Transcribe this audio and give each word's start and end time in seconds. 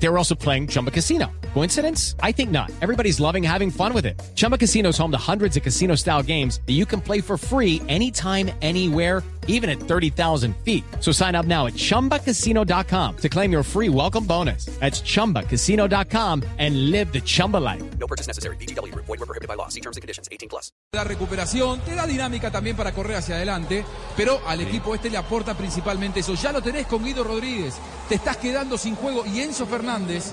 They 0.00 0.08
were 0.08 0.18
also 0.18 0.34
playing 0.34 0.68
Chumba 0.68 0.90
Casino. 0.90 1.26
Coincidence? 1.54 2.14
I 2.22 2.32
think 2.32 2.50
not. 2.50 2.70
Everybody's 2.80 3.18
loving 3.20 3.42
having 3.42 3.70
fun 3.70 3.92
with 3.92 4.06
it. 4.06 4.20
Chumba 4.36 4.56
Casino 4.56 4.90
is 4.90 4.98
home 4.98 5.10
to 5.10 5.18
hundreds 5.18 5.56
of 5.56 5.62
casino 5.62 5.96
style 5.96 6.22
games 6.22 6.60
that 6.66 6.74
you 6.74 6.86
can 6.86 7.00
play 7.00 7.20
for 7.20 7.36
free 7.36 7.82
anytime, 7.88 8.50
anywhere, 8.62 9.22
even 9.48 9.68
at 9.68 9.80
30,000 9.80 10.54
feet. 10.58 10.84
So 11.00 11.10
sign 11.10 11.34
up 11.34 11.46
now 11.46 11.66
at 11.66 11.72
chumbacasino.com 11.74 13.16
to 13.16 13.28
claim 13.28 13.50
your 13.50 13.62
free 13.64 13.88
welcome 13.88 14.24
bonus. 14.24 14.66
That's 14.78 15.00
chumbacasino.com 15.00 16.44
and 16.58 16.90
live 16.90 17.12
the 17.12 17.20
Chumba 17.20 17.56
life. 17.56 17.82
No 17.98 18.06
purchase 18.06 18.28
necessary. 18.28 18.56
BGW. 18.56 18.94
Void 18.94 19.08
were 19.08 19.26
prohibited 19.26 19.48
by 19.48 19.54
law. 19.54 19.68
See 19.68 19.80
terms 19.80 19.96
and 19.96 20.02
conditions. 20.02 20.28
18 20.30 20.48
plus. 20.48 20.70
La 20.92 21.04
recuperación 21.04 21.80
te 21.80 21.94
da 21.94 22.06
dinámica 22.06 22.50
también 22.50 22.76
para 22.76 22.92
correr 22.92 23.16
hacia 23.16 23.36
adelante, 23.36 23.84
pero 24.16 24.40
al 24.46 24.60
equipo 24.60 24.94
este 24.94 25.10
le 25.10 25.16
aporta 25.18 25.54
principalmente 25.54 26.20
eso. 26.20 26.34
Ya 26.34 26.52
lo 26.52 26.62
tenés 26.62 26.86
con 26.86 27.04
Guido 27.04 27.24
Rodríguez, 27.24 27.74
te 28.08 28.14
estás 28.14 28.36
quedando 28.38 28.78
sin 28.78 28.96
juego. 28.96 29.24
Y 29.26 29.40
Enzo 29.40 29.66
Fernández 29.66 30.32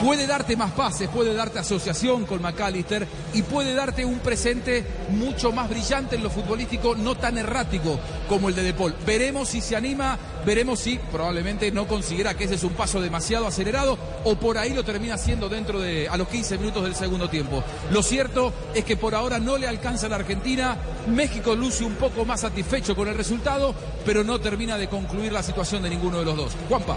puede 0.00 0.26
darte 0.26 0.56
más 0.56 0.72
pases, 0.72 1.08
puede 1.08 1.34
darte 1.34 1.58
asociación 1.58 2.24
con 2.24 2.40
McAllister 2.40 3.06
y 3.34 3.42
puede 3.42 3.74
darte 3.74 4.04
un 4.04 4.20
presente 4.20 4.84
mucho 5.10 5.52
más 5.52 5.68
brillante 5.68 6.16
en 6.16 6.22
lo 6.22 6.30
futbolístico, 6.30 6.94
no 6.94 7.16
tan 7.16 7.38
errático 7.38 7.98
como 8.28 8.48
el 8.48 8.54
de 8.54 8.62
De 8.62 8.74
Paul. 8.74 8.94
Veremos 9.06 9.48
si 9.48 9.60
se 9.60 9.76
anima, 9.76 10.18
veremos 10.46 10.80
si 10.80 10.98
probablemente 11.10 11.70
no 11.72 11.86
considera 11.86 12.34
que 12.34 12.44
ese 12.44 12.54
es 12.54 12.64
un 12.64 12.72
paso 12.72 13.00
demasiado 13.00 13.46
acelerado 13.46 13.98
o 14.24 14.36
por 14.36 14.58
ahí 14.58 14.72
lo 14.72 14.84
termina 14.84 15.14
haciendo 15.14 15.48
dentro 15.48 15.80
de 15.80 16.08
a 16.08 16.16
los 16.16 16.28
15 16.28 16.58
minutos 16.58 16.84
del 16.84 16.94
segundo 16.94 17.28
tiempo. 17.28 17.62
Lo 17.90 18.02
cierto 18.02 18.52
es 18.74 18.84
que 18.84 18.96
por 18.96 19.14
ahora 19.14 19.38
no 19.38 19.58
le 19.58 19.66
alcanza 19.66 20.06
a 20.06 20.10
la 20.10 20.16
Argentina, 20.16 20.76
México 21.08 21.54
luce 21.54 21.84
un 21.84 21.94
poco 21.94 22.24
más 22.24 22.40
satisfecho 22.40 22.94
con 22.94 23.08
el 23.08 23.16
resultado, 23.16 23.74
pero 24.04 24.24
no 24.24 24.40
termina 24.40 24.78
de 24.78 24.88
concluir 24.88 25.32
la 25.32 25.42
situación 25.42 25.82
de 25.82 25.90
ninguno 25.90 26.18
de 26.18 26.24
los 26.24 26.36
dos. 26.36 26.52
Juanpa. 26.68 26.96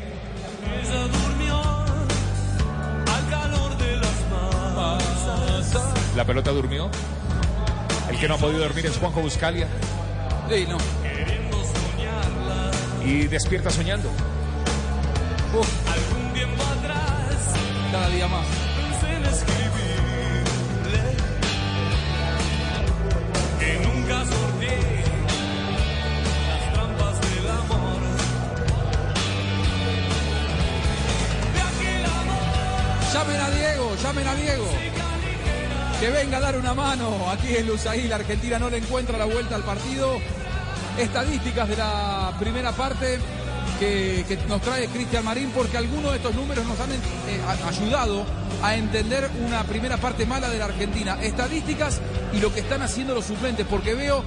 La 6.16 6.24
pelota 6.24 6.52
durmió. 6.52 6.90
El 8.10 8.18
que 8.18 8.30
no 8.30 8.36
ha 8.36 8.38
podido 8.38 8.62
dormir 8.62 8.86
es 8.86 8.98
Juanjo 8.98 9.20
Buscalia 9.20 9.68
Sí, 10.50 10.66
no. 10.70 10.78
Y 13.06 13.28
despierta 13.28 13.70
soñando. 13.70 14.10
Algún 15.62 16.34
tiempo 16.34 16.62
atrás 16.64 17.54
cada 17.90 18.10
día 18.10 18.28
más. 18.28 18.46
pensé 18.76 19.16
en 19.16 19.26
escribirle 19.26 21.04
que 23.58 23.80
nunca 23.88 24.26
sorteé 24.26 25.04
las 26.50 26.74
trampas 26.74 27.22
del 27.22 27.48
amor. 27.48 28.02
De 31.54 31.62
aquel 31.62 32.06
amor 32.06 33.14
Llamen 33.14 33.40
a 33.40 33.50
Diego, 33.52 33.96
llamen 34.04 34.28
a 34.28 34.36
Diego. 34.36 34.68
Que 36.02 36.10
venga 36.10 36.38
a 36.38 36.42
dar 36.42 36.58
una 36.58 36.74
mano. 36.74 37.32
Aquí 37.32 37.56
en 37.56 37.68
Lusail, 37.68 38.10
la 38.10 38.18
Argentina 38.18 38.60
no 38.60 38.70
le 38.70 38.80
encuentra 38.80 39.18
la 39.18 39.24
vuelta 39.24 39.56
al 39.56 39.64
partido. 39.64 40.18
Estadísticas 40.98 41.70
de 41.70 41.78
la 41.78 42.36
primera 42.38 42.74
parte 42.74 43.20
que, 43.80 44.38
nos 44.48 44.62
trae 44.62 44.88
Cristian 44.88 45.24
Marín, 45.26 45.52
porque 45.56 45.78
algunos 45.78 46.12
de 46.12 46.18
estos 46.18 46.36
números 46.36 46.66
nos 46.66 46.80
han 46.80 46.92
eh, 46.92 46.98
ayudado 47.68 48.26
a 48.62 48.76
entender 48.76 49.30
una 49.46 49.64
primera 49.64 49.98
parte 49.98 50.26
mala 50.26 50.50
de 50.50 50.60
la 50.60 50.66
Argentina. 50.66 51.18
Estadísticas 51.22 52.02
y 52.34 52.40
lo 52.40 52.54
que 52.54 52.62
están 52.62 52.82
haciendo 52.82 53.14
los 53.14 53.26
suplentes, 53.26 53.66
porque 53.70 53.94
veo 53.94 54.24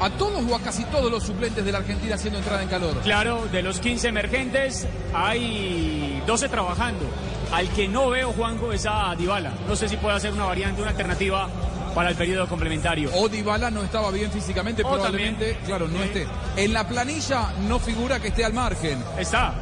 a 0.00 0.10
todos 0.10 0.44
o 0.44 0.54
a 0.54 0.60
casi 0.60 0.84
todos 0.84 1.10
los 1.10 1.22
suplentes 1.22 1.64
de 1.64 1.72
la 1.72 1.78
Argentina 1.78 2.14
haciendo 2.14 2.38
entrada 2.38 2.62
en 2.62 2.68
calor. 2.68 3.00
Claro, 3.02 3.46
de 3.50 3.62
los 3.62 3.80
15 3.80 4.08
emergentes 4.08 4.86
hay 5.14 6.22
12 6.26 6.48
trabajando. 6.48 7.06
Al 7.52 7.68
que 7.70 7.88
no 7.88 8.10
veo, 8.10 8.32
Juanjo, 8.32 8.72
es 8.72 8.86
a 8.86 9.14
Dybala. 9.16 9.52
No 9.68 9.76
sé 9.76 9.88
si 9.88 9.96
puede 9.96 10.16
hacer 10.16 10.32
una 10.32 10.44
variante, 10.44 10.82
una 10.82 10.90
alternativa 10.90 11.48
para 11.96 12.10
el 12.10 12.14
periodo 12.14 12.46
complementario. 12.46 13.08
O 13.14 13.26
Dybala 13.26 13.70
no 13.70 13.82
estaba 13.82 14.10
bien 14.10 14.30
físicamente, 14.30 14.82
O 14.82 14.90
probablemente, 14.90 15.46
también. 15.54 15.64
claro, 15.64 15.88
no 15.88 16.02
esté. 16.02 16.26
En 16.54 16.74
la 16.74 16.86
planilla 16.86 17.54
no 17.66 17.78
figura 17.78 18.20
que 18.20 18.28
esté 18.28 18.44
al 18.44 18.52
margen. 18.52 19.02
Está. 19.18 19.54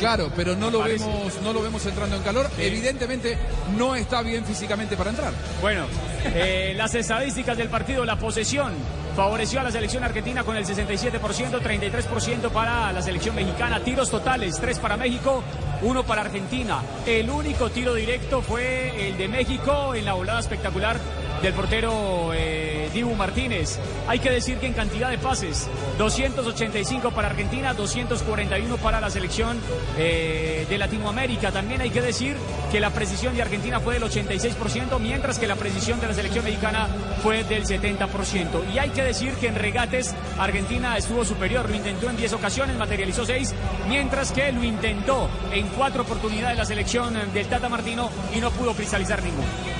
Claro, 0.00 0.28
pero 0.34 0.56
no 0.56 0.72
lo 0.72 0.80
Parece. 0.80 1.06
vemos, 1.06 1.40
no 1.40 1.52
lo 1.52 1.62
vemos 1.62 1.86
entrando 1.86 2.16
en 2.16 2.22
calor. 2.24 2.50
Evidentemente 2.58 3.38
no 3.76 3.94
está 3.94 4.22
bien 4.22 4.44
físicamente 4.44 4.96
para 4.96 5.10
entrar. 5.10 5.32
Bueno, 5.60 5.86
eh, 6.24 6.74
las 6.76 6.96
estadísticas 6.96 7.56
del 7.56 7.68
partido, 7.68 8.04
la 8.04 8.16
posesión 8.16 8.72
favoreció 9.14 9.60
a 9.60 9.62
la 9.62 9.70
selección 9.70 10.02
argentina 10.02 10.42
con 10.42 10.56
el 10.56 10.64
67%, 10.66 11.60
33% 11.60 12.50
para 12.50 12.92
la 12.92 13.02
selección 13.02 13.36
mexicana. 13.36 13.78
Tiros 13.84 14.10
totales, 14.10 14.58
3 14.60 14.80
para 14.80 14.96
México, 14.96 15.44
1 15.82 16.02
para 16.04 16.22
Argentina. 16.22 16.82
El 17.06 17.30
único 17.30 17.70
tiro 17.70 17.94
directo 17.94 18.42
fue 18.42 19.08
el 19.10 19.16
de 19.16 19.28
México 19.28 19.94
en 19.94 20.04
la 20.04 20.14
volada 20.14 20.40
espectacular 20.40 20.96
del 21.42 21.54
portero 21.54 22.32
eh, 22.34 22.90
Dibu 22.92 23.14
Martínez. 23.14 23.78
Hay 24.06 24.18
que 24.18 24.30
decir 24.30 24.58
que 24.58 24.66
en 24.66 24.72
cantidad 24.72 25.10
de 25.10 25.18
pases, 25.18 25.68
285 25.98 27.10
para 27.12 27.28
Argentina, 27.28 27.74
241 27.74 28.76
para 28.78 29.00
la 29.00 29.10
selección 29.10 29.60
eh, 29.96 30.66
de 30.68 30.78
Latinoamérica. 30.78 31.52
También 31.52 31.80
hay 31.80 31.90
que 31.90 32.00
decir 32.00 32.36
que 32.72 32.80
la 32.80 32.90
precisión 32.90 33.34
de 33.34 33.42
Argentina 33.42 33.80
fue 33.80 33.94
del 33.94 34.02
86%, 34.04 34.98
mientras 34.98 35.38
que 35.38 35.46
la 35.46 35.56
precisión 35.56 36.00
de 36.00 36.08
la 36.08 36.14
selección 36.14 36.44
mexicana 36.44 36.88
fue 37.22 37.44
del 37.44 37.64
70%. 37.64 38.74
Y 38.74 38.78
hay 38.78 38.90
que 38.90 39.02
decir 39.02 39.34
que 39.34 39.48
en 39.48 39.54
regates 39.54 40.14
Argentina 40.38 40.96
estuvo 40.96 41.24
superior, 41.24 41.68
lo 41.68 41.76
intentó 41.76 42.10
en 42.10 42.16
10 42.16 42.32
ocasiones, 42.34 42.76
materializó 42.76 43.24
6, 43.24 43.54
mientras 43.88 44.32
que 44.32 44.50
lo 44.52 44.64
intentó 44.64 45.28
en 45.52 45.68
4 45.68 46.02
oportunidades 46.02 46.58
la 46.58 46.64
selección 46.64 47.14
del 47.32 47.46
Tata 47.46 47.68
Martino 47.68 48.10
y 48.34 48.40
no 48.40 48.50
pudo 48.50 48.74
cristalizar 48.74 49.22
ninguno. 49.22 49.77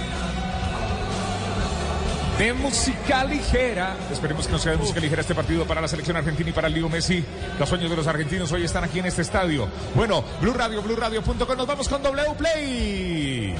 De 2.39 2.53
música 2.53 3.25
ligera. 3.25 3.97
Esperemos 4.13 4.47
que 4.47 4.53
no 4.53 4.59
sea 4.59 4.73
de 4.73 4.79
música 4.79 5.01
ligera 5.01 5.23
este 5.23 5.35
partido 5.35 5.65
para 5.65 5.81
la 5.81 5.89
selección 5.89 6.17
argentina 6.17 6.51
y 6.51 6.53
para 6.53 6.69
Leo 6.69 6.89
Messi. 6.89 7.25
Los 7.59 7.69
sueños 7.69 7.91
de 7.91 7.97
los 7.97 8.07
argentinos 8.07 8.53
hoy 8.53 8.65
están 8.65 8.85
aquí 8.85 9.01
en 9.01 9.07
este 9.07 9.23
estadio. 9.23 9.69
Bueno, 9.95 10.25
Blue 10.41 10.53
Radio, 10.53 10.81
BlueRadio.com. 10.83 11.57
Nos 11.57 11.67
vamos 11.67 11.89
con 11.89 12.03
W 12.03 12.35
Play. 12.39 13.57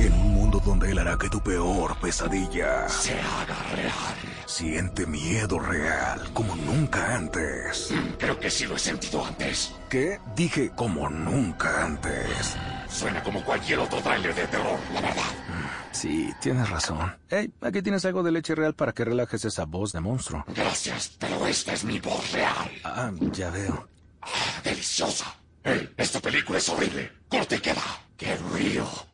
En 0.00 0.12
un 0.12 0.34
mundo 0.34 0.62
donde 0.64 0.90
él 0.90 0.98
hará 0.98 1.18
que 1.18 1.28
tu 1.28 1.42
peor 1.42 1.98
pesadilla 2.00 2.88
se 2.88 3.12
haga 3.12 3.56
real. 3.74 3.92
Siente 4.46 5.06
miedo 5.06 5.58
real 5.58 6.30
como 6.32 6.56
nunca 6.56 7.14
antes. 7.14 7.92
Creo 8.18 8.38
que 8.40 8.50
sí 8.50 8.64
lo 8.66 8.76
he 8.76 8.78
sentido 8.78 9.24
antes. 9.24 9.74
¿Qué? 9.90 10.18
Dije 10.34 10.70
como 10.74 11.10
nunca 11.10 11.84
antes. 11.84 12.56
Suena 12.88 13.22
como 13.22 13.44
cualquier 13.44 13.80
otro 13.80 14.00
tráiler 14.00 14.34
de 14.34 14.46
terror, 14.46 14.78
la 14.94 15.00
verdad. 15.02 15.47
Sí, 15.98 16.32
tienes 16.40 16.70
razón. 16.70 17.12
Hey, 17.28 17.52
aquí 17.60 17.82
tienes 17.82 18.04
algo 18.04 18.22
de 18.22 18.30
leche 18.30 18.54
real 18.54 18.72
para 18.72 18.92
que 18.92 19.04
relajes 19.04 19.44
esa 19.44 19.64
voz 19.64 19.92
de 19.92 19.98
monstruo. 19.98 20.44
Gracias, 20.46 21.16
pero 21.18 21.44
esta 21.44 21.72
es 21.72 21.82
mi 21.82 21.98
voz 21.98 22.30
real. 22.30 22.70
Ah, 22.84 23.10
ya 23.32 23.50
veo. 23.50 23.88
Deliciosa. 24.62 25.34
Hey, 25.64 25.90
esta 25.96 26.20
película 26.20 26.58
es 26.58 26.68
horrible. 26.68 27.10
Corte 27.28 27.56
y 27.56 27.58
queda. 27.58 27.82
Qué 28.16 28.36
río. 28.54 28.86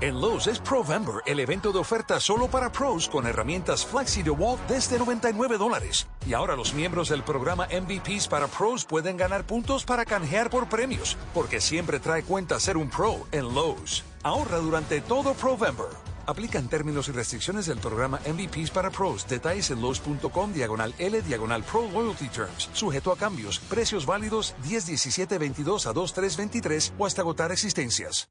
En 0.00 0.20
Lowe's 0.20 0.46
es 0.46 0.60
Provember, 0.60 1.16
el 1.26 1.40
evento 1.40 1.72
de 1.72 1.80
ofertas 1.80 2.22
solo 2.22 2.48
para 2.48 2.70
pros 2.70 3.08
con 3.08 3.26
herramientas 3.26 3.84
Flexi 3.84 4.22
de 4.22 4.30
Walt 4.30 4.60
desde 4.68 4.96
99 4.96 5.58
dólares. 5.58 6.06
Y 6.24 6.34
ahora 6.34 6.54
los 6.54 6.72
miembros 6.72 7.08
del 7.08 7.24
programa 7.24 7.66
MVPs 7.66 8.28
para 8.28 8.46
pros 8.46 8.84
pueden 8.84 9.16
ganar 9.16 9.44
puntos 9.44 9.84
para 9.84 10.04
canjear 10.04 10.50
por 10.50 10.68
premios, 10.68 11.16
porque 11.34 11.60
siempre 11.60 11.98
trae 11.98 12.22
cuenta 12.22 12.60
ser 12.60 12.76
un 12.76 12.90
pro 12.90 13.26
en 13.32 13.52
Lowe's. 13.52 14.04
Ahorra 14.22 14.58
durante 14.58 15.00
todo 15.00 15.34
Provember. 15.34 16.15
Aplican 16.26 16.68
términos 16.68 17.08
y 17.08 17.12
restricciones 17.12 17.66
del 17.66 17.78
programa 17.78 18.20
MVPs 18.26 18.70
para 18.70 18.90
pros. 18.90 19.26
Detalles 19.28 19.70
en 19.70 19.80
Lowe's.com 19.80 20.52
diagonal 20.52 20.94
L 20.98 21.22
diagonal 21.22 21.62
Pro 21.62 21.88
Loyalty 21.90 22.28
Terms. 22.28 22.70
Sujeto 22.72 23.12
a 23.12 23.16
cambios. 23.16 23.58
Precios 23.60 24.06
válidos 24.06 24.54
10 24.62 24.86
17 24.86 25.38
22 25.38 25.86
a 25.86 25.92
2 25.92 26.12
3 26.12 26.36
23 26.36 26.94
o 26.98 27.06
hasta 27.06 27.22
agotar 27.22 27.52
existencias. 27.52 28.28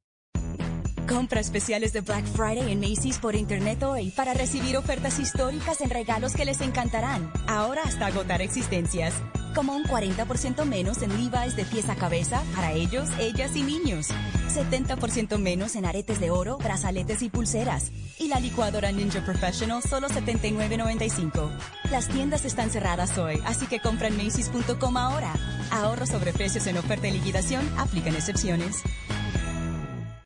Compra 1.07 1.39
especiales 1.39 1.93
de 1.93 2.01
Black 2.01 2.25
Friday 2.25 2.71
en 2.71 2.79
Macy's 2.79 3.19
por 3.19 3.35
internet 3.35 3.83
hoy 3.83 4.09
para 4.09 4.33
recibir 4.33 4.75
ofertas 4.75 5.19
históricas 5.19 5.79
en 5.81 5.91
regalos 5.91 6.33
que 6.33 6.45
les 6.45 6.61
encantarán. 6.61 7.31
Ahora 7.47 7.83
hasta 7.83 8.07
agotar 8.07 8.41
existencias. 8.41 9.13
Como 9.53 9.75
un 9.75 9.83
40% 9.83 10.65
menos 10.65 11.03
en 11.03 11.11
Levi's 11.11 11.55
de 11.55 11.63
pies 11.63 11.89
a 11.89 11.95
cabeza 11.95 12.43
para 12.55 12.73
ellos, 12.73 13.07
ellas 13.19 13.55
y 13.55 13.61
niños. 13.61 14.07
70% 14.53 15.37
menos 15.37 15.75
en 15.75 15.85
aretes 15.85 16.19
de 16.19 16.31
oro, 16.31 16.57
brazaletes 16.57 17.21
y 17.21 17.29
pulseras. 17.29 17.91
Y 18.17 18.27
la 18.27 18.39
licuadora 18.39 18.91
Ninja 18.91 19.23
Professional 19.23 19.83
solo 19.83 20.09
$79.95. 20.09 21.51
Las 21.91 22.07
tiendas 22.07 22.45
están 22.45 22.71
cerradas 22.71 23.17
hoy, 23.19 23.39
así 23.45 23.67
que 23.67 23.79
compra 23.79 24.07
en 24.07 24.17
Macy's.com 24.17 24.97
ahora. 24.97 25.33
Ahorro 25.71 26.07
sobre 26.07 26.33
precios 26.33 26.65
en 26.67 26.77
oferta 26.77 27.07
y 27.07 27.11
liquidación, 27.11 27.63
aplican 27.77 28.15
excepciones. 28.15 28.81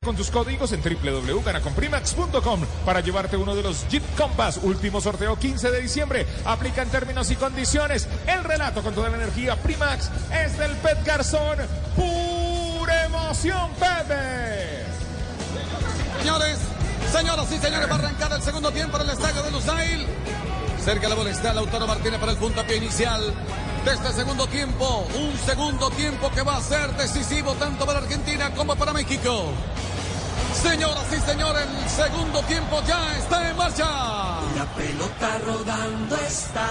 Con 0.05 0.15
tus 0.15 0.31
códigos 0.31 0.71
en 0.71 0.81
www.ganacomprimax.com 0.81 2.61
para 2.85 3.01
llevarte 3.01 3.35
uno 3.35 3.53
de 3.53 3.61
los 3.61 3.85
Jeep 3.89 4.01
Compass. 4.15 4.57
Último 4.63 5.01
sorteo 5.01 5.37
15 5.37 5.71
de 5.71 5.81
diciembre. 5.81 6.25
Aplica 6.45 6.83
en 6.83 6.89
términos 6.89 7.29
y 7.31 7.35
condiciones. 7.35 8.07
El 8.25 8.45
relato 8.45 8.81
con 8.81 8.95
toda 8.95 9.09
la 9.09 9.17
energía 9.17 9.57
Primax 9.57 10.09
es 10.33 10.57
del 10.57 10.71
Pet 10.77 11.03
Garzón. 11.03 11.57
Pura 11.97 13.05
emoción, 13.07 13.71
Pepe. 13.73 14.85
Señores, 16.19 16.59
señoras 17.11 17.51
y 17.51 17.57
señores, 17.57 17.89
va 17.89 17.95
a 17.95 17.99
arrancar 17.99 18.31
el 18.31 18.41
segundo 18.41 18.71
tiempo 18.71 18.95
en 18.95 19.03
el 19.03 19.09
estadio 19.09 19.43
de 19.43 19.51
Lusail. 19.51 20.07
Cerca 20.81 21.09
la 21.09 21.15
bola 21.15 21.31
está 21.31 21.53
Lautaro 21.53 21.85
Martínez 21.85 22.21
para 22.21 22.31
el 22.31 22.37
puntapié 22.37 22.77
inicial 22.77 23.33
de 23.85 23.91
este 23.93 24.13
segundo 24.13 24.47
tiempo. 24.47 25.07
Un 25.15 25.37
segundo 25.45 25.89
tiempo 25.91 26.29
que 26.31 26.41
va 26.41 26.57
a 26.57 26.61
ser 26.61 26.95
decisivo 26.97 27.53
tanto 27.53 27.85
para 27.85 27.99
Argentina 27.99 28.51
como 28.55 28.75
para 28.75 28.93
México. 28.93 29.51
Señoras 30.61 31.05
y 31.11 31.19
señores, 31.21 31.65
el 31.83 31.89
segundo 31.89 32.41
tiempo 32.43 32.81
ya 32.87 33.17
está 33.17 33.49
en 33.49 33.55
marcha. 33.55 33.85
La 34.55 34.65
pelota 34.75 35.39
rodando 35.45 36.15
está. 36.17 36.69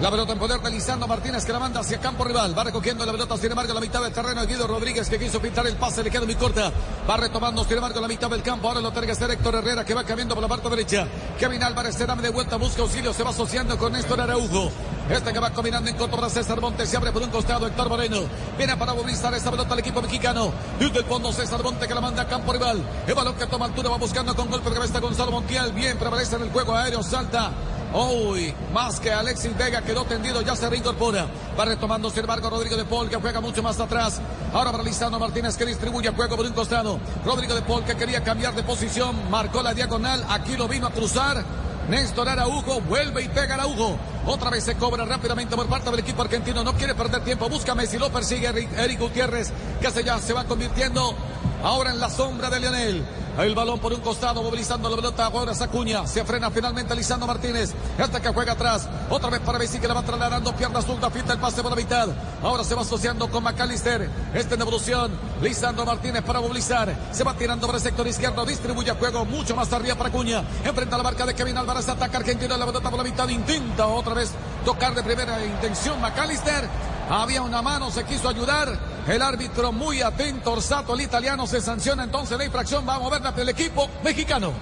La 0.00 0.10
pelota 0.10 0.32
en 0.32 0.38
poder 0.38 0.60
de 0.60 0.70
Lisandro 0.70 1.06
Martínez 1.06 1.44
que 1.44 1.52
la 1.52 1.60
manda 1.60 1.80
hacia 1.80 1.98
campo 2.00 2.24
rival. 2.24 2.56
Va 2.58 2.64
recogiendo 2.64 3.06
la 3.06 3.12
pelota, 3.12 3.36
sin 3.36 3.50
embargo, 3.50 3.72
a 3.72 3.74
la 3.76 3.80
mitad 3.80 4.02
del 4.02 4.12
terreno 4.12 4.44
Guido 4.44 4.66
Rodríguez 4.66 5.08
que 5.08 5.18
quiso 5.18 5.40
pintar 5.40 5.66
el 5.66 5.76
pase, 5.76 6.02
le 6.02 6.10
queda 6.10 6.24
muy 6.24 6.34
corta. 6.34 6.72
Va 7.08 7.16
retomando, 7.16 7.64
sin 7.64 7.76
embargo, 7.76 8.00
la 8.00 8.08
mitad 8.08 8.28
del 8.28 8.42
campo. 8.42 8.68
Ahora 8.68 8.80
lo 8.80 8.90
tiene 8.90 9.06
que 9.06 9.12
hacer 9.12 9.30
Héctor 9.30 9.54
Herrera 9.54 9.84
que 9.84 9.94
va 9.94 10.04
cambiando 10.04 10.34
por 10.34 10.42
la 10.42 10.48
parte 10.48 10.68
derecha. 10.68 11.06
Kevin 11.38 11.62
Álvarez 11.62 11.94
se 11.94 12.06
da 12.06 12.16
de 12.16 12.28
vuelta, 12.28 12.56
busca 12.56 12.82
auxilio, 12.82 13.14
se 13.14 13.22
va 13.22 13.30
asociando 13.30 13.78
con 13.78 13.92
Néstor 13.92 14.20
Araujo. 14.20 14.72
Este 15.10 15.34
que 15.34 15.38
va 15.38 15.50
combinando 15.50 15.90
en 15.90 15.96
contra 15.96 16.30
César 16.30 16.60
Montes. 16.60 16.88
Se 16.88 16.96
abre 16.96 17.12
por 17.12 17.22
un 17.22 17.30
costado 17.30 17.66
Héctor 17.66 17.90
Moreno. 17.90 18.22
Viene 18.56 18.76
para 18.76 18.94
movilizar 18.94 19.34
esa 19.34 19.50
pelota 19.50 19.74
al 19.74 19.80
equipo 19.80 20.00
mexicano. 20.00 20.50
Desde 20.78 21.00
el 21.00 21.04
fondo 21.04 21.30
César 21.30 21.62
Montes 21.62 21.86
que 21.86 21.94
la 21.94 22.00
manda 22.00 22.22
a 22.22 22.26
campo 22.26 22.52
rival. 22.52 22.82
El 23.06 23.14
balón 23.14 23.34
que 23.34 23.46
toma 23.46 23.66
altura 23.66 23.90
va 23.90 23.98
buscando 23.98 24.34
con 24.34 24.48
golpe 24.48 24.70
de 24.70 24.76
cabeza 24.76 25.00
Gonzalo 25.00 25.30
Montiel. 25.30 25.72
Bien, 25.72 25.98
prevalece 25.98 26.36
en 26.36 26.42
el 26.42 26.50
juego 26.50 26.74
aéreo, 26.74 27.02
salta. 27.02 27.50
Uy, 27.92 28.52
más 28.72 28.98
que 28.98 29.12
Alexis 29.12 29.56
Vega 29.56 29.82
quedó 29.82 30.04
tendido, 30.04 30.40
ya 30.40 30.56
se 30.56 30.68
reincorpora. 30.68 31.28
Va 31.56 31.64
retomando, 31.64 32.10
sin 32.10 32.20
embargo, 32.20 32.50
Rodrigo 32.50 32.76
de 32.76 32.84
Paul, 32.84 33.08
que 33.08 33.16
juega 33.16 33.40
mucho 33.40 33.62
más 33.62 33.78
atrás. 33.78 34.20
Ahora 34.52 34.72
para 34.72 34.82
Lisandro 34.82 35.20
Martínez, 35.20 35.56
que 35.56 35.66
distribuye 35.66 36.08
el 36.08 36.14
juego 36.16 36.34
por 36.34 36.46
un 36.46 36.52
costado. 36.54 36.98
Rodrigo 37.24 37.54
de 37.54 37.62
Paul, 37.62 37.84
que 37.84 37.94
quería 37.94 38.24
cambiar 38.24 38.54
de 38.54 38.64
posición, 38.64 39.30
marcó 39.30 39.62
la 39.62 39.74
diagonal. 39.74 40.24
Aquí 40.30 40.56
lo 40.56 40.66
vino 40.66 40.88
a 40.88 40.90
cruzar. 40.90 41.44
Néstor 41.88 42.28
Araujo 42.30 42.80
vuelve 42.80 43.22
y 43.22 43.28
pega 43.28 43.54
Araujo. 43.54 43.96
Otra 44.26 44.50
vez 44.50 44.64
se 44.64 44.76
cobra 44.76 45.04
rápidamente 45.04 45.54
por 45.54 45.66
parte 45.66 45.90
del 45.90 46.00
equipo 46.00 46.22
argentino. 46.22 46.64
No 46.64 46.74
quiere 46.74 46.94
perder 46.94 47.22
tiempo. 47.22 47.48
Busca 47.48 47.74
Messi. 47.74 47.98
Lo 47.98 48.10
persigue 48.10 48.46
Eric, 48.48 48.98
Gutiérrez. 48.98 49.52
Que 49.80 49.90
se 49.90 50.02
ya 50.02 50.18
se 50.18 50.32
va 50.32 50.44
convirtiendo 50.44 51.14
ahora 51.62 51.90
en 51.90 52.00
la 52.00 52.10
sombra 52.10 52.50
de 52.50 52.60
Lionel. 52.60 53.04
El 53.36 53.52
balón 53.52 53.80
por 53.80 53.92
un 53.92 54.00
costado, 54.00 54.44
movilizando 54.44 54.88
la 54.88 54.94
pelota. 54.94 55.26
Ahora 55.26 55.54
Sacuña. 55.54 56.06
Se 56.06 56.24
frena 56.24 56.52
finalmente 56.52 56.94
Lisandro 56.94 57.26
Martínez. 57.26 57.74
Hasta 57.98 58.20
que 58.20 58.28
juega 58.28 58.52
atrás. 58.52 58.88
Otra 59.10 59.28
vez 59.28 59.40
para 59.40 59.58
Messi 59.58 59.80
que 59.80 59.88
la 59.88 59.94
va 59.94 60.02
trasladando. 60.02 60.54
Pierna 60.54 60.80
zurda. 60.80 61.10
Finta 61.10 61.32
el 61.32 61.40
pase 61.40 61.60
por 61.60 61.72
la 61.72 61.76
mitad. 61.76 62.08
Ahora 62.42 62.62
se 62.62 62.76
va 62.76 62.82
asociando 62.82 63.28
con 63.28 63.42
McAllister. 63.42 64.08
Este 64.34 64.54
en 64.54 64.60
evolución. 64.60 65.10
Lisandro 65.42 65.84
Martínez 65.84 66.22
para 66.22 66.40
movilizar. 66.40 66.94
Se 67.10 67.24
va 67.24 67.34
tirando 67.34 67.66
para 67.66 67.78
el 67.78 67.82
sector 67.82 68.06
izquierdo. 68.06 68.46
Distribuye 68.46 68.92
juego 68.92 69.24
mucho 69.24 69.56
más 69.56 69.72
arriba 69.72 69.96
para 69.96 70.10
Acuña. 70.10 70.44
Enfrenta 70.64 70.96
la 70.96 71.02
marca 71.02 71.26
de 71.26 71.34
Kevin 71.34 71.58
Álvarez. 71.58 71.88
Ataca 71.88 72.18
Argentina. 72.18 72.56
La 72.56 72.66
pelota 72.66 72.88
por 72.88 72.98
la 72.98 73.04
mitad. 73.04 73.28
Intenta 73.28 73.88
otra 73.88 74.13
vez 74.14 74.32
tocar 74.64 74.94
de 74.94 75.02
primera 75.02 75.44
intención 75.44 76.00
McAllister. 76.00 76.68
Había 77.10 77.42
una 77.42 77.60
mano, 77.60 77.90
se 77.90 78.04
quiso 78.04 78.28
ayudar. 78.28 78.78
El 79.06 79.20
árbitro 79.20 79.72
muy 79.72 80.00
atento, 80.00 80.52
Orsato, 80.52 80.94
el 80.94 81.02
italiano, 81.02 81.46
se 81.46 81.60
sanciona 81.60 82.04
entonces 82.04 82.38
la 82.38 82.44
infracción. 82.44 82.88
Va 82.88 82.94
a 82.94 82.98
moverla 82.98 83.34
el 83.36 83.48
equipo 83.48 83.88
mexicano. 84.02 84.52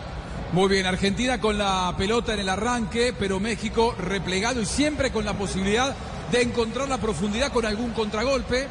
Muy 0.52 0.69
bien, 0.69 0.84
Argentina 0.84 1.40
con 1.40 1.56
la 1.56 1.94
pelota 1.96 2.34
en 2.34 2.40
el 2.40 2.49
arranque, 2.49 3.14
pero 3.19 3.40
México 3.40 3.94
replegado 3.99 4.60
y 4.60 4.66
siempre 4.66 5.10
con 5.10 5.25
la 5.25 5.32
posibilidad 5.32 5.94
de 6.31 6.43
encontrar 6.43 6.88
la 6.88 6.98
profundidad 6.98 7.52
con 7.52 7.64
algún 7.64 7.93
contragolpe. 7.93 8.69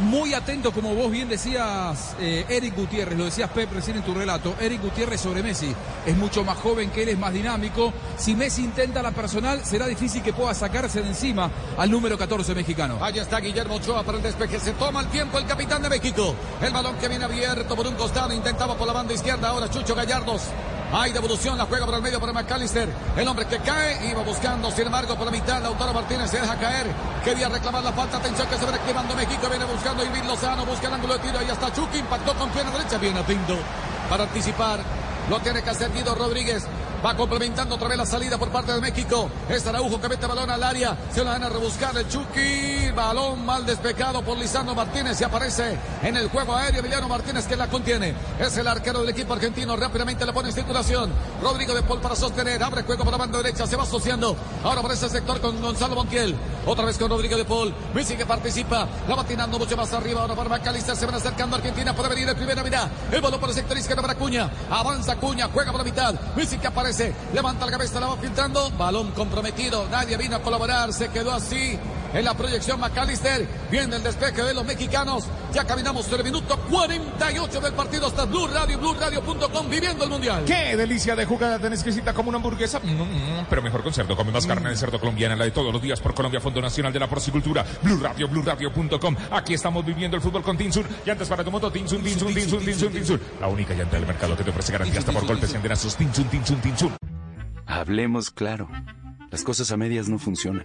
Muy 0.00 0.34
atento, 0.34 0.72
como 0.72 0.92
vos 0.94 1.10
bien 1.10 1.28
decías, 1.28 2.16
eh, 2.18 2.44
Eric 2.48 2.76
Gutiérrez, 2.76 3.16
lo 3.16 3.26
decías 3.26 3.48
Pep 3.50 3.72
recién 3.72 3.96
en 3.96 4.02
tu 4.02 4.12
relato, 4.12 4.56
Eric 4.60 4.82
Gutiérrez 4.82 5.20
sobre 5.20 5.42
Messi. 5.42 5.72
Es 6.04 6.16
mucho 6.16 6.42
más 6.44 6.58
joven 6.58 6.90
que 6.90 7.04
él, 7.04 7.10
es 7.10 7.18
más 7.18 7.32
dinámico. 7.32 7.92
Si 8.16 8.34
Messi 8.34 8.64
intenta 8.64 9.02
la 9.02 9.12
personal, 9.12 9.64
será 9.64 9.86
difícil 9.86 10.20
que 10.20 10.32
pueda 10.32 10.52
sacarse 10.52 11.00
de 11.00 11.08
encima 11.08 11.48
al 11.78 11.90
número 11.90 12.18
14 12.18 12.54
mexicano. 12.56 12.98
Allá 13.00 13.22
está 13.22 13.38
Guillermo 13.38 13.76
Ochoa 13.76 14.02
para 14.02 14.18
el 14.18 14.24
despeje. 14.24 14.58
Se 14.58 14.72
toma 14.72 15.00
el 15.00 15.06
tiempo 15.06 15.38
el 15.38 15.46
capitán 15.46 15.80
de 15.80 15.88
México. 15.88 16.34
El 16.60 16.72
balón 16.72 16.96
que 16.96 17.08
viene 17.08 17.24
abierto 17.24 17.76
por 17.76 17.86
un 17.86 17.94
costado, 17.94 18.32
intentaba 18.32 18.76
por 18.76 18.88
la 18.88 18.92
banda 18.92 19.14
izquierda. 19.14 19.48
Ahora 19.48 19.70
Chucho 19.70 19.94
Gallardos. 19.94 20.42
Hay 20.96 21.10
devolución, 21.10 21.58
la 21.58 21.66
juega 21.66 21.86
por 21.86 21.96
el 21.96 22.02
medio 22.02 22.20
para 22.20 22.32
McAllister. 22.32 22.88
El 23.16 23.26
hombre 23.26 23.46
que 23.46 23.58
cae, 23.58 24.08
iba 24.08 24.22
buscando, 24.22 24.70
sin 24.70 24.86
embargo, 24.86 25.16
por 25.16 25.26
la 25.26 25.32
mitad. 25.32 25.60
Lautaro 25.60 25.92
Martínez 25.92 26.30
se 26.30 26.40
deja 26.40 26.56
caer. 26.56 26.86
Quería 27.24 27.48
reclamar 27.48 27.82
la 27.82 27.92
falta. 27.92 28.18
Atención 28.18 28.46
que 28.46 28.54
se 28.54 28.60
viene 28.60 28.76
activando 28.76 29.16
México. 29.16 29.48
Viene 29.50 29.64
buscando 29.64 30.04
Irving 30.04 30.22
Lozano. 30.22 30.64
Busca 30.64 30.86
el 30.86 30.94
ángulo 30.94 31.14
de 31.14 31.18
tiro. 31.18 31.40
Ahí 31.40 31.48
está 31.50 31.72
Chucky. 31.72 31.98
Impactó 31.98 32.32
con 32.34 32.48
pierna 32.50 32.70
derecha. 32.70 32.96
Bien 32.98 33.16
atento 33.16 33.56
para 34.08 34.22
anticipar. 34.22 34.78
Lo 35.28 35.40
tiene 35.40 35.64
que 35.64 35.70
hacer 35.70 35.92
Guido 35.92 36.14
Rodríguez. 36.14 36.64
Va 37.04 37.14
complementando 37.14 37.74
otra 37.74 37.88
vez 37.88 37.98
la 37.98 38.06
salida 38.06 38.38
por 38.38 38.48
parte 38.48 38.72
de 38.72 38.80
México. 38.80 39.28
Es 39.50 39.66
Araujo 39.66 40.00
que 40.00 40.08
mete 40.08 40.26
balón 40.26 40.48
al 40.48 40.62
área. 40.62 40.96
Se 41.12 41.22
lo 41.22 41.26
van 41.26 41.44
a 41.44 41.50
rebuscar 41.50 41.94
el 41.98 42.08
Chucky. 42.08 42.92
Balón 42.96 43.44
mal 43.44 43.66
despejado 43.66 44.22
por 44.22 44.38
Lisandro 44.38 44.74
Martínez. 44.74 45.20
Y 45.20 45.24
aparece 45.24 45.76
en 46.02 46.16
el 46.16 46.30
juego 46.30 46.56
aéreo 46.56 46.80
Emiliano 46.80 47.06
Martínez 47.06 47.46
que 47.46 47.56
la 47.56 47.68
contiene. 47.68 48.14
Es 48.40 48.56
el 48.56 48.66
arquero 48.66 49.00
del 49.00 49.10
equipo 49.10 49.34
argentino. 49.34 49.76
Rápidamente 49.76 50.24
le 50.24 50.32
pone 50.32 50.48
en 50.48 50.54
circulación. 50.54 51.12
Rodrigo 51.42 51.74
de 51.74 51.82
Paul 51.82 52.00
para 52.00 52.16
sostener. 52.16 52.62
Abre 52.62 52.84
juego 52.84 53.04
por 53.04 53.12
la 53.12 53.18
banda 53.18 53.36
derecha. 53.36 53.66
Se 53.66 53.76
va 53.76 53.82
asociando. 53.82 54.34
Ahora 54.62 54.80
por 54.80 54.92
ese 54.92 55.10
sector 55.10 55.42
con 55.42 55.60
Gonzalo 55.60 55.96
Montiel. 55.96 56.34
Otra 56.64 56.86
vez 56.86 56.96
con 56.96 57.10
Rodrigo 57.10 57.36
de 57.36 57.44
Paul. 57.44 57.74
Messi 57.92 58.16
que 58.16 58.24
participa. 58.24 58.88
La 59.06 59.14
va 59.14 59.26
mucho 59.58 59.76
más 59.76 59.92
arriba. 59.92 60.22
Ahora 60.22 60.34
para 60.34 60.48
Macalister. 60.48 60.96
Se 60.96 61.04
van 61.04 61.16
acercando 61.16 61.56
a 61.56 61.58
Argentina. 61.58 61.94
Puede 61.94 62.08
venir 62.08 62.30
el 62.30 62.36
primera 62.36 62.62
mirada. 62.62 62.88
El 63.12 63.20
balón 63.20 63.40
por 63.40 63.50
el 63.50 63.54
sector 63.54 63.76
izquierdo 63.76 64.00
para 64.00 64.14
Cuña. 64.14 64.50
Avanza 64.70 65.16
Cuña. 65.16 65.50
Juega 65.52 65.70
por 65.70 65.80
la 65.80 65.84
mitad. 65.84 66.14
Messi 66.34 66.56
que 66.56 66.68
aparece. 66.68 66.93
Levanta 67.32 67.66
la 67.66 67.72
cabeza. 67.72 68.00
La 68.00 68.06
va 68.06 68.16
filtrando. 68.16 68.70
Balón 68.72 69.10
comprometido. 69.12 69.86
Nadie 69.90 70.16
vino 70.16 70.36
a 70.36 70.42
colaborar. 70.42 70.92
Se 70.92 71.08
quedó 71.08 71.32
así. 71.32 71.78
En 72.14 72.24
la 72.24 72.34
proyección 72.34 72.78
McAllister. 72.78 73.46
Viene 73.72 73.96
el 73.96 74.02
despeje 74.02 74.42
de 74.44 74.54
los 74.54 74.64
mexicanos. 74.64 75.24
Ya 75.52 75.64
caminamos 75.64 76.10
el 76.12 76.22
minuto 76.22 76.56
48 76.70 77.60
del 77.60 77.72
partido 77.72 78.06
hasta 78.06 78.24
Blue 78.24 78.46
Radio, 78.46 78.78
BlueRadio.com, 78.78 79.68
viviendo 79.68 80.04
el 80.04 80.10
mundial. 80.10 80.44
¡Qué 80.46 80.76
delicia 80.76 81.16
de 81.16 81.26
jugada! 81.26 81.58
Te 81.58 81.66
exquisita 81.66 82.14
como 82.14 82.28
una 82.28 82.36
hamburguesa. 82.36 82.78
Mm, 82.78 83.02
mm, 83.02 83.46
pero 83.50 83.62
mejor 83.62 83.82
con 83.82 83.92
cerdo. 83.92 84.16
Come 84.16 84.30
más 84.30 84.46
carne 84.46 84.70
de 84.70 84.76
cerdo 84.76 85.00
colombiana, 85.00 85.34
la 85.34 85.44
de 85.44 85.50
todos 85.50 85.72
los 85.72 85.82
días 85.82 86.00
por 86.00 86.14
Colombia, 86.14 86.40
Fondo 86.40 86.60
Nacional 86.60 86.92
de 86.92 87.00
la 87.00 87.08
Porcicultura. 87.08 87.66
Blue 87.82 87.98
Radio, 88.00 88.28
BlueRadio.com. 88.28 89.16
Aquí 89.32 89.54
estamos 89.54 89.84
viviendo 89.84 90.16
el 90.16 90.22
fútbol 90.22 90.44
con 90.44 90.56
Tinsun. 90.56 90.86
Llantas 91.04 91.28
para 91.28 91.42
tu 91.42 91.50
moto, 91.50 91.72
Tinsun, 91.72 92.00
Tinsun, 92.00 92.32
Tinsun, 92.32 92.64
Tinsun, 92.64 92.92
Tinsun. 92.92 93.20
La 93.40 93.48
única 93.48 93.74
llanta 93.74 93.96
del 93.96 94.06
mercado 94.06 94.36
que 94.36 94.44
te 94.44 94.50
ofrece 94.50 94.72
garantía 94.72 95.00
hasta 95.00 95.10
por 95.10 95.26
golpes 95.26 95.52
y 95.52 95.56
andenazos. 95.56 95.96
Tinsun, 95.96 96.24
Tinsun, 96.28 96.60
Tinsun. 96.60 96.96
Hablemos 97.66 98.30
claro. 98.30 98.68
Las 99.32 99.42
cosas 99.42 99.72
a 99.72 99.76
medias 99.76 100.08
no 100.08 100.20
funcionan. 100.20 100.64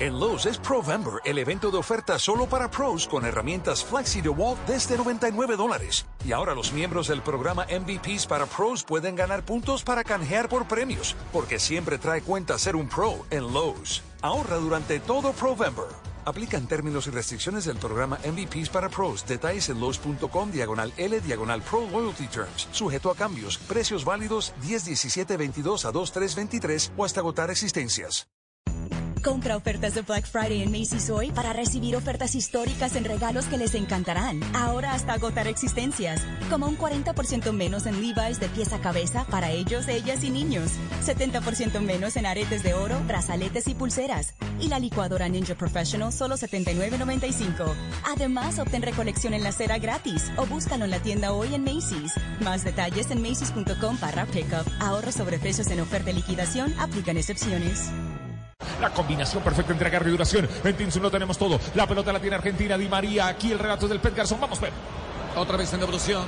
En 0.00 0.20
Lowe's 0.20 0.46
es 0.46 0.58
Provember, 0.58 1.14
el 1.24 1.38
evento 1.38 1.72
de 1.72 1.78
oferta 1.78 2.20
solo 2.20 2.46
para 2.46 2.70
pros 2.70 3.08
con 3.08 3.24
herramientas 3.24 3.84
Flexi 3.84 4.20
DeWalt 4.20 4.64
desde 4.64 4.96
99 4.96 5.56
dólares. 5.56 6.06
Y 6.24 6.30
ahora 6.30 6.54
los 6.54 6.72
miembros 6.72 7.08
del 7.08 7.20
programa 7.20 7.64
MVPs 7.64 8.28
para 8.28 8.46
pros 8.46 8.84
pueden 8.84 9.16
ganar 9.16 9.44
puntos 9.44 9.82
para 9.82 10.04
canjear 10.04 10.48
por 10.48 10.68
premios, 10.68 11.16
porque 11.32 11.58
siempre 11.58 11.98
trae 11.98 12.22
cuenta 12.22 12.56
ser 12.60 12.76
un 12.76 12.88
pro 12.88 13.26
en 13.30 13.52
Lowe's. 13.52 14.04
Ahorra 14.22 14.58
durante 14.58 15.00
todo 15.00 15.32
Provember. 15.32 15.86
Aplican 16.24 16.68
términos 16.68 17.08
y 17.08 17.10
restricciones 17.10 17.64
del 17.64 17.78
programa 17.78 18.20
MVPs 18.24 18.68
para 18.68 18.88
pros. 18.88 19.26
Detalles 19.26 19.68
en 19.68 19.80
Lowe's.com 19.80 20.52
diagonal 20.52 20.92
L 20.96 21.20
diagonal 21.22 21.60
Pro 21.62 21.88
Loyalty 21.90 22.28
Terms. 22.28 22.68
Sujeto 22.70 23.10
a 23.10 23.16
cambios. 23.16 23.58
Precios 23.58 24.04
válidos 24.04 24.54
10, 24.62 24.84
17, 24.84 25.36
22 25.36 25.84
a 25.86 25.90
2, 25.90 26.12
3, 26.12 26.36
23 26.36 26.92
o 26.96 27.04
hasta 27.04 27.18
agotar 27.18 27.50
existencias. 27.50 28.28
Compra 29.22 29.56
ofertas 29.56 29.94
de 29.94 30.02
Black 30.02 30.26
Friday 30.26 30.62
en 30.62 30.70
Macy's 30.70 31.10
hoy 31.10 31.30
para 31.32 31.52
recibir 31.52 31.96
ofertas 31.96 32.34
históricas 32.34 32.94
en 32.94 33.04
regalos 33.04 33.46
que 33.46 33.58
les 33.58 33.74
encantarán. 33.74 34.40
Ahora 34.54 34.92
hasta 34.92 35.14
agotar 35.14 35.48
existencias. 35.48 36.22
Como 36.50 36.66
un 36.66 36.78
40% 36.78 37.52
menos 37.52 37.86
en 37.86 38.00
Levi's 38.00 38.38
de 38.38 38.48
pieza 38.48 38.76
a 38.76 38.80
cabeza 38.80 39.26
para 39.30 39.50
ellos, 39.50 39.88
ellas 39.88 40.22
y 40.22 40.30
niños. 40.30 40.72
70% 41.04 41.80
menos 41.80 42.16
en 42.16 42.26
aretes 42.26 42.62
de 42.62 42.74
oro, 42.74 43.00
brazaletes 43.06 43.66
y 43.68 43.74
pulseras. 43.74 44.34
Y 44.60 44.68
la 44.68 44.78
licuadora 44.78 45.28
Ninja 45.28 45.54
Professional 45.54 46.12
solo 46.12 46.36
$79.95. 46.36 47.74
Además, 48.06 48.58
obtén 48.58 48.82
recolección 48.82 49.34
en 49.34 49.42
la 49.42 49.52
cera 49.52 49.78
gratis 49.78 50.30
o 50.36 50.46
búscalo 50.46 50.84
en 50.84 50.90
la 50.90 51.00
tienda 51.00 51.32
hoy 51.32 51.54
en 51.54 51.64
Macy's. 51.64 52.12
Más 52.40 52.64
detalles 52.64 53.10
en 53.10 53.22
macy's.com 53.22 53.98
barra 54.00 54.26
pickup. 54.26 54.66
Ahorros 54.80 55.14
sobre 55.14 55.38
precios 55.38 55.68
en 55.70 55.80
oferta 55.80 56.10
y 56.10 56.14
liquidación. 56.14 56.72
Aplican 56.78 57.16
excepciones. 57.16 57.90
La 58.80 58.90
combinación 58.90 59.42
perfecta 59.42 59.72
entre 59.72 59.88
agarre 59.88 60.08
y 60.08 60.12
duración. 60.12 60.48
En 60.62 60.76
Tinsun 60.76 61.02
lo 61.02 61.10
tenemos 61.10 61.36
todo. 61.36 61.58
La 61.74 61.86
pelota 61.86 62.12
la 62.12 62.20
tiene 62.20 62.36
Argentina. 62.36 62.78
Di 62.78 62.88
María. 62.88 63.26
Aquí 63.26 63.50
el 63.50 63.58
relato 63.58 63.88
del 63.88 64.00
Pet 64.00 64.14
Garzón. 64.14 64.40
Vamos, 64.40 64.58
Pep. 64.58 64.72
Otra 65.36 65.56
vez 65.56 65.72
en 65.72 65.80
devolución. 65.80 66.24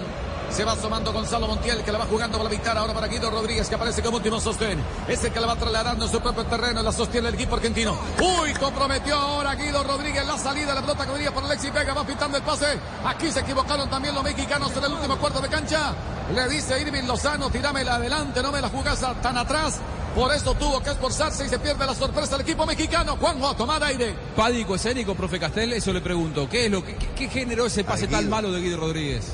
Se 0.51 0.65
va 0.65 0.73
asomando 0.73 1.13
Gonzalo 1.13 1.47
Montiel 1.47 1.85
que 1.85 1.93
la 1.93 1.99
va 1.99 2.07
jugando 2.07 2.37
para 2.37 2.51
la 2.51 2.57
mitad 2.57 2.77
ahora 2.77 2.93
para 2.93 3.07
Guido 3.07 3.31
Rodríguez 3.31 3.69
que 3.69 3.77
aparece 3.77 4.03
como 4.03 4.17
último 4.17 4.41
sostén. 4.41 4.83
Es 5.07 5.23
el 5.23 5.33
que 5.33 5.39
la 5.39 5.47
va 5.47 5.55
trasladando 5.55 6.05
en 6.07 6.11
su 6.11 6.21
propio 6.21 6.45
terreno. 6.45 6.83
La 6.83 6.91
sostiene 6.91 7.29
el 7.29 7.35
equipo 7.35 7.55
argentino. 7.55 7.97
Uy, 8.21 8.53
comprometió 8.55 9.15
ahora 9.15 9.55
Guido 9.55 9.85
Rodríguez 9.85 10.27
la 10.27 10.37
salida. 10.37 10.75
La 10.75 10.81
pelota 10.81 11.07
que 11.07 11.13
venía 11.13 11.33
por 11.33 11.45
Alexis 11.45 11.73
Vega. 11.73 11.95
Va 11.95 12.05
pintando 12.05 12.37
el 12.37 12.43
pase. 12.43 12.79
Aquí 13.05 13.31
se 13.31 13.41
equivocaron 13.41 13.89
también 13.89 14.13
los 14.13 14.25
mexicanos 14.25 14.77
en 14.77 14.85
el 14.85 14.93
último 14.93 15.17
cuarto 15.19 15.41
de 15.41 15.49
cancha. 15.49 15.95
Le 16.35 16.49
dice 16.49 16.81
Irving 16.81 17.07
Lozano, 17.07 17.51
tirámela 17.51 17.97
adelante, 17.97 18.41
no 18.41 18.53
me 18.53 18.61
la 18.61 18.69
jugás 18.69 19.01
tan 19.21 19.37
atrás. 19.37 19.81
Por 20.21 20.35
eso 20.35 20.55
tuvo 20.55 20.83
que 20.83 20.91
esforzarse 20.91 21.47
y 21.47 21.49
se 21.49 21.59
pierde 21.59 21.87
la 21.87 21.95
sorpresa 21.95 22.33
del 22.33 22.43
equipo 22.43 22.67
mexicano. 22.67 23.17
Juanjo, 23.17 23.57
tomar 23.57 23.83
aire. 23.83 24.15
Pádico 24.37 24.75
escénico, 24.75 25.15
profe 25.15 25.41
Castel, 25.41 25.73
eso 25.73 25.95
le 25.95 26.03
pregunto. 26.03 26.47
¿Qué 26.47 26.67
es 26.67 26.71
lo 26.71 26.85
que 26.85 26.95
qué, 26.97 27.09
qué 27.17 27.29
generó 27.31 27.65
ese 27.65 27.85
pase 27.85 28.07
tan 28.07 28.29
malo 28.29 28.53
de 28.53 28.61
Guido 28.61 28.77
Rodríguez? 28.77 29.33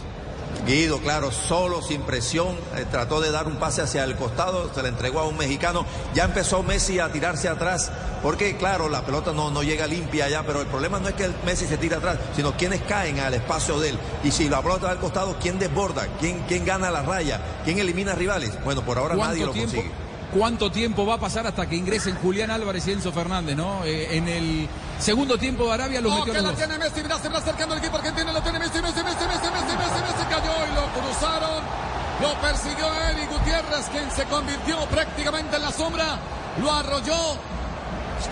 Guido, 0.64 1.00
claro, 1.00 1.32
solo, 1.32 1.82
sin 1.82 2.02
presión, 2.02 2.54
eh, 2.76 2.86
trató 2.88 3.20
de 3.20 3.32
dar 3.32 3.48
un 3.48 3.56
pase 3.56 3.82
hacia 3.82 4.04
el 4.04 4.14
costado, 4.14 4.72
se 4.72 4.80
le 4.80 4.88
entregó 4.88 5.18
a 5.18 5.24
un 5.26 5.36
mexicano. 5.36 5.84
Ya 6.14 6.22
empezó 6.22 6.62
Messi 6.62 7.00
a 7.00 7.10
tirarse 7.10 7.48
atrás, 7.48 7.90
porque 8.22 8.56
claro, 8.56 8.88
la 8.88 9.04
pelota 9.04 9.32
no, 9.32 9.50
no 9.50 9.64
llega 9.64 9.88
limpia 9.88 10.28
ya, 10.28 10.44
pero 10.44 10.60
el 10.60 10.68
problema 10.68 11.00
no 11.00 11.08
es 11.08 11.14
que 11.14 11.24
el 11.24 11.34
Messi 11.44 11.66
se 11.66 11.78
tira 11.78 11.96
atrás, 11.96 12.18
sino 12.36 12.56
quienes 12.56 12.82
caen 12.82 13.18
al 13.18 13.34
espacio 13.34 13.80
de 13.80 13.90
él. 13.90 13.98
Y 14.22 14.30
si 14.30 14.48
la 14.48 14.62
pelota 14.62 14.86
va 14.86 14.92
al 14.92 15.00
costado, 15.00 15.36
¿quién 15.40 15.58
desborda? 15.58 16.06
¿Quién, 16.20 16.44
quién 16.46 16.64
gana 16.64 16.92
la 16.92 17.02
raya? 17.02 17.40
¿Quién 17.64 17.80
elimina 17.80 18.14
rivales? 18.14 18.52
Bueno, 18.64 18.82
por 18.82 18.98
ahora 18.98 19.16
nadie 19.16 19.44
lo 19.44 19.50
tiempo, 19.50 19.74
consigue. 19.74 20.05
¿Cuánto 20.32 20.70
tiempo 20.70 21.06
va 21.06 21.14
a 21.14 21.18
pasar 21.20 21.46
hasta 21.46 21.66
que 21.68 21.76
ingresen 21.76 22.16
Julián 22.16 22.50
Álvarez 22.50 22.86
y 22.88 22.92
Enzo 22.92 23.12
Fernández, 23.12 23.56
no? 23.56 23.84
Eh, 23.84 24.16
en 24.16 24.28
el 24.28 24.68
segundo 24.98 25.38
tiempo 25.38 25.66
de 25.66 25.72
Arabia 25.74 26.00
los 26.00 26.12
Oh, 26.12 26.18
metió 26.18 26.32
que 26.32 26.38
los 26.40 26.44
la 26.44 26.50
dos. 26.50 26.58
tiene 26.58 26.78
Messi, 26.78 27.00
se 27.22 27.28
va 27.28 27.38
acercando 27.38 27.74
el 27.74 27.80
equipo 27.80 27.96
argentino, 27.96 28.32
lo 28.32 28.42
tiene 28.42 28.58
Messi, 28.58 28.82
Messi, 28.82 29.02
Messi, 29.02 29.04
Messi, 29.04 29.26
Messi, 29.26 29.76
Messi, 29.76 30.00
Messi, 30.02 30.24
cayó 30.28 30.52
y 30.70 30.74
lo 30.74 31.00
cruzaron. 31.00 31.62
Lo 32.20 32.34
persiguió 32.40 32.86
Eric 33.10 33.30
Gutiérrez, 33.30 33.86
quien 33.92 34.10
se 34.10 34.24
convirtió 34.24 34.78
prácticamente 34.86 35.56
en 35.56 35.62
la 35.62 35.70
sombra. 35.70 36.18
Lo 36.60 36.72
arrolló. 36.72 37.36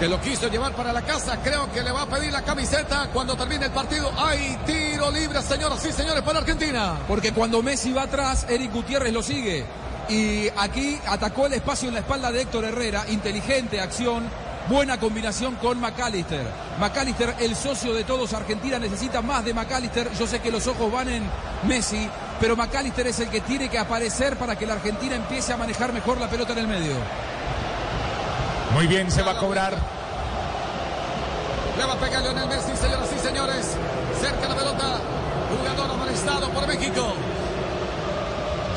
Que 0.01 0.09
lo 0.09 0.21
quiso 0.21 0.49
llevar 0.49 0.73
para 0.73 0.93
la 0.93 1.03
casa. 1.03 1.39
Creo 1.45 1.71
que 1.71 1.83
le 1.83 1.93
va 1.93 2.03
a 2.03 2.07
pedir 2.07 2.33
la 2.33 2.43
camiseta 2.43 3.11
cuando 3.13 3.37
termine 3.37 3.67
el 3.67 3.71
partido. 3.73 4.11
Hay 4.19 4.59
tiro 4.67 5.11
libre, 5.11 5.41
señoras 5.43 5.85
y 5.87 5.93
señores, 5.93 6.23
para 6.23 6.39
Argentina. 6.41 6.97
Porque 7.07 7.33
cuando 7.33 7.63
Messi 7.63 7.93
va 7.93 8.03
atrás, 8.05 8.47
Eric 8.49 8.73
Gutiérrez 8.73 9.13
lo 9.13 9.23
sigue. 9.23 9.65
Y 10.09 10.49
aquí 10.57 10.99
atacó 11.07 11.47
el 11.47 11.55
espacio 11.55 11.89
en 11.89 11.95
la 11.95 12.01
espalda 12.01 12.31
de 12.31 12.43
Héctor 12.43 12.65
Herrera. 12.65 13.05
Inteligente 13.09 13.81
acción. 13.81 14.25
Buena 14.69 14.99
combinación 14.99 15.57
con 15.57 15.79
McAllister. 15.79 16.47
McAllister, 16.81 17.35
el 17.41 17.55
socio 17.55 17.93
de 17.93 18.05
todos. 18.05 18.33
Argentina 18.33 18.79
necesita 18.79 19.21
más 19.21 19.45
de 19.45 19.53
McAllister. 19.53 20.11
Yo 20.19 20.27
sé 20.27 20.41
que 20.41 20.51
los 20.51 20.67
ojos 20.67 20.91
van 20.91 21.09
en 21.09 21.23
Messi, 21.69 22.09
pero 22.41 22.57
McAllister 22.57 23.07
es 23.07 23.21
el 23.21 23.29
que 23.29 23.43
tiene 23.43 23.69
que 23.69 23.79
aparecer 23.79 24.37
para 24.37 24.57
que 24.57 24.67
la 24.67 24.75
Argentina 24.75 25.17
empiece 25.17 25.53
a 25.53 25.59
manejar 25.59 25.93
mejor 25.93 26.19
la 26.19 26.29
pelota 26.29 26.53
en 26.53 26.59
el 26.61 26.67
medio. 26.67 26.95
Muy 28.73 28.87
bien, 28.87 29.11
se 29.11 29.23
va 29.23 29.33
a 29.33 29.39
cobrar. 29.39 29.75
Le 31.77 31.85
va 31.85 31.93
a 31.93 31.99
pegar 31.99 32.23
Lionel 32.23 32.49
Messi, 32.49 32.75
señoras 32.77 33.09
y 33.15 33.19
señores. 33.19 33.77
Cerca 34.21 34.49
la 34.49 34.55
pelota. 34.55 34.99
Jugador 35.59 35.91
amonestado 35.91 36.49
por 36.51 36.67
México. 36.67 37.15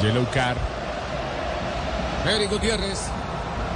Yellow 0.01 0.25
card. 0.33 0.57
Eric 2.31 2.49
Gutiérrez. 2.51 2.99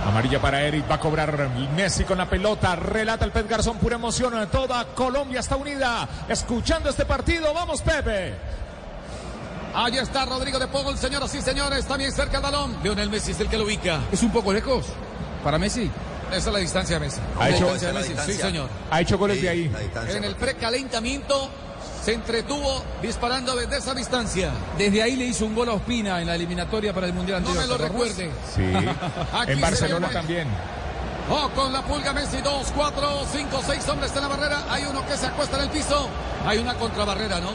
Amarilla 0.06 0.42
para 0.42 0.62
Eric, 0.64 0.90
va 0.90 0.96
a 0.96 1.00
cobrar 1.00 1.50
Messi 1.76 2.04
con 2.06 2.18
la 2.18 2.28
pelota, 2.28 2.76
relata 2.76 3.24
el 3.24 3.32
Pet 3.32 3.48
Garzón, 3.48 3.78
pura 3.78 3.96
emoción, 3.98 4.34
toda 4.52 4.84
Colombia 4.96 5.40
está 5.42 5.56
unida, 5.58 6.08
escuchando 6.28 6.90
este 6.90 7.06
partido, 7.06 7.54
vamos 7.54 7.82
Pepe. 7.84 8.34
Ahí 9.76 9.98
está 10.00 10.26
Rodrigo 10.26 10.58
de 10.58 10.68
Paul, 10.68 10.98
señoras 10.98 11.34
y 11.36 11.42
señores, 11.42 11.86
también 11.86 12.12
cerca 12.12 12.38
el 12.38 12.44
balón. 12.44 12.78
Lionel 12.84 13.10
Messi 13.12 13.32
es 13.32 13.40
el 13.40 13.48
que 13.48 13.58
lo 13.60 13.64
ubica. 13.66 14.00
¿Es 14.12 14.24
un 14.24 14.32
poco 14.32 14.52
lejos 14.52 14.86
para 15.44 15.58
Messi? 15.60 15.90
Esa 16.30 16.38
es 16.50 16.54
la 16.54 16.60
distancia 16.60 16.98
de 17.00 17.06
Messi. 17.06 17.22
Ha 17.36 17.40
La 17.40 17.50
hecho- 17.50 17.58
distancia 17.66 17.88
de 17.90 17.94
Messi, 17.94 18.08
distancia. 18.10 18.36
sí 18.36 18.42
señor. 18.42 18.70
Ha 18.90 19.02
hecho 19.02 19.18
goles 19.18 19.42
de 19.42 19.50
ahí. 19.50 19.72
En 20.10 20.24
el 20.24 20.36
precalentamiento 20.36 21.50
se 22.04 22.14
entretuvo 22.14 22.84
disparando 23.02 23.56
desde 23.56 23.78
esa 23.78 23.94
distancia. 23.94 24.52
Desde 24.78 25.02
ahí 25.04 25.16
le 25.16 25.26
hizo 25.26 25.46
un 25.46 25.56
gol 25.56 25.70
a 25.70 25.74
Ospina 25.74 26.20
en 26.22 26.28
la 26.28 26.36
eliminatoria 26.36 26.94
para 26.94 27.08
el 27.08 27.14
Mundial 27.14 27.44
No 27.44 27.54
me 27.54 27.68
lo 27.68 27.78
recuerde. 27.78 28.32
Sí, 28.56 28.64
Aquí 29.34 29.52
en 29.52 29.62
Barcelona 29.62 30.10
también. 30.10 30.48
Oh, 31.30 31.50
con 31.56 31.72
la 31.72 31.82
pulga 31.84 32.12
Messi, 32.12 32.42
dos, 32.42 32.74
cuatro, 32.76 33.26
cinco, 33.32 33.62
seis 33.66 33.88
hombres 33.88 34.12
en 34.16 34.22
la 34.22 34.28
barrera. 34.28 34.66
Hay 34.70 34.84
uno 34.84 35.06
que 35.06 35.16
se 35.16 35.28
acuesta 35.28 35.58
en 35.58 35.64
el 35.64 35.70
piso. 35.70 36.10
Hay 36.46 36.58
una 36.58 36.74
contrabarrera, 36.74 37.40
¿no? 37.40 37.52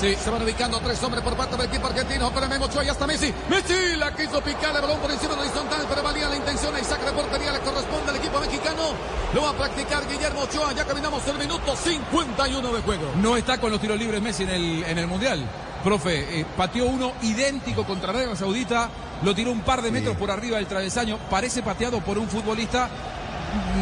Sí, 0.00 0.16
se 0.16 0.30
van 0.30 0.42
ubicando 0.42 0.78
tres 0.80 1.02
hombres 1.02 1.22
por 1.22 1.36
parte 1.36 1.56
del 1.56 1.66
equipo 1.66 1.86
argentino. 1.86 2.30
Pero 2.34 2.48
Memo 2.48 2.64
Ochoa 2.64 2.84
y 2.84 2.88
hasta 2.88 3.06
Messi. 3.06 3.32
Messi 3.48 3.96
la 3.96 4.14
quiso 4.14 4.40
picar 4.42 4.74
el 4.74 4.82
balón 4.82 4.98
por 4.98 5.10
encima 5.10 5.30
de 5.30 5.36
la 5.36 5.42
horizontal, 5.42 5.86
pero 5.88 6.02
valía 6.02 6.28
la 6.28 6.36
intención. 6.36 6.74
Y 6.80 6.84
saque 6.84 7.04
de 7.04 7.12
portería 7.12 7.52
le 7.52 7.60
corresponde 7.60 8.10
al 8.10 8.16
equipo 8.16 8.40
mexicano. 8.40 8.82
Lo 9.34 9.42
va 9.42 9.50
a 9.50 9.52
practicar 9.52 10.08
Guillermo 10.08 10.40
Ochoa. 10.40 10.72
Ya 10.72 10.84
caminamos 10.84 11.26
el 11.28 11.38
minuto 11.38 11.76
51 11.76 12.72
de 12.72 12.82
juego. 12.82 13.12
No 13.16 13.36
está 13.36 13.58
con 13.58 13.70
los 13.70 13.80
tiros 13.80 13.98
libres 13.98 14.20
Messi 14.20 14.42
en 14.42 14.50
el, 14.50 14.84
en 14.84 14.98
el 14.98 15.06
Mundial. 15.06 15.40
Profe, 15.82 16.40
eh, 16.40 16.46
pateó 16.56 16.86
uno 16.86 17.12
idéntico 17.22 17.84
contra 17.84 18.10
Arabia 18.10 18.36
Saudita, 18.36 18.88
lo 19.22 19.34
tiró 19.34 19.50
un 19.50 19.62
par 19.62 19.82
de 19.82 19.90
metros 19.90 20.16
por 20.16 20.30
arriba 20.30 20.58
del 20.58 20.66
travesaño, 20.66 21.18
parece 21.28 21.60
pateado 21.60 22.00
por 22.00 22.18
un 22.18 22.28
futbolista 22.28 22.88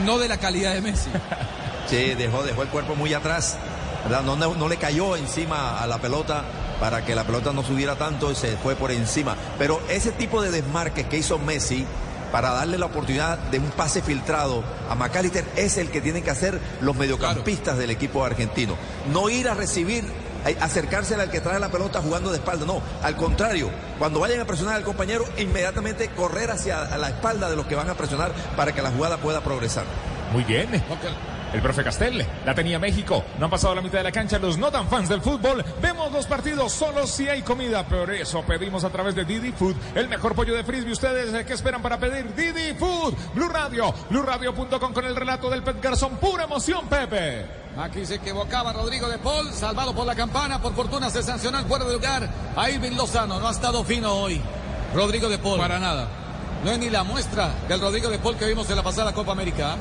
no 0.06 0.18
de 0.18 0.26
la 0.28 0.38
calidad 0.38 0.74
de 0.74 0.80
Messi. 0.80 1.10
Sí, 1.86 2.14
dejó, 2.14 2.44
dejó 2.44 2.62
el 2.62 2.68
cuerpo 2.68 2.94
muy 2.94 3.12
atrás, 3.14 3.56
¿verdad? 4.04 4.22
No, 4.22 4.36
no, 4.36 4.54
no 4.54 4.68
le 4.68 4.76
cayó 4.76 5.16
encima 5.16 5.80
a 5.80 5.86
la 5.86 5.98
pelota 5.98 6.44
para 6.80 7.04
que 7.04 7.14
la 7.14 7.24
pelota 7.24 7.52
no 7.52 7.62
subiera 7.62 7.96
tanto 7.96 8.30
y 8.32 8.34
se 8.34 8.56
fue 8.56 8.74
por 8.74 8.90
encima. 8.90 9.36
Pero 9.58 9.80
ese 9.88 10.12
tipo 10.12 10.42
de 10.42 10.50
desmarques 10.50 11.06
que 11.06 11.18
hizo 11.18 11.38
Messi 11.38 11.86
para 12.32 12.50
darle 12.50 12.78
la 12.78 12.86
oportunidad 12.86 13.38
de 13.38 13.58
un 13.58 13.70
pase 13.70 14.02
filtrado 14.02 14.62
a 14.88 14.94
McAllister 14.94 15.44
es 15.56 15.76
el 15.78 15.90
que 15.90 16.00
tienen 16.00 16.22
que 16.22 16.30
hacer 16.30 16.60
los 16.80 16.96
mediocampistas 16.96 17.76
del 17.76 17.90
equipo 17.90 18.24
argentino. 18.24 18.76
No 19.12 19.28
ir 19.28 19.48
a 19.48 19.54
recibir 19.54 20.04
acercarse 20.60 21.14
al 21.14 21.30
que 21.30 21.40
trae 21.40 21.60
la 21.60 21.68
pelota 21.68 22.00
jugando 22.00 22.30
de 22.30 22.38
espalda. 22.38 22.64
No, 22.64 22.80
al 23.02 23.16
contrario, 23.16 23.70
cuando 23.98 24.20
vayan 24.20 24.40
a 24.40 24.46
presionar 24.46 24.76
al 24.76 24.84
compañero, 24.84 25.24
inmediatamente 25.38 26.08
correr 26.10 26.50
hacia 26.50 26.96
la 26.96 27.08
espalda 27.08 27.50
de 27.50 27.56
los 27.56 27.66
que 27.66 27.74
van 27.74 27.90
a 27.90 27.94
presionar 27.94 28.32
para 28.56 28.72
que 28.72 28.82
la 28.82 28.90
jugada 28.90 29.18
pueda 29.18 29.42
progresar. 29.42 29.84
Muy 30.32 30.44
bien. 30.44 30.82
El 31.52 31.62
profe 31.62 31.82
Castel 31.82 32.24
la 32.46 32.54
tenía 32.54 32.78
México. 32.78 33.24
No 33.38 33.46
han 33.46 33.50
pasado 33.50 33.74
la 33.74 33.82
mitad 33.82 33.98
de 33.98 34.04
la 34.04 34.12
cancha 34.12 34.38
los 34.38 34.56
no 34.56 34.70
tan 34.70 34.88
fans 34.88 35.08
del 35.08 35.20
fútbol. 35.20 35.64
Vemos 35.82 36.12
los 36.12 36.26
partidos 36.26 36.72
solo 36.72 37.06
si 37.06 37.28
hay 37.28 37.42
comida. 37.42 37.84
Por 37.84 38.10
eso 38.12 38.42
pedimos 38.42 38.84
a 38.84 38.90
través 38.90 39.14
de 39.14 39.24
Didi 39.24 39.50
Food 39.50 39.74
el 39.94 40.08
mejor 40.08 40.34
pollo 40.34 40.54
de 40.54 40.62
frisbee. 40.62 40.92
¿Ustedes 40.92 41.44
qué 41.44 41.52
esperan 41.52 41.82
para 41.82 41.98
pedir? 41.98 42.34
Didi 42.34 42.74
Food. 42.74 43.14
Blue 43.34 43.48
Radio. 43.48 43.92
BlueRadio.com 44.10 44.92
con 44.92 45.04
el 45.04 45.16
relato 45.16 45.50
del 45.50 45.62
Pet 45.62 45.82
Garzón. 45.82 46.16
Pura 46.18 46.44
emoción, 46.44 46.86
Pepe. 46.88 47.46
Aquí 47.78 48.04
se 48.04 48.16
equivocaba 48.16 48.72
Rodrigo 48.72 49.08
de 49.08 49.18
Paul, 49.18 49.52
salvado 49.52 49.94
por 49.94 50.06
la 50.06 50.14
campana. 50.14 50.60
Por 50.60 50.74
fortuna 50.74 51.10
se 51.10 51.22
sancionó 51.22 51.58
el 51.58 51.64
fuera 51.64 51.84
de 51.84 51.94
lugar 51.94 52.28
a 52.56 52.70
Irving 52.70 52.96
Lozano. 52.96 53.40
No 53.40 53.48
ha 53.48 53.52
estado 53.52 53.82
fino 53.84 54.12
hoy. 54.12 54.40
Rodrigo 54.94 55.28
de 55.28 55.38
Paul. 55.38 55.58
Para 55.58 55.78
nada. 55.78 56.08
No 56.64 56.70
es 56.70 56.78
ni 56.78 56.90
la 56.90 57.04
muestra 57.04 57.54
del 57.68 57.80
Rodrigo 57.80 58.08
de 58.10 58.18
Paul 58.18 58.36
que 58.36 58.46
vimos 58.46 58.68
en 58.70 58.76
la 58.76 58.82
pasada 58.82 59.12
Copa 59.12 59.32
América. 59.32 59.76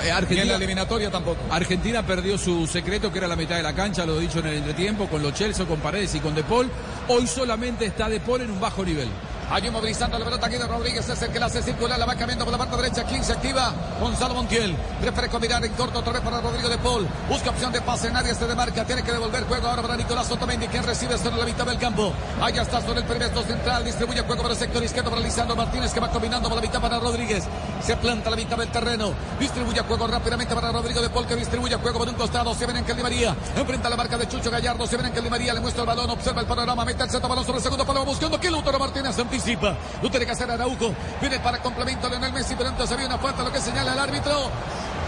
Argentina, 0.00 0.34
Ni 0.34 0.40
en 0.40 0.48
la 0.48 0.56
eliminatoria 0.56 1.10
tampoco. 1.10 1.40
Argentina 1.50 2.04
perdió 2.04 2.38
su 2.38 2.66
secreto, 2.66 3.12
que 3.12 3.18
era 3.18 3.28
la 3.28 3.36
mitad 3.36 3.56
de 3.56 3.62
la 3.62 3.74
cancha, 3.74 4.06
lo 4.06 4.18
he 4.18 4.22
dicho 4.22 4.40
en 4.40 4.46
el 4.46 4.54
entretiempo, 4.56 5.08
con 5.08 5.22
los 5.22 5.34
Chelsea, 5.34 5.66
con 5.66 5.80
Paredes 5.80 6.14
y 6.14 6.20
con 6.20 6.34
De 6.34 6.42
Paul. 6.42 6.70
Hoy 7.08 7.26
solamente 7.26 7.86
está 7.86 8.08
De 8.08 8.20
Paul 8.20 8.42
en 8.42 8.50
un 8.50 8.60
bajo 8.60 8.84
nivel. 8.84 9.08
Allí 9.52 9.70
movilizando 9.70 10.18
la 10.18 10.24
pelota, 10.24 10.48
Guido 10.48 10.66
Rodríguez 10.66 11.06
es 11.06 11.20
el 11.20 11.30
que 11.30 11.38
la 11.38 11.44
hace 11.44 11.62
circular, 11.62 11.98
la 11.98 12.06
va 12.06 12.14
cambiando 12.14 12.46
por 12.46 12.52
la 12.52 12.56
parte 12.56 12.74
derecha. 12.74 13.04
¿Quién 13.04 13.22
se 13.22 13.34
activa? 13.34 13.70
Gonzalo 14.00 14.32
Montiel. 14.32 14.74
Prefiere 14.98 15.28
combinar 15.28 15.62
en 15.62 15.74
corto 15.74 15.98
otra 15.98 16.14
vez 16.14 16.22
para 16.22 16.40
Rodrigo 16.40 16.70
de 16.70 16.78
Paul. 16.78 17.06
Busca 17.28 17.50
opción 17.50 17.70
de 17.70 17.82
pase, 17.82 18.10
nadie 18.10 18.34
se 18.34 18.46
demarca. 18.46 18.82
Tiene 18.86 19.02
que 19.02 19.12
devolver 19.12 19.44
juego 19.44 19.68
ahora 19.68 19.82
para 19.82 19.94
Nicolás 19.98 20.30
Otamendi, 20.30 20.68
quien 20.68 20.82
recibe 20.84 21.18
sobre 21.18 21.36
la 21.36 21.44
mitad 21.44 21.66
del 21.66 21.76
campo. 21.76 22.14
Allá 22.40 22.62
está 22.62 22.80
sobre 22.80 23.00
el 23.00 23.04
perímetro 23.04 23.42
central, 23.42 23.84
distribuye 23.84 24.22
juego 24.22 24.40
para 24.40 24.54
el 24.54 24.58
sector 24.58 24.82
izquierdo 24.82 25.10
para 25.10 25.20
Lisandro 25.20 25.54
Martínez, 25.54 25.92
que 25.92 26.00
va 26.00 26.08
combinando 26.08 26.48
por 26.48 26.56
la 26.56 26.62
mitad 26.62 26.80
para 26.80 26.98
Rodríguez. 26.98 27.44
Se 27.84 27.94
planta 27.98 28.30
la 28.30 28.36
mitad 28.36 28.56
del 28.56 28.68
terreno. 28.70 29.12
Distribuye 29.38 29.82
juego 29.82 30.06
rápidamente 30.06 30.54
para 30.54 30.72
Rodrigo 30.72 31.02
de 31.02 31.10
Paul, 31.10 31.26
que 31.26 31.36
distribuye 31.36 31.76
juego 31.76 31.98
por 31.98 32.08
un 32.08 32.14
costado. 32.14 32.54
Se 32.54 32.64
ven 32.64 32.78
en 32.78 32.86
Di 32.86 33.02
María. 33.02 33.36
Enfrenta 33.54 33.90
la 33.90 33.96
marca 33.98 34.16
de 34.16 34.26
Chucho 34.28 34.50
Gallardo. 34.50 34.86
Se 34.86 34.96
ven 34.96 35.14
en 35.14 35.22
Di 35.22 35.28
María. 35.28 35.52
Le 35.52 35.60
muestra 35.60 35.82
el 35.82 35.88
balón. 35.88 36.08
Observa 36.08 36.40
el 36.40 36.46
panorama. 36.46 36.86
Mete 36.86 37.02
el 37.02 37.10
centro 37.10 37.28
balón 37.28 37.44
sobre 37.44 37.58
el 37.58 37.62
segundo 37.62 37.84
palo. 37.84 38.06
Buscando 38.06 38.40
que 38.40 38.50
Lutero 38.50 38.78
Martínez 38.78 39.18
anticipa. 39.42 39.76
Lo 40.02 40.10
tiene 40.10 40.26
que 40.26 40.32
hacer 40.32 40.50
Araujo. 40.50 40.94
Viene 41.20 41.40
para 41.40 41.58
complemento 41.58 42.08
Leonel 42.08 42.32
Messi. 42.32 42.54
Pero 42.56 42.70
antes 42.70 42.90
había 42.90 43.06
una 43.06 43.18
falta, 43.18 43.42
lo 43.42 43.52
que 43.52 43.60
señala 43.60 43.92
el 43.92 43.98
árbitro. 43.98 44.50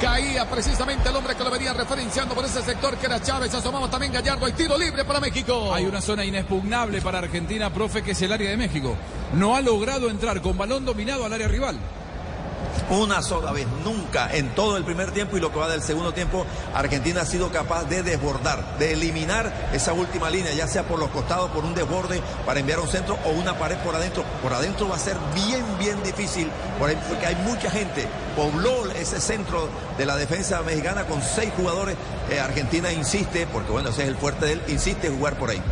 Caía 0.00 0.48
precisamente 0.50 1.08
el 1.08 1.16
hombre 1.16 1.36
que 1.36 1.44
lo 1.44 1.50
venía 1.50 1.72
referenciando 1.72 2.34
por 2.34 2.44
ese 2.44 2.62
sector 2.62 2.96
que 2.96 3.06
era 3.06 3.20
Chávez. 3.22 3.54
Asomaba 3.54 3.88
también 3.88 4.12
Gallardo. 4.12 4.46
Hay 4.46 4.52
tiro 4.52 4.76
libre 4.76 5.04
para 5.04 5.20
México. 5.20 5.72
Hay 5.72 5.84
una 5.84 6.00
zona 6.00 6.24
inexpugnable 6.24 7.00
para 7.00 7.18
Argentina, 7.18 7.72
profe, 7.72 8.02
que 8.02 8.10
es 8.10 8.22
el 8.22 8.32
área 8.32 8.50
de 8.50 8.56
México. 8.56 8.96
No 9.34 9.56
ha 9.56 9.60
logrado 9.60 10.10
entrar 10.10 10.40
con 10.42 10.58
balón 10.58 10.84
dominado 10.84 11.24
al 11.24 11.32
área 11.32 11.48
rival. 11.48 11.78
Una 12.90 13.22
sola 13.22 13.52
vez, 13.52 13.66
nunca 13.82 14.28
en 14.32 14.54
todo 14.54 14.76
el 14.76 14.84
primer 14.84 15.10
tiempo 15.10 15.36
y 15.36 15.40
lo 15.40 15.52
que 15.52 15.58
va 15.58 15.68
del 15.68 15.82
segundo 15.82 16.12
tiempo, 16.12 16.44
Argentina 16.74 17.22
ha 17.22 17.26
sido 17.26 17.50
capaz 17.50 17.84
de 17.84 18.02
desbordar, 18.02 18.78
de 18.78 18.92
eliminar 18.92 19.52
esa 19.72 19.92
última 19.92 20.30
línea, 20.30 20.52
ya 20.52 20.68
sea 20.68 20.84
por 20.84 20.98
los 20.98 21.10
costados, 21.10 21.50
por 21.50 21.64
un 21.64 21.74
desborde 21.74 22.20
para 22.44 22.60
enviar 22.60 22.80
un 22.80 22.88
centro 22.88 23.18
o 23.24 23.30
una 23.30 23.58
pared 23.58 23.76
por 23.78 23.94
adentro. 23.94 24.24
Por 24.42 24.52
adentro 24.52 24.88
va 24.88 24.96
a 24.96 24.98
ser 24.98 25.16
bien, 25.34 25.64
bien 25.78 26.02
difícil, 26.02 26.50
porque 26.78 27.26
hay 27.26 27.36
mucha 27.36 27.70
gente. 27.70 28.06
Pobló 28.36 28.90
ese 28.92 29.20
centro 29.20 29.68
de 29.96 30.06
la 30.06 30.16
defensa 30.16 30.62
mexicana 30.62 31.04
con 31.04 31.22
seis 31.22 31.52
jugadores. 31.56 31.96
Eh, 32.30 32.40
Argentina 32.40 32.92
insiste, 32.92 33.46
porque 33.46 33.70
bueno, 33.70 33.90
ese 33.90 34.02
es 34.02 34.08
el 34.08 34.16
fuerte 34.16 34.46
de 34.46 34.52
él, 34.52 34.62
insiste 34.68 35.06
en 35.06 35.16
jugar 35.16 35.34
por 35.34 35.50
ahí. 35.50 35.62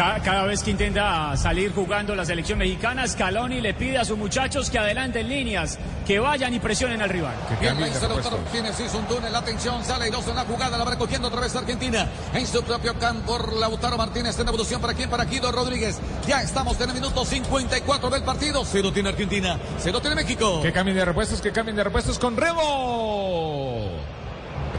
Cada, 0.00 0.18
cada, 0.20 0.44
vez 0.44 0.62
que 0.62 0.70
intenta 0.70 1.36
salir 1.36 1.74
jugando 1.74 2.14
la 2.14 2.24
selección 2.24 2.58
mexicana, 2.58 3.06
Scaloni 3.06 3.60
le 3.60 3.74
pide 3.74 3.98
a 3.98 4.04
sus 4.06 4.16
muchachos 4.16 4.70
que 4.70 4.78
adelanten 4.78 5.28
líneas, 5.28 5.78
que 6.06 6.18
vayan 6.18 6.54
y 6.54 6.58
presionen 6.58 7.02
al 7.02 7.10
rival. 7.10 7.34
Bien, 7.60 7.78
Martínez 7.78 8.80
hizo 8.80 8.96
un 8.98 9.04
túnel, 9.04 9.36
atención, 9.36 9.84
sale 9.84 10.08
y 10.08 10.10
dos 10.10 10.26
en 10.26 10.36
la 10.36 10.46
jugada, 10.46 10.78
la 10.78 10.84
va 10.84 10.92
recogiendo 10.92 11.28
otra 11.28 11.42
vez 11.42 11.54
Argentina 11.54 12.08
en 12.32 12.46
su 12.46 12.62
propio 12.62 12.98
campo. 12.98 13.38
Lautaro 13.60 13.98
Martínez 13.98 14.38
en 14.38 14.48
evolución 14.48 14.80
para 14.80 14.94
quién, 14.94 15.10
para 15.10 15.26
Guido 15.26 15.52
Rodríguez. 15.52 15.98
Ya 16.26 16.40
estamos 16.40 16.80
en 16.80 16.88
el 16.88 16.94
minuto 16.94 17.22
54 17.22 18.08
del 18.08 18.22
partido. 18.22 18.64
Cero 18.64 18.90
tiene 18.94 19.10
Argentina, 19.10 19.58
cero 19.78 20.00
tiene 20.00 20.16
México. 20.16 20.62
Que 20.62 20.72
cambien 20.72 20.96
de 20.96 21.04
repuestos, 21.04 21.42
que 21.42 21.52
cambien 21.52 21.76
de 21.76 21.84
repuestos 21.84 22.18
con 22.18 22.38
Rebo. 22.38 23.90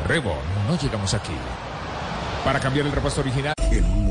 Rebo, 0.07 0.33
no 0.67 0.79
llegamos 0.79 1.13
aquí. 1.13 1.35
Para 2.43 2.59
cambiar 2.59 2.87
el 2.87 2.91
repuesto 2.91 3.21
original. 3.21 3.53
En 3.69 4.10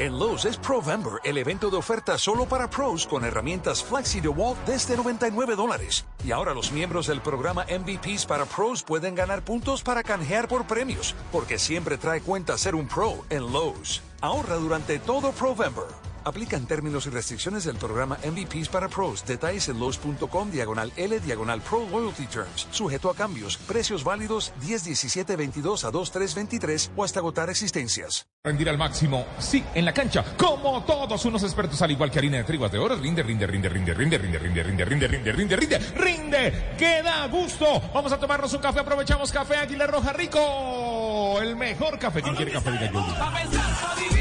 En 0.00 0.18
Lowe's 0.18 0.46
es 0.46 0.56
Provember, 0.56 1.20
el 1.24 1.36
evento 1.36 1.68
de 1.68 1.76
oferta 1.76 2.16
solo 2.16 2.46
para 2.46 2.70
pros 2.70 3.06
con 3.06 3.22
herramientas 3.22 3.84
Flexi 3.84 4.22
DeWalt 4.22 4.58
desde 4.64 4.96
99 4.96 5.56
dólares. 5.56 6.06
Y 6.24 6.32
ahora 6.32 6.54
los 6.54 6.72
miembros 6.72 7.06
del 7.06 7.20
programa 7.20 7.66
MVPs 7.66 8.24
para 8.24 8.46
pros 8.46 8.82
pueden 8.82 9.14
ganar 9.14 9.44
puntos 9.44 9.82
para 9.82 10.02
canjear 10.02 10.48
por 10.48 10.66
premios, 10.66 11.14
porque 11.30 11.58
siempre 11.58 11.98
trae 11.98 12.22
cuenta 12.22 12.56
ser 12.56 12.76
un 12.76 12.88
pro 12.88 13.26
en 13.28 13.52
Lowe's. 13.52 14.00
Ahorra 14.22 14.54
durante 14.54 14.98
todo 14.98 15.32
Provember. 15.32 16.09
Aplican 16.24 16.66
términos 16.66 17.06
y 17.06 17.10
restricciones 17.10 17.64
del 17.64 17.76
programa 17.76 18.18
MVPs 18.24 18.68
para 18.68 18.88
pros. 18.88 19.24
Detalles 19.26 19.68
en 19.68 19.78
Lowe's.com 19.78 20.50
diagonal 20.50 20.92
L 20.96 21.20
diagonal 21.20 21.60
Pro 21.62 21.86
Loyalty 21.90 22.26
Terms. 22.26 22.68
Sujeto 22.70 23.10
a 23.10 23.14
cambios. 23.14 23.56
Precios 23.56 24.04
válidos 24.04 24.52
10 24.60 24.84
17 24.84 25.36
22 25.36 25.84
a 25.84 25.90
2 25.90 26.10
3 26.10 26.34
23 26.34 26.92
o 26.96 27.04
hasta 27.04 27.20
agotar 27.20 27.50
existencias. 27.50 28.26
Rendir 28.42 28.70
al 28.70 28.78
máximo. 28.78 29.26
Sí, 29.38 29.62
en 29.74 29.84
la 29.84 29.92
cancha. 29.92 30.24
Como 30.38 30.82
todos 30.84 31.24
unos 31.26 31.42
expertos, 31.42 31.82
al 31.82 31.90
igual 31.90 32.10
que 32.10 32.18
harina 32.18 32.38
de 32.38 32.44
triguas 32.44 32.72
de 32.72 32.78
oro. 32.78 32.96
Rinde, 32.96 33.22
rinde, 33.22 33.46
rinde, 33.46 33.68
rinde, 33.68 33.92
rinde, 33.92 34.18
rinde, 34.18 34.38
rinde, 34.38 34.62
rinde, 34.62 34.84
rinde, 34.84 35.08
rinde, 35.08 35.32
rinde, 35.32 35.56
rinde, 35.56 35.78
rinde. 35.94 36.74
Que 36.78 37.02
da 37.02 37.26
gusto. 37.26 37.66
Vamos 37.92 38.12
a 38.12 38.18
tomarnos 38.18 38.52
un 38.54 38.60
café. 38.60 38.80
Aprovechamos 38.80 39.30
café 39.30 39.56
Águila 39.56 39.86
Roja 39.86 40.12
Rico. 40.14 41.38
El 41.40 41.56
mejor 41.56 41.98
café. 41.98 42.22
¿Quién 42.22 42.34
quiere 42.34 42.52
café? 42.52 42.70
Diga 42.72 42.90
yo 42.90 44.19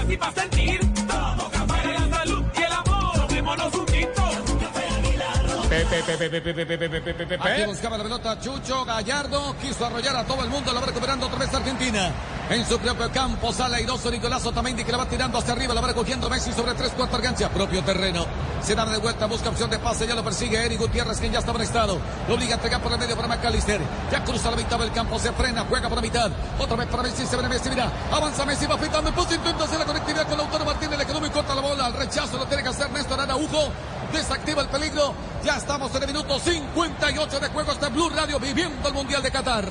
aquí 0.00 0.16
para 0.16 0.32
sentir. 0.32 0.87
Aquí 7.40 7.64
buscaba 7.66 7.98
la 7.98 8.04
pelota 8.04 8.40
Chucho 8.40 8.84
Gallardo. 8.84 9.54
Quiso 9.60 9.86
arrollar 9.86 10.16
a 10.16 10.24
todo 10.24 10.42
el 10.42 10.50
mundo. 10.50 10.72
La 10.72 10.80
va 10.80 10.86
recuperando 10.86 11.26
otra 11.26 11.38
vez 11.38 11.54
Argentina. 11.54 12.12
En 12.50 12.66
su 12.66 12.78
propio 12.78 13.12
campo 13.12 13.52
sale 13.52 13.76
airoso 13.76 14.10
Nicolás 14.10 14.44
Otamendi 14.46 14.82
que 14.82 14.90
la 14.90 14.96
va 14.96 15.06
tirando 15.06 15.36
hacia 15.36 15.52
arriba, 15.52 15.74
la 15.74 15.82
va 15.82 15.88
recogiendo 15.88 16.30
Messi 16.30 16.50
sobre 16.54 16.72
tres 16.72 16.92
cuartos 16.92 17.20
gancha, 17.20 17.50
propio 17.50 17.84
terreno. 17.84 18.24
Se 18.62 18.74
da 18.74 18.86
de 18.86 18.96
vuelta, 18.96 19.26
busca 19.26 19.50
opción 19.50 19.68
de 19.68 19.78
pase, 19.78 20.06
ya 20.06 20.14
lo 20.14 20.24
persigue 20.24 20.64
Eric 20.64 20.78
Gutiérrez, 20.80 21.20
quien 21.20 21.30
ya 21.30 21.40
estaba 21.40 21.58
en 21.58 21.64
estado. 21.64 21.98
Lo 22.26 22.34
obliga 22.36 22.52
a 22.52 22.54
entregar 22.54 22.80
por 22.80 22.90
el 22.90 22.98
medio 22.98 23.16
para 23.16 23.28
McAllister. 23.28 23.82
Ya 24.10 24.24
cruza 24.24 24.50
la 24.50 24.56
mitad 24.56 24.78
del 24.78 24.90
campo, 24.92 25.18
se 25.18 25.30
frena, 25.32 25.66
juega 25.68 25.90
por 25.90 25.96
la 25.96 26.02
mitad. 26.02 26.30
Otra 26.58 26.76
vez 26.76 26.86
para 26.86 27.02
Messi, 27.02 27.26
se 27.26 27.36
viene 27.36 27.50
Messi, 27.50 27.68
mira. 27.68 27.92
Avanza 28.10 28.46
Messi, 28.46 28.64
va 28.64 28.78
pitando, 28.78 29.12
puso 29.12 29.34
intenta 29.34 29.64
hacer 29.64 29.78
la 29.78 29.84
conectividad 29.84 30.26
con 30.26 30.38
Lautaro 30.38 30.64
Martínez, 30.64 30.98
le 30.98 31.04
quedó 31.04 31.20
muy 31.20 31.30
corta 31.30 31.54
la 31.54 31.60
bola. 31.60 31.84
Al 31.84 31.92
rechazo 31.92 32.38
lo 32.38 32.46
tiene 32.46 32.62
que 32.62 32.70
hacer 32.70 32.90
Néstor 32.90 33.20
Araujo. 33.20 33.70
Desactiva 34.12 34.62
el 34.62 34.68
peligro. 34.68 35.14
Ya 35.44 35.56
estamos 35.56 35.94
en 35.94 36.02
el 36.02 36.08
minuto 36.08 36.38
58 36.38 37.40
de 37.40 37.48
juego. 37.48 37.72
Está 37.72 37.88
Blue 37.88 38.08
Radio 38.10 38.38
viviendo 38.40 38.88
el 38.88 38.94
Mundial 38.94 39.22
de 39.22 39.30
Qatar. 39.30 39.68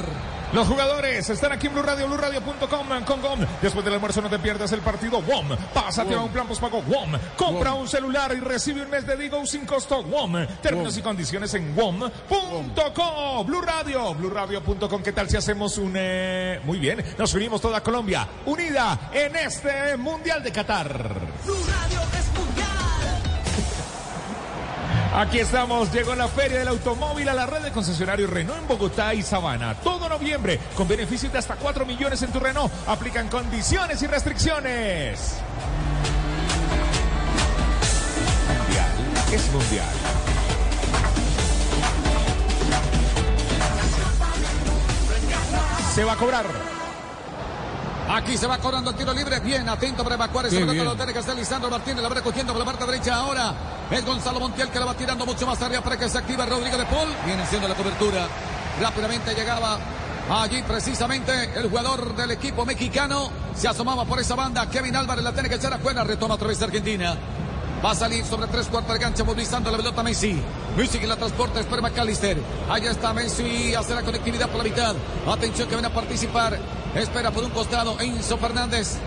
Los 0.53 0.65
jugadores 0.65 1.29
están 1.29 1.51
aquí 1.51 1.67
en 1.67 1.73
Blue 1.73 1.83
Radio, 1.83 2.07
BlueRadio.com 2.07 2.87
con 3.05 3.21
WOM. 3.21 3.39
Después 3.61 3.83
del 3.83 3.95
almuerzo 3.95 4.21
no 4.21 4.29
te 4.29 4.39
pierdas 4.39 4.71
el 4.71 4.79
partido 4.79 5.19
WOM. 5.21 5.49
Pásate 5.73 6.13
a 6.13 6.19
un 6.21 6.29
plan 6.29 6.47
postpago 6.47 6.81
WOM. 6.83 7.11
Compra 7.35 7.73
un 7.73 7.85
celular 7.85 8.33
y 8.33 8.39
recibe 8.39 8.81
un 8.81 8.89
mes 8.89 9.05
de 9.05 9.17
Digo 9.17 9.45
sin 9.45 9.65
costo 9.65 10.01
WOM. 10.03 10.47
Términos 10.61 10.95
y 10.97 11.01
condiciones 11.01 11.53
en 11.53 11.75
WOM.com. 11.75 13.45
Blue 13.45 13.61
Radio, 13.61 14.13
BlueRadio.com. 14.13 15.03
¿Qué 15.03 15.11
tal 15.11 15.29
si 15.29 15.35
hacemos 15.35 15.77
un... 15.77 15.91
eh, 15.97 16.61
Muy 16.63 16.79
bien, 16.79 17.03
nos 17.17 17.33
unimos 17.33 17.59
toda 17.59 17.83
Colombia 17.83 18.25
unida 18.45 19.09
en 19.11 19.35
este 19.35 19.97
Mundial 19.97 20.41
de 20.43 20.51
Qatar. 20.53 21.11
Aquí 25.13 25.39
estamos, 25.39 25.91
llegó 25.91 26.13
la 26.15 26.27
Feria 26.27 26.59
del 26.59 26.67
Automóvil 26.67 27.27
a 27.29 27.33
la 27.33 27.45
red 27.45 27.61
de 27.61 27.71
concesionarios 27.71 28.29
Renault 28.29 28.61
en 28.61 28.67
Bogotá 28.67 29.13
y 29.13 29.23
Sabana. 29.23 29.73
Todo 29.75 30.07
noviembre, 30.09 30.59
con 30.75 30.87
beneficios 30.87 31.31
de 31.31 31.39
hasta 31.39 31.55
4 31.55 31.85
millones 31.85 32.21
en 32.21 32.31
tu 32.31 32.39
Renault. 32.39 32.71
Aplican 32.87 33.27
condiciones 33.27 34.01
y 34.01 34.07
restricciones. 34.07 35.37
Mundial 38.47 38.91
es 39.31 39.51
mundial. 39.51 39.95
Se 45.95 46.03
va 46.03 46.13
a 46.13 46.17
cobrar. 46.17 46.76
Aquí 48.09 48.37
se 48.37 48.47
va 48.47 48.57
cobrando 48.57 48.91
el 48.91 48.95
tiro 48.95 49.13
libre. 49.13 49.39
Bien, 49.41 49.67
atento 49.67 50.03
para 50.03 50.15
evacuar 50.15 50.45
ese 50.45 50.59
pelota. 50.59 50.83
Lo 50.83 50.95
tiene 50.95 51.13
que 51.13 51.19
hacer 51.19 51.35
Lisandro 51.35 51.69
Martínez. 51.69 52.01
La 52.01 52.09
va 52.09 52.15
recogiendo 52.15 52.53
por 52.53 52.59
la 52.59 52.65
parte 52.65 52.85
derecha 52.85 53.15
ahora. 53.15 53.53
Es 53.91 54.05
Gonzalo 54.05 54.39
Montiel 54.39 54.69
que 54.69 54.79
la 54.79 54.85
va 54.85 54.93
tirando 54.93 55.25
mucho 55.25 55.45
más 55.45 55.61
arriba 55.61 55.81
para 55.81 55.97
que 55.97 56.07
se 56.07 56.17
activa 56.17 56.45
Rodrigo 56.45 56.77
de 56.77 56.85
Paul. 56.85 57.09
Viene 57.25 57.43
haciendo 57.43 57.67
la 57.67 57.75
cobertura. 57.75 58.27
Rápidamente 58.81 59.33
llegaba 59.33 59.77
allí 60.29 60.61
precisamente 60.63 61.31
el 61.55 61.69
jugador 61.69 62.15
del 62.15 62.31
equipo 62.31 62.65
mexicano. 62.65 63.29
Se 63.55 63.67
asomaba 63.67 64.05
por 64.05 64.19
esa 64.19 64.35
banda. 64.35 64.69
Kevin 64.69 64.95
Álvarez 64.95 65.23
la 65.23 65.33
tiene 65.33 65.49
que 65.49 65.55
echar 65.55 65.73
afuera. 65.73 66.03
Retoma 66.03 66.35
otra 66.35 66.47
vez 66.47 66.61
Argentina. 66.61 67.15
Va 67.87 67.91
a 67.91 67.95
salir 67.95 68.25
sobre 68.25 68.47
tres 68.47 68.67
cuartos 68.67 68.93
de 68.95 68.99
cancha, 68.99 69.23
movilizando 69.23 69.71
la 69.71 69.77
pelota 69.77 70.03
Messi. 70.03 70.37
Messi 70.75 70.99
que 70.99 71.07
la 71.07 71.15
transporta, 71.15 71.61
espera 71.61 71.81
McAllister. 71.81 72.37
Allá 72.69 72.91
está 72.91 73.13
Messi, 73.13 73.73
hace 73.75 73.95
la 73.95 74.01
conectividad 74.01 74.49
por 74.49 74.57
la 74.57 74.65
mitad. 74.65 74.93
Atención 75.25 75.69
que 75.69 75.75
viene 75.75 75.87
a 75.87 75.93
participar. 75.93 76.59
Espera 76.93 77.31
por 77.31 77.45
un 77.45 77.49
costado 77.51 77.97
Enzo 78.01 78.37
Fernández. 78.39 78.97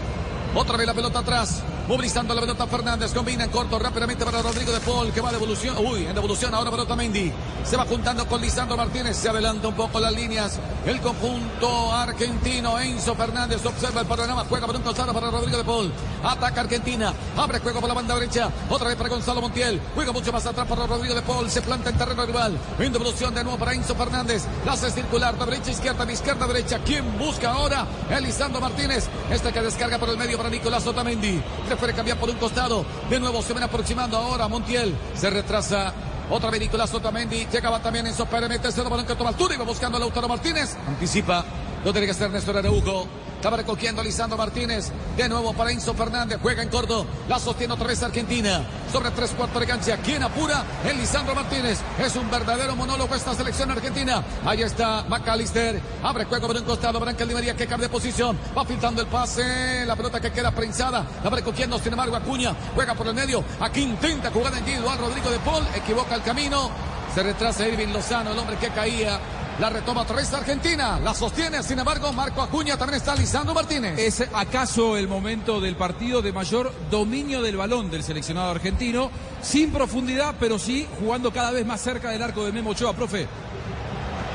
Otra 0.54 0.78
vez 0.78 0.86
la 0.86 0.94
pelota 0.94 1.18
atrás. 1.18 1.62
Movilizando 1.90 2.32
la 2.36 2.40
pelota 2.42 2.68
Fernández. 2.68 3.12
Combina 3.12 3.42
en 3.42 3.50
corto 3.50 3.76
rápidamente 3.76 4.24
para 4.24 4.40
Rodrigo 4.40 4.70
de 4.70 4.78
Paul. 4.78 5.10
Que 5.10 5.20
va 5.20 5.30
de 5.30 5.38
evolución. 5.38 5.76
Uy, 5.84 6.06
en 6.06 6.14
devolución 6.14 6.54
ahora 6.54 6.70
para 6.70 6.84
Otamendi. 6.84 7.32
Se 7.64 7.76
va 7.76 7.84
juntando 7.84 8.28
con 8.28 8.40
Lisandro 8.40 8.76
Martínez. 8.76 9.16
Se 9.16 9.28
adelanta 9.28 9.66
un 9.66 9.74
poco 9.74 9.98
las 9.98 10.12
líneas. 10.12 10.60
El 10.86 11.00
conjunto 11.00 11.92
argentino. 11.92 12.78
Enzo 12.78 13.16
Fernández 13.16 13.66
observa 13.66 14.02
el 14.02 14.06
panorama. 14.06 14.46
Juega 14.48 14.68
por 14.68 14.76
un 14.76 14.82
costado 14.82 15.12
para 15.12 15.32
Rodrigo 15.32 15.58
de 15.58 15.64
Paul. 15.64 15.92
Ataca 16.22 16.60
Argentina. 16.60 17.12
Abre 17.36 17.58
juego 17.58 17.80
por 17.80 17.88
la 17.88 17.94
banda 17.96 18.14
derecha. 18.14 18.48
Otra 18.68 18.86
vez 18.86 18.96
para 18.96 19.08
Gonzalo 19.08 19.40
Montiel. 19.40 19.80
Juega 19.96 20.12
mucho 20.12 20.32
más 20.32 20.46
atrás 20.46 20.68
para 20.68 20.86
Rodrigo 20.86 21.16
de 21.16 21.22
Paul. 21.22 21.50
Se 21.50 21.60
planta 21.60 21.90
en 21.90 21.98
terreno 21.98 22.24
rival. 22.24 22.56
En 22.78 22.92
devolución 22.92 23.34
de 23.34 23.42
nuevo 23.42 23.58
para 23.58 23.74
Enzo 23.74 23.96
Fernández. 23.96 24.44
La 24.64 24.74
hace 24.74 24.92
circular 24.92 25.36
de 25.36 25.44
derecha 25.44 25.72
izquierda, 25.72 26.06
de 26.06 26.12
izquierda 26.12 26.44
a 26.44 26.48
derecha. 26.48 26.78
¿Quién 26.84 27.18
busca 27.18 27.50
ahora? 27.50 27.84
Elisandro 28.08 28.60
Martínez. 28.60 29.08
Este 29.28 29.52
que 29.52 29.60
descarga 29.60 29.98
por 29.98 30.08
el 30.08 30.16
medio 30.16 30.36
para 30.36 30.50
Nicolás 30.50 30.86
Otamendi. 30.86 31.42
Prefiere 31.80 31.96
cambiar 31.96 32.18
por 32.18 32.28
un 32.28 32.36
costado. 32.36 32.84
De 33.08 33.18
nuevo 33.18 33.40
se 33.40 33.54
ven 33.54 33.62
aproximando 33.62 34.14
ahora 34.18 34.48
Montiel. 34.48 34.94
Se 35.14 35.30
retrasa. 35.30 35.94
Otra 36.28 36.50
vez 36.50 36.60
Nicolás 36.60 36.92
Otamendi. 36.92 37.46
Llegaba 37.50 37.80
también 37.80 38.06
Enzo 38.06 38.26
Pérez. 38.26 38.76
El 38.76 38.84
balón 38.84 39.06
que 39.06 39.14
toma 39.14 39.30
altura 39.30 39.56
va 39.56 39.64
buscando 39.64 39.96
a 39.96 40.00
Lautaro 40.00 40.28
Martínez. 40.28 40.76
Anticipa. 40.86 41.42
Lo 41.82 41.90
tiene 41.90 42.06
que 42.06 42.10
hacer 42.10 42.30
Néstor 42.30 42.58
Araujo. 42.58 43.06
Estaba 43.40 43.56
recogiendo 43.56 44.02
Lisandro 44.02 44.36
Martínez. 44.36 44.92
De 45.16 45.26
nuevo 45.26 45.54
para 45.54 45.72
Enzo 45.72 45.94
Fernández. 45.94 46.38
Juega 46.42 46.62
en 46.62 46.68
corto. 46.68 47.06
La 47.26 47.38
sostiene 47.38 47.72
otra 47.72 47.86
vez 47.86 48.02
Argentina. 48.02 48.60
Sobre 48.92 49.10
tres 49.12 49.30
cuartos 49.30 49.58
de 49.58 49.66
cancha. 49.66 49.96
¿Quién 50.04 50.22
apura? 50.22 50.62
El 50.84 50.98
Lisandro 50.98 51.34
Martínez. 51.34 51.78
Es 51.98 52.16
un 52.16 52.30
verdadero 52.30 52.76
monólogo 52.76 53.14
esta 53.14 53.34
selección 53.34 53.70
argentina. 53.70 54.22
Ahí 54.44 54.60
está 54.60 55.06
McAllister. 55.08 55.80
Abre 56.02 56.26
juego 56.26 56.48
por 56.48 56.56
un 56.56 56.64
costado. 56.64 57.00
Branca 57.00 57.24
Di 57.24 57.32
María 57.32 57.56
que 57.56 57.66
cambia 57.66 57.88
de 57.88 57.92
posición. 57.92 58.38
Va 58.54 58.66
filtrando 58.66 59.00
el 59.00 59.08
pase. 59.08 59.86
La 59.86 59.96
pelota 59.96 60.20
que 60.20 60.32
queda 60.32 60.50
prensada. 60.50 61.06
La 61.24 61.30
va 61.30 61.36
recogiendo. 61.36 61.78
Sin 61.78 61.92
embargo, 61.92 62.16
Acuña. 62.16 62.54
Juega 62.74 62.92
por 62.92 63.06
el 63.06 63.14
medio. 63.14 63.42
Aquí 63.58 63.80
intenta 63.80 64.30
jugar 64.30 64.52
individual. 64.58 64.98
Rodrigo 64.98 65.30
de 65.30 65.38
Paul. 65.38 65.66
Equivoca 65.74 66.14
el 66.14 66.22
camino. 66.22 66.70
Se 67.14 67.22
retrasa 67.22 67.66
Irving 67.66 67.88
Lozano. 67.88 68.32
El 68.32 68.38
hombre 68.38 68.56
que 68.56 68.68
caía. 68.68 69.18
La 69.58 69.68
retoma 69.68 70.02
otra 70.02 70.16
vez 70.16 70.32
Argentina. 70.32 70.98
La 71.00 71.12
sostiene. 71.12 71.62
Sin 71.62 71.78
embargo, 71.78 72.12
Marco 72.12 72.40
Acuña 72.40 72.78
también 72.78 72.98
está 72.98 73.14
Lisandro 73.14 73.54
Martínez. 73.54 73.98
¿Es 73.98 74.24
acaso 74.32 74.96
el 74.96 75.08
momento 75.08 75.60
del 75.60 75.76
partido 75.76 76.22
de 76.22 76.32
mayor 76.32 76.72
dominio 76.90 77.42
del 77.42 77.56
balón 77.56 77.90
del 77.90 78.02
seleccionado 78.02 78.50
argentino? 78.50 79.10
Sin 79.42 79.70
profundidad, 79.70 80.34
pero 80.40 80.58
sí 80.58 80.88
jugando 80.98 81.32
cada 81.32 81.50
vez 81.50 81.66
más 81.66 81.80
cerca 81.80 82.10
del 82.10 82.22
arco 82.22 82.44
de 82.44 82.52
Memo 82.52 82.70
Ochoa, 82.70 82.94
profe. 82.94 83.26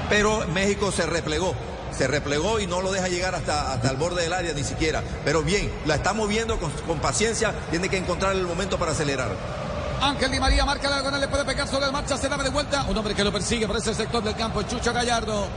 Pero 0.10 0.46
México 0.54 0.92
se 0.92 1.06
replegó. 1.06 1.56
Se 1.92 2.08
replegó 2.08 2.60
y 2.60 2.68
no 2.68 2.82
lo 2.82 2.92
deja 2.92 3.08
llegar 3.08 3.36
hasta, 3.36 3.72
hasta 3.72 3.90
el 3.90 3.98
borde 3.98 4.22
del 4.22 4.34
área 4.34 4.54
ni 4.54 4.64
siquiera. 4.64 5.02
Pero 5.24 5.42
bien, 5.42 5.72
la 5.86 5.96
está 5.96 6.14
moviendo 6.14 6.60
con, 6.60 6.70
con 6.86 7.00
paciencia. 7.00 7.54
Tiene 7.72 7.90
que 7.90 7.98
encontrar 7.98 8.36
el 8.36 8.46
momento 8.46 8.78
para 8.78 8.92
acelerar. 8.92 9.65
Ángel 10.02 10.32
Di 10.32 10.40
María 10.40 10.66
marca 10.66 10.90
la 10.90 10.96
diagonal, 10.98 11.22
le 11.22 11.28
puede 11.28 11.46
pegar 11.46 11.68
sobre 11.68 11.86
la 11.86 11.92
marcha, 11.92 12.18
se 12.18 12.30
da 12.30 12.38
de 12.38 12.50
vuelta. 12.50 12.86
Un 12.88 12.98
hombre 12.98 13.14
que 13.16 13.24
lo 13.24 13.32
persigue 13.32 13.68
por 13.68 13.78
ese 13.78 13.94
sector 13.94 14.24
del 14.24 14.36
campo, 14.36 14.62
Chucho 14.64 14.94
Gallardo. 14.94 15.48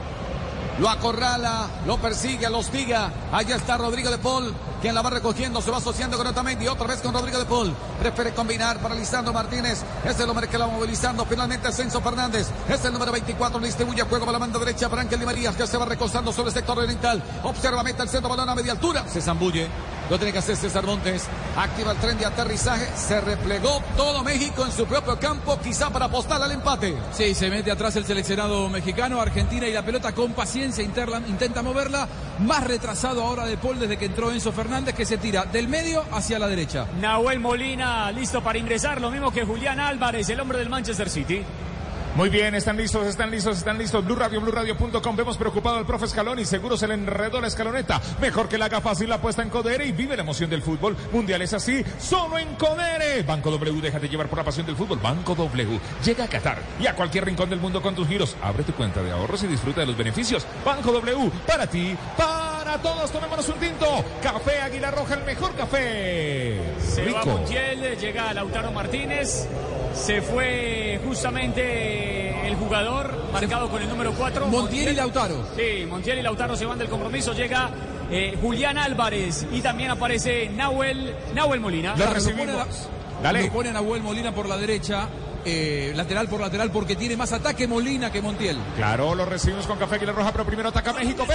Lo 0.79 0.88
acorrala, 0.88 1.66
lo 1.87 1.98
persigue, 1.98 2.48
lo 2.48 2.59
hostiga. 2.59 3.11
Allá 3.33 3.57
está 3.57 3.77
Rodrigo 3.77 4.11
de 4.11 4.18
Paul, 4.18 4.55
quien 4.81 4.94
la 4.94 5.03
va 5.03 5.11
recogiendo, 5.11 5.61
se 5.61 5.72
va 5.72 5.79
asociando 5.79 6.16
con 6.16 6.24
Otamendi, 6.24 6.68
otra 6.68 6.87
vez 6.87 7.01
con 7.01 7.12
Rodrigo 7.12 7.37
de 7.37 7.46
Paul. 7.46 7.74
Prefiere 7.98 8.33
combinar 8.33 8.79
para 8.79 8.94
Lisandro 8.94 9.33
Martínez. 9.33 9.83
Es 10.05 10.20
el 10.20 10.31
hombre 10.31 10.46
que 10.46 10.57
la 10.57 10.66
va 10.66 10.72
movilizando. 10.72 11.27
Finalmente 11.27 11.72
Censo 11.72 12.01
Fernández. 12.01 12.46
Es 12.68 12.85
el 12.85 12.92
número 12.92 13.11
24, 13.11 13.59
le 13.59 13.66
distribuye 13.66 14.03
juego 14.03 14.24
para 14.24 14.38
la 14.38 14.46
mano 14.46 14.57
derecha 14.61 14.88
para 14.88 15.03
Ángel 15.03 15.18
Di 15.18 15.27
María, 15.27 15.53
que 15.53 15.66
se 15.66 15.77
va 15.77 15.85
recostando 15.85 16.33
sobre 16.33 16.51
el 16.51 16.55
sector 16.55 16.79
oriental. 16.79 17.20
Observa, 17.42 17.83
mete 17.83 18.03
el 18.05 18.09
centro, 18.09 18.31
balón 18.31 18.48
a 18.48 18.55
media 18.55 18.70
altura. 18.70 19.05
Se 19.09 19.20
zambulle. 19.20 19.68
Lo 20.11 20.16
tiene 20.16 20.33
que 20.33 20.38
hacer 20.38 20.57
César 20.57 20.87
Montes. 20.87 21.27
Activa 21.57 21.92
el 21.92 21.99
tren 21.99 22.16
de 22.16 22.25
aterrizaje. 22.25 22.88
Se 22.97 23.21
replegó 23.21 23.83
todo 23.97 24.25
México 24.25 24.64
en 24.64 24.73
su 24.73 24.87
propio 24.87 25.18
campo, 25.18 25.59
quizá 25.62 25.90
para 25.90 26.07
apostar 26.07 26.42
al 26.42 26.51
empate. 26.51 26.97
Sí, 27.12 27.35
se 27.35 27.51
mete 27.51 27.71
atrás 27.71 27.94
el 27.97 28.05
seleccionado 28.05 28.68
mexicano, 28.71 29.21
Argentina 29.21 29.68
y 29.68 29.73
la 29.73 29.85
pelota 29.85 30.14
con 30.14 30.33
paciencia 30.33 30.83
intenta 30.83 31.62
moverla. 31.62 32.09
Más 32.38 32.64
retrasado 32.64 33.23
ahora 33.23 33.44
de 33.44 33.59
Paul 33.59 33.79
desde 33.79 33.99
que 33.99 34.07
entró 34.07 34.33
Enzo 34.33 34.53
Fernández, 34.53 34.94
que 34.94 35.05
se 35.05 35.18
tira 35.18 35.44
del 35.44 35.68
medio 35.68 36.05
hacia 36.12 36.38
la 36.38 36.47
derecha. 36.47 36.87
Nahuel 37.01 37.40
Molina 37.40 38.11
listo 38.12 38.42
para 38.42 38.59
ingresar, 38.59 39.01
lo 39.01 39.11
mismo 39.11 39.31
que 39.31 39.44
Julián 39.44 39.79
Álvarez, 39.79 40.29
el 40.31 40.40
hombre 40.40 40.59
del 40.59 40.71
Manchester 40.71 41.11
City. 41.11 41.42
Muy 42.18 42.31
bien, 42.31 42.52
están 42.57 42.76
listos, 42.76 43.07
están 43.07 43.31
listos, 43.31 43.59
están 43.59 43.78
listos. 43.78 44.04
Blue 44.04 44.16
Radio, 44.16 44.40
BlueRadio.com. 44.40 45.14
Vemos 45.14 45.38
preocupado 45.38 45.76
al 45.76 45.87
profe 45.87 46.09
Scaloni. 46.09 46.44
Seguro 46.44 46.76
se 46.76 46.88
le 46.88 46.94
enredó 46.94 47.40
la 47.40 47.46
escaloneta. 47.46 48.00
Mejor 48.20 48.48
que 48.48 48.59
la 48.59 48.64
haga 48.64 48.81
fácil 48.81 49.09
la 49.09 49.14
apuesta 49.14 49.40
en 49.40 49.50
Codere 49.50 49.87
y 49.87 49.92
vive 49.92 50.16
la 50.16 50.22
emoción 50.22 50.50
del 50.50 50.61
fútbol. 50.61 50.96
Mundial 51.12 51.42
es 51.42 51.52
así, 51.52 51.81
solo 52.00 52.37
en 52.37 52.57
Codere. 52.57 53.22
Banco 53.22 53.52
W, 53.52 53.81
déjate 53.81 54.09
llevar 54.09 54.26
por 54.26 54.38
la 54.38 54.44
pasión 54.44 54.66
del 54.66 54.74
fútbol. 54.74 54.98
Banco 54.98 55.37
W. 55.37 55.78
Llega 56.04 56.24
a 56.24 56.26
Qatar 56.26 56.59
y 56.81 56.88
a 56.88 56.96
cualquier 56.96 57.24
rincón 57.24 57.50
del 57.50 57.61
mundo 57.61 57.81
con 57.81 57.94
tus 57.94 58.09
giros. 58.09 58.37
Abre 58.42 58.64
tu 58.64 58.72
cuenta 58.72 59.00
de 59.00 59.12
ahorros 59.12 59.44
y 59.44 59.46
disfruta 59.46 59.83
de 59.83 59.87
los 59.87 59.96
beneficios. 59.96 60.44
Banco 60.64 60.90
W, 60.90 61.31
para 61.46 61.68
ti, 61.68 61.96
para 62.16 62.78
todos. 62.78 63.12
Tomémonos 63.12 63.48
un 63.48 63.61
tinto. 63.61 64.04
Café 64.20 64.61
Águila 64.62 64.90
Roja, 64.90 65.14
el 65.14 65.22
mejor 65.22 65.54
café. 65.54 66.61
Se 66.81 67.02
va 67.02 67.20
Rico. 67.20 67.26
Montiel, 67.26 67.96
llega 67.96 68.35
Lautaro 68.35 68.72
Martínez. 68.72 69.46
Se 69.98 70.22
fue 70.22 71.00
justamente 71.04 72.46
el 72.48 72.54
jugador 72.56 73.14
marcado 73.32 73.68
con 73.68 73.82
el 73.82 73.88
número 73.88 74.12
4. 74.12 74.46
Montiel 74.46 74.92
y 74.92 74.94
Lautaro. 74.94 75.44
Sí, 75.56 75.84
Montiel 75.87 76.18
y 76.18 76.22
Lautaro 76.22 76.56
se 76.56 76.64
van 76.64 76.78
del 76.78 76.88
compromiso. 76.88 77.32
Llega 77.34 77.70
eh, 78.11 78.37
Julián 78.40 78.78
Álvarez 78.78 79.46
y 79.52 79.61
también 79.61 79.90
aparece 79.90 80.48
Nahuel, 80.48 81.14
Nahuel 81.34 81.61
Molina. 81.61 81.94
Claro, 81.94 82.14
lo 82.18 82.30
pone 82.37 82.52
a- 82.52 83.32
Lo 83.32 83.52
ponen 83.52 83.70
a 83.76 83.80
Nahuel 83.80 84.02
Molina 84.02 84.32
por 84.34 84.48
la 84.48 84.56
derecha, 84.56 85.08
eh, 85.44 85.92
lateral 85.94 86.28
por 86.28 86.40
lateral, 86.40 86.70
porque 86.70 86.96
tiene 86.96 87.16
más 87.16 87.32
ataque 87.32 87.66
Molina 87.68 88.11
que 88.11 88.22
Montiel. 88.22 88.56
Claro, 88.76 89.14
lo 89.14 89.24
recibimos 89.26 89.66
con 89.66 89.78
Café 89.78 89.96
Águila 89.96 90.12
Roja, 90.12 90.32
pero 90.32 90.44
primero 90.46 90.68
ataca 90.70 90.92
México. 90.94 91.26
Ve. 91.28 91.34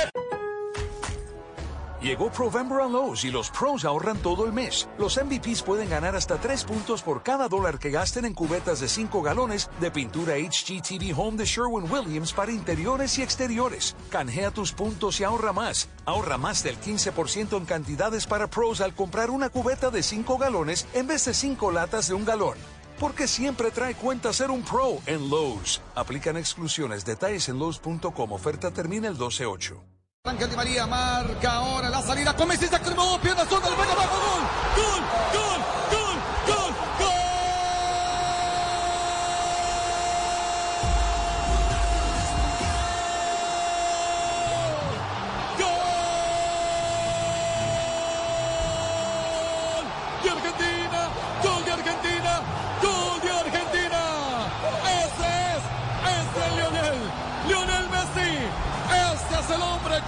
Llegó 2.04 2.30
Provember 2.30 2.82
a 2.82 2.88
Lowe's 2.90 3.24
y 3.24 3.32
los 3.32 3.50
pros 3.50 3.86
ahorran 3.86 4.18
todo 4.18 4.46
el 4.46 4.52
mes. 4.52 4.90
Los 4.98 5.18
MVPs 5.18 5.64
pueden 5.64 5.90
ganar 5.90 6.18
hasta 6.18 6.36
3 6.36 6.66
puntos 6.66 7.02
por 7.02 7.24
cada 7.24 7.48
dólar 7.48 7.80
que 7.80 7.92
gasten 7.92 8.26
en 8.26 8.34
cubetas 8.34 8.82
de 8.82 8.90
5 8.90 9.22
galones 9.22 9.70
de 9.80 9.90
pintura 9.90 10.34
HGTV 10.34 11.18
Home 11.18 11.38
de 11.38 11.46
Sherwin 11.46 11.90
Williams 11.90 12.34
para 12.34 12.52
interiores 12.52 13.18
y 13.20 13.22
exteriores. 13.22 13.96
Canjea 14.10 14.52
tus 14.52 14.74
puntos 14.74 15.22
y 15.22 15.24
ahorra 15.24 15.54
más. 15.54 15.88
Ahorra 16.04 16.38
más 16.38 16.62
del 16.62 16.78
15% 16.78 17.56
en 17.56 17.64
cantidades 17.64 18.28
para 18.28 18.50
pros 18.50 18.82
al 18.82 18.94
comprar 18.94 19.30
una 19.30 19.48
cubeta 19.48 19.90
de 19.90 20.04
5 20.04 20.38
galones 20.38 20.86
en 20.94 21.08
vez 21.08 21.24
de 21.24 21.34
5 21.34 21.72
latas 21.72 22.10
de 22.10 22.16
un 22.16 22.26
galón. 22.26 22.58
Porque 23.00 23.30
siempre 23.30 23.72
trae 23.72 23.96
cuenta 23.96 24.34
ser 24.34 24.52
un 24.52 24.64
pro 24.64 24.98
en 25.06 25.30
Lowe's. 25.30 25.82
Aplican 25.96 26.36
exclusiones. 26.36 27.06
Detalles 27.06 27.48
en 27.48 27.60
Lowe's.com. 27.60 28.34
Oferta 28.34 28.72
termina 28.72 29.08
el 29.08 29.18
12-8. 29.18 29.93
Ángel 30.26 30.50
Di 30.50 30.56
María 30.56 30.88
marca 30.88 31.52
ahora 31.52 31.90
la 31.90 32.02
salida 32.02 32.34
con 32.34 32.48
Messi, 32.48 32.66
se 32.66 32.78
activó, 32.78 33.20
pierna 33.20 33.44
zurda, 33.44 33.70
le 33.70 33.76
pega 33.76 33.94
gol, 33.94 34.08
gol, 34.08 34.44
gol, 34.78 35.04
gol, 35.34 35.83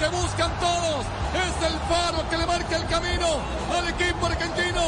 buscan 0.10 0.52
todos. 0.60 1.06
Es 1.36 1.56
el 1.68 1.80
faro 1.90 2.30
que 2.30 2.38
le 2.38 2.46
marca 2.46 2.76
el 2.78 2.86
camino 2.88 3.28
al 3.76 3.88
equipo 3.90 4.26
argentino. 4.26 4.82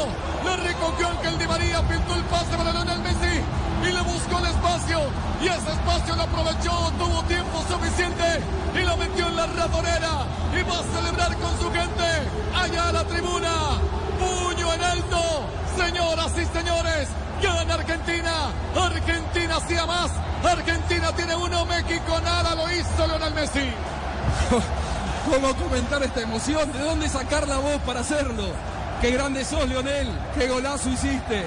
Le 0.44 0.56
recogió 0.56 1.08
Ángel 1.08 1.38
Di 1.38 1.46
María, 1.46 1.82
pintó 1.82 2.14
el 2.14 2.24
pase 2.24 2.56
para 2.56 2.72
Lionel 2.72 3.00
Messi 3.00 3.42
y 3.82 3.92
le 3.92 4.00
buscó 4.02 4.38
el 4.38 4.46
espacio. 4.46 5.00
Y 5.40 5.46
ese 5.46 5.70
espacio 5.70 6.16
lo 6.16 6.22
aprovechó, 6.22 6.92
tuvo 6.98 7.22
tiempo 7.24 7.64
suficiente 7.68 8.42
y 8.74 8.84
lo 8.84 8.96
metió 8.96 9.26
en 9.28 9.36
la 9.36 9.46
ratonera. 9.46 10.26
Y 10.58 10.62
va 10.62 10.78
a 10.78 11.00
celebrar 11.00 11.36
con 11.36 11.58
su 11.60 11.70
gente 11.70 12.08
allá 12.54 12.88
a 12.88 12.92
la 12.92 13.04
tribuna. 13.04 13.54
Puño 14.18 14.74
en 14.74 14.82
alto, 14.82 15.20
señoras 15.76 16.32
y 16.36 16.44
señores. 16.46 17.08
Gana 17.42 17.74
Argentina. 17.74 18.50
Argentina 18.74 19.56
hacía 19.56 19.86
más. 19.86 20.10
Argentina 20.44 21.12
tiene 21.12 21.36
uno, 21.36 21.64
México 21.66 22.20
nada. 22.24 22.54
Lo 22.54 22.70
hizo 22.72 23.06
Lionel 23.06 23.34
Messi. 23.34 23.72
¿Cómo 25.30 25.54
comentar 25.56 26.02
esta 26.02 26.22
emoción? 26.22 26.72
¿De 26.72 26.78
dónde 26.78 27.06
sacar 27.06 27.46
la 27.46 27.58
voz 27.58 27.80
para 27.82 28.00
hacerlo? 28.00 28.44
Qué 29.02 29.10
grande 29.10 29.44
sos, 29.44 29.68
Lionel. 29.68 30.08
Qué 30.34 30.48
golazo 30.48 30.88
hiciste. 30.88 31.44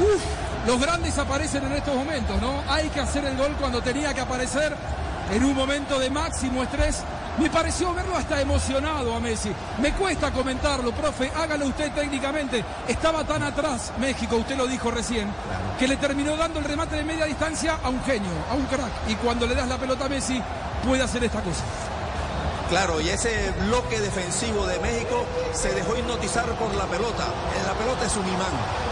Uf, 0.00 0.22
los 0.66 0.80
grandes 0.80 1.16
aparecen 1.16 1.64
en 1.64 1.74
estos 1.74 1.94
momentos, 1.94 2.40
¿no? 2.40 2.62
Hay 2.68 2.88
que 2.88 2.98
hacer 2.98 3.24
el 3.24 3.36
gol 3.36 3.54
cuando 3.60 3.80
tenía 3.82 4.12
que 4.12 4.20
aparecer 4.20 4.74
en 5.32 5.44
un 5.44 5.54
momento 5.54 6.00
de 6.00 6.10
máximo 6.10 6.64
estrés. 6.64 7.04
Me 7.38 7.48
pareció 7.50 7.94
verlo 7.94 8.16
hasta 8.16 8.40
emocionado 8.40 9.14
a 9.14 9.20
Messi. 9.20 9.52
Me 9.80 9.92
cuesta 9.92 10.32
comentarlo, 10.32 10.90
profe, 10.90 11.30
hágalo 11.36 11.66
usted 11.66 11.92
técnicamente. 11.92 12.64
Estaba 12.88 13.22
tan 13.22 13.44
atrás 13.44 13.92
México, 14.00 14.36
usted 14.36 14.56
lo 14.56 14.66
dijo 14.66 14.90
recién, 14.90 15.28
que 15.78 15.86
le 15.86 15.96
terminó 15.98 16.36
dando 16.36 16.58
el 16.58 16.64
remate 16.64 16.96
de 16.96 17.04
media 17.04 17.26
distancia 17.26 17.78
a 17.82 17.90
un 17.90 18.02
genio, 18.02 18.32
a 18.50 18.54
un 18.54 18.66
crack. 18.66 18.90
Y 19.08 19.14
cuando 19.14 19.46
le 19.46 19.54
das 19.54 19.68
la 19.68 19.78
pelota 19.78 20.06
a 20.06 20.08
Messi, 20.08 20.42
puede 20.84 21.04
hacer 21.04 21.22
esta 21.22 21.40
cosa. 21.42 21.62
Claro, 22.68 23.00
y 23.00 23.08
ese 23.10 23.52
bloque 23.68 24.00
defensivo 24.00 24.66
de 24.66 24.80
México 24.80 25.24
se 25.52 25.72
dejó 25.72 25.96
hipnotizar 25.96 26.46
por 26.58 26.74
la 26.74 26.84
pelota. 26.86 27.24
La 27.64 27.74
pelota 27.74 28.04
es 28.04 28.16
un 28.16 28.26
imán. 28.26 28.50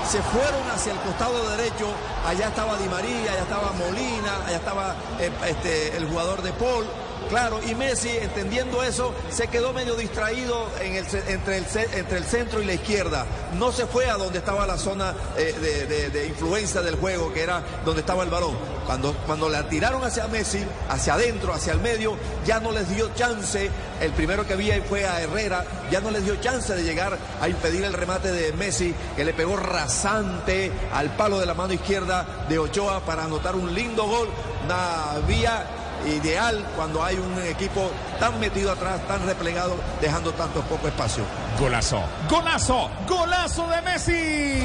Se 0.09 0.23
fueron 0.23 0.71
hacia 0.73 0.93
el 0.93 0.99
costado 1.01 1.51
derecho. 1.51 1.89
Allá 2.25 2.49
estaba 2.49 2.77
Di 2.77 2.89
María, 2.89 3.33
allá 3.33 3.43
estaba 3.43 3.73
Molina, 3.73 4.47
allá 4.47 4.57
estaba 4.57 4.95
eh, 5.19 5.31
este, 5.49 5.97
el 5.97 6.07
jugador 6.09 6.43
de 6.43 6.53
Paul. 6.53 6.87
Claro, 7.29 7.61
y 7.67 7.75
Messi, 7.75 8.11
entendiendo 8.11 8.83
eso, 8.83 9.15
se 9.31 9.49
quedó 9.49 9.73
medio 9.73 9.97
distraído 9.97 10.69
en 10.81 10.97
el, 10.97 11.07
entre, 11.29 11.57
el, 11.57 12.25
centro 12.25 12.61
y 12.61 12.65
la 12.67 12.75
izquierda. 12.75 13.27
No 13.59 13.73
se 13.73 13.87
fue 13.87 14.09
a 14.11 14.15
donde 14.15 14.39
estaba 14.39 14.67
la 14.67 14.77
zona 14.77 15.15
eh, 15.37 16.11
de, 16.13 16.27
influencia 16.27 16.83
del 16.83 16.97
juego, 16.97 17.33
que 17.33 17.43
era 17.43 17.63
donde 17.85 18.01
estaba 18.01 18.23
el 18.23 18.31
balón. 18.31 18.55
Cuando, 18.87 19.15
cuando 19.27 19.49
la 19.49 19.69
tiraron 19.69 20.05
hacia 20.05 20.29
Messi, 20.29 20.63
hacia 20.89 21.15
adentro, 21.15 21.55
hacia 21.55 21.73
el 21.73 21.81
medio, 21.81 22.17
ya 22.47 22.61
no 22.61 22.73
les 22.73 22.95
dio 22.95 23.13
chance. 23.15 23.71
El 24.01 24.13
primero 24.13 24.47
que 24.47 24.57
vi 24.57 24.71
fue 24.89 25.07
a 25.07 25.21
Herrera, 25.21 25.65
ya 25.91 26.01
no 26.01 26.11
les 26.11 26.25
dio 26.25 26.37
chance 26.37 26.75
de 26.75 26.83
llegar 26.83 27.19
a 27.41 27.49
impedir 27.49 27.85
el 27.85 27.95
remate 27.95 28.31
de 28.31 28.53
Messi, 28.53 28.95
que 29.17 29.25
le 29.25 29.33
pegó 29.33 29.57
rasante 29.57 30.71
al 30.93 31.17
palo 31.17 31.41
de 31.41 31.47
la 31.47 31.55
mano 31.55 31.73
izquierda 31.73 32.47
de 32.49 32.59
Ochoa 32.59 33.01
para 33.01 33.25
anotar 33.25 33.57
un 33.57 33.75
lindo 33.75 34.05
gol. 34.07 34.29
Una 34.65 35.27
vía 35.27 35.67
ideal 36.07 36.65
cuando 36.77 37.03
hay 37.03 37.17
un 37.17 37.39
equipo 37.45 37.91
tan 38.19 38.39
metido 38.41 38.73
atrás, 38.73 39.01
tan 39.07 39.25
replegado, 39.27 39.77
dejando 40.01 40.33
tanto 40.33 40.61
poco 40.63 40.89
espacio. 40.89 41.25
Golazo, 41.59 42.03
golazo, 42.29 42.91
golazo 43.09 43.69
de 43.69 43.83
Messi. 43.83 44.65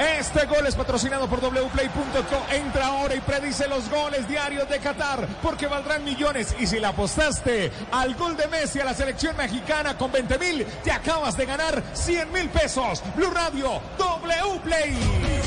Este 0.00 0.46
gol 0.46 0.66
es 0.66 0.74
patrocinado 0.76 1.28
por 1.28 1.40
wplay.co. 1.40 2.54
Entra 2.54 2.86
ahora 2.86 3.14
y 3.14 3.20
predice 3.20 3.68
los 3.68 3.90
goles 3.90 4.26
diarios 4.26 4.66
de 4.68 4.78
Qatar 4.78 5.26
porque 5.42 5.66
valdrán 5.66 6.04
millones. 6.04 6.54
Y 6.58 6.66
si 6.66 6.80
le 6.80 6.86
apostaste 6.86 7.70
al 7.92 8.14
gol 8.14 8.34
de 8.34 8.46
Messi 8.48 8.80
a 8.80 8.86
la 8.86 8.94
selección 8.94 9.36
mexicana 9.36 9.98
con 9.98 10.10
20 10.10 10.38
mil, 10.38 10.64
te 10.84 10.90
acabas 10.90 11.36
de 11.36 11.44
ganar 11.44 11.82
100 11.92 12.32
mil 12.32 12.48
pesos. 12.48 13.02
Blue 13.14 13.30
Radio, 13.30 13.80
Wplay. 13.98 15.39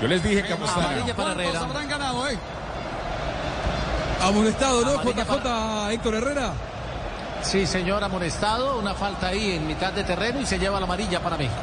Yo 0.00 0.08
les 0.08 0.22
dije 0.22 0.42
que 0.42 0.52
apostaran. 0.52 1.06
para 1.16 1.32
Herrera. 1.32 1.60
habrán 1.60 1.88
ganado, 1.88 2.28
eh? 2.28 2.38
Amonestado, 4.22 4.84
¿no? 4.84 5.02
JJ 5.02 5.92
Héctor 5.92 6.14
Herrera. 6.14 6.52
Sí, 7.42 7.66
señor, 7.66 8.02
amonestado. 8.02 8.78
Una 8.78 8.94
falta 8.94 9.28
ahí 9.28 9.52
en 9.52 9.66
mitad 9.66 9.92
de 9.92 10.04
terreno 10.04 10.40
y 10.40 10.46
se 10.46 10.58
lleva 10.58 10.80
la 10.80 10.84
amarilla 10.84 11.20
para 11.20 11.36
México. 11.36 11.62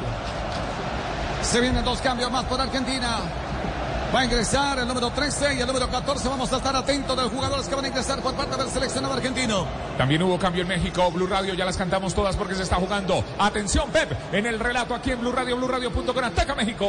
Se 1.42 1.60
vienen 1.60 1.84
dos 1.84 2.00
cambios 2.00 2.30
más 2.30 2.44
por 2.44 2.60
Argentina. 2.60 3.18
Va 4.14 4.20
a 4.20 4.24
ingresar 4.26 4.78
el 4.78 4.86
número 4.86 5.10
13 5.10 5.54
y 5.56 5.60
el 5.60 5.66
número 5.66 5.90
14. 5.90 6.28
Vamos 6.28 6.52
a 6.52 6.58
estar 6.58 6.76
atentos 6.76 7.16
de 7.16 7.22
los 7.24 7.32
jugadores 7.32 7.66
que 7.66 7.74
van 7.74 7.84
a 7.84 7.88
ingresar 7.88 8.20
por 8.20 8.32
parte 8.34 8.56
del 8.56 8.70
seleccionado 8.70 9.14
argentino. 9.14 9.66
También 9.98 10.22
hubo 10.22 10.38
cambio 10.38 10.62
en 10.62 10.68
México. 10.68 11.10
Blue 11.10 11.26
Radio 11.26 11.52
ya 11.54 11.64
las 11.64 11.76
cantamos 11.76 12.14
todas 12.14 12.36
porque 12.36 12.54
se 12.54 12.62
está 12.62 12.76
jugando. 12.76 13.24
Atención, 13.40 13.90
Pep, 13.90 14.12
en 14.32 14.46
el 14.46 14.60
relato 14.60 14.94
aquí 14.94 15.10
en 15.10 15.20
Blue 15.20 15.32
Radio, 15.32 15.56
Blue 15.56 15.66
Radio.com. 15.66 16.24
Ataca 16.24 16.54
México. 16.54 16.86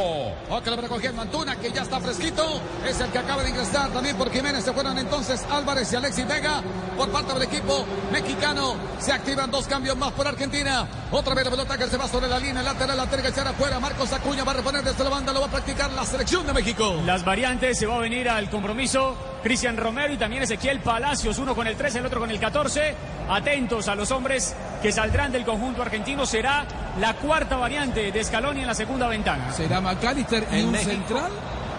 Ok, 0.50 0.66
lo 0.68 0.76
recogió 0.76 1.12
Mantuna, 1.14 1.56
que 1.56 1.72
ya 1.72 1.82
está 1.82 1.98
fresquito. 1.98 2.60
Es 2.86 3.00
el 3.00 3.10
que 3.10 3.18
acaba 3.18 3.42
de 3.42 3.50
ingresar 3.50 3.90
también 3.90 4.16
por 4.16 4.30
Jiménez. 4.30 4.62
Se 4.62 4.72
fueron 4.72 4.96
entonces 4.96 5.44
Álvarez 5.50 5.92
y 5.92 5.96
Alexis 5.96 6.28
Vega 6.28 6.62
por 6.96 7.10
parte 7.10 7.34
del 7.34 7.42
equipo 7.42 7.84
mexicano. 8.12 8.76
Se 9.00 9.12
activan 9.12 9.50
dos 9.50 9.66
cambios 9.66 9.96
más 9.96 10.12
por 10.12 10.28
Argentina. 10.28 10.86
Otra 11.10 11.34
vez 11.34 11.44
la 11.44 11.50
pelota 11.50 11.76
que 11.76 11.88
se 11.88 11.96
va 11.96 12.06
sobre 12.06 12.28
la 12.28 12.38
línea 12.38 12.62
lateral, 12.62 12.96
la 12.96 13.06
terga 13.06 13.30
echar 13.30 13.48
afuera. 13.48 13.80
Marcos 13.80 14.12
Acuña 14.12 14.44
va 14.44 14.52
a 14.52 14.56
reponer 14.56 14.84
desde 14.84 15.02
la 15.02 15.10
banda, 15.10 15.32
lo 15.32 15.40
va 15.40 15.46
a 15.46 15.50
practicar 15.50 15.90
la 15.92 16.04
selección 16.04 16.46
de 16.46 16.52
México. 16.52 16.94
Las 17.16 17.24
variantes, 17.24 17.78
se 17.78 17.86
va 17.86 17.96
a 17.96 18.00
venir 18.00 18.28
al 18.28 18.50
compromiso 18.50 19.16
Cristian 19.42 19.78
Romero 19.78 20.12
y 20.12 20.18
también 20.18 20.42
Ezequiel 20.42 20.80
Palacios, 20.80 21.38
uno 21.38 21.54
con 21.54 21.66
el 21.66 21.74
13, 21.74 22.00
el 22.00 22.04
otro 22.04 22.20
con 22.20 22.30
el 22.30 22.38
14. 22.38 22.94
Atentos 23.30 23.88
a 23.88 23.94
los 23.94 24.10
hombres 24.10 24.54
que 24.82 24.92
saldrán 24.92 25.32
del 25.32 25.42
conjunto 25.42 25.80
argentino. 25.80 26.26
Será 26.26 26.66
la 27.00 27.14
cuarta 27.14 27.56
variante 27.56 28.12
de 28.12 28.22
Scaloni 28.22 28.60
en 28.60 28.66
la 28.66 28.74
segunda 28.74 29.08
ventana. 29.08 29.50
¿Será 29.50 29.80
McAllister 29.80 30.46
y 30.52 30.60
un 30.60 30.72
México. 30.72 30.90
central? 30.90 31.32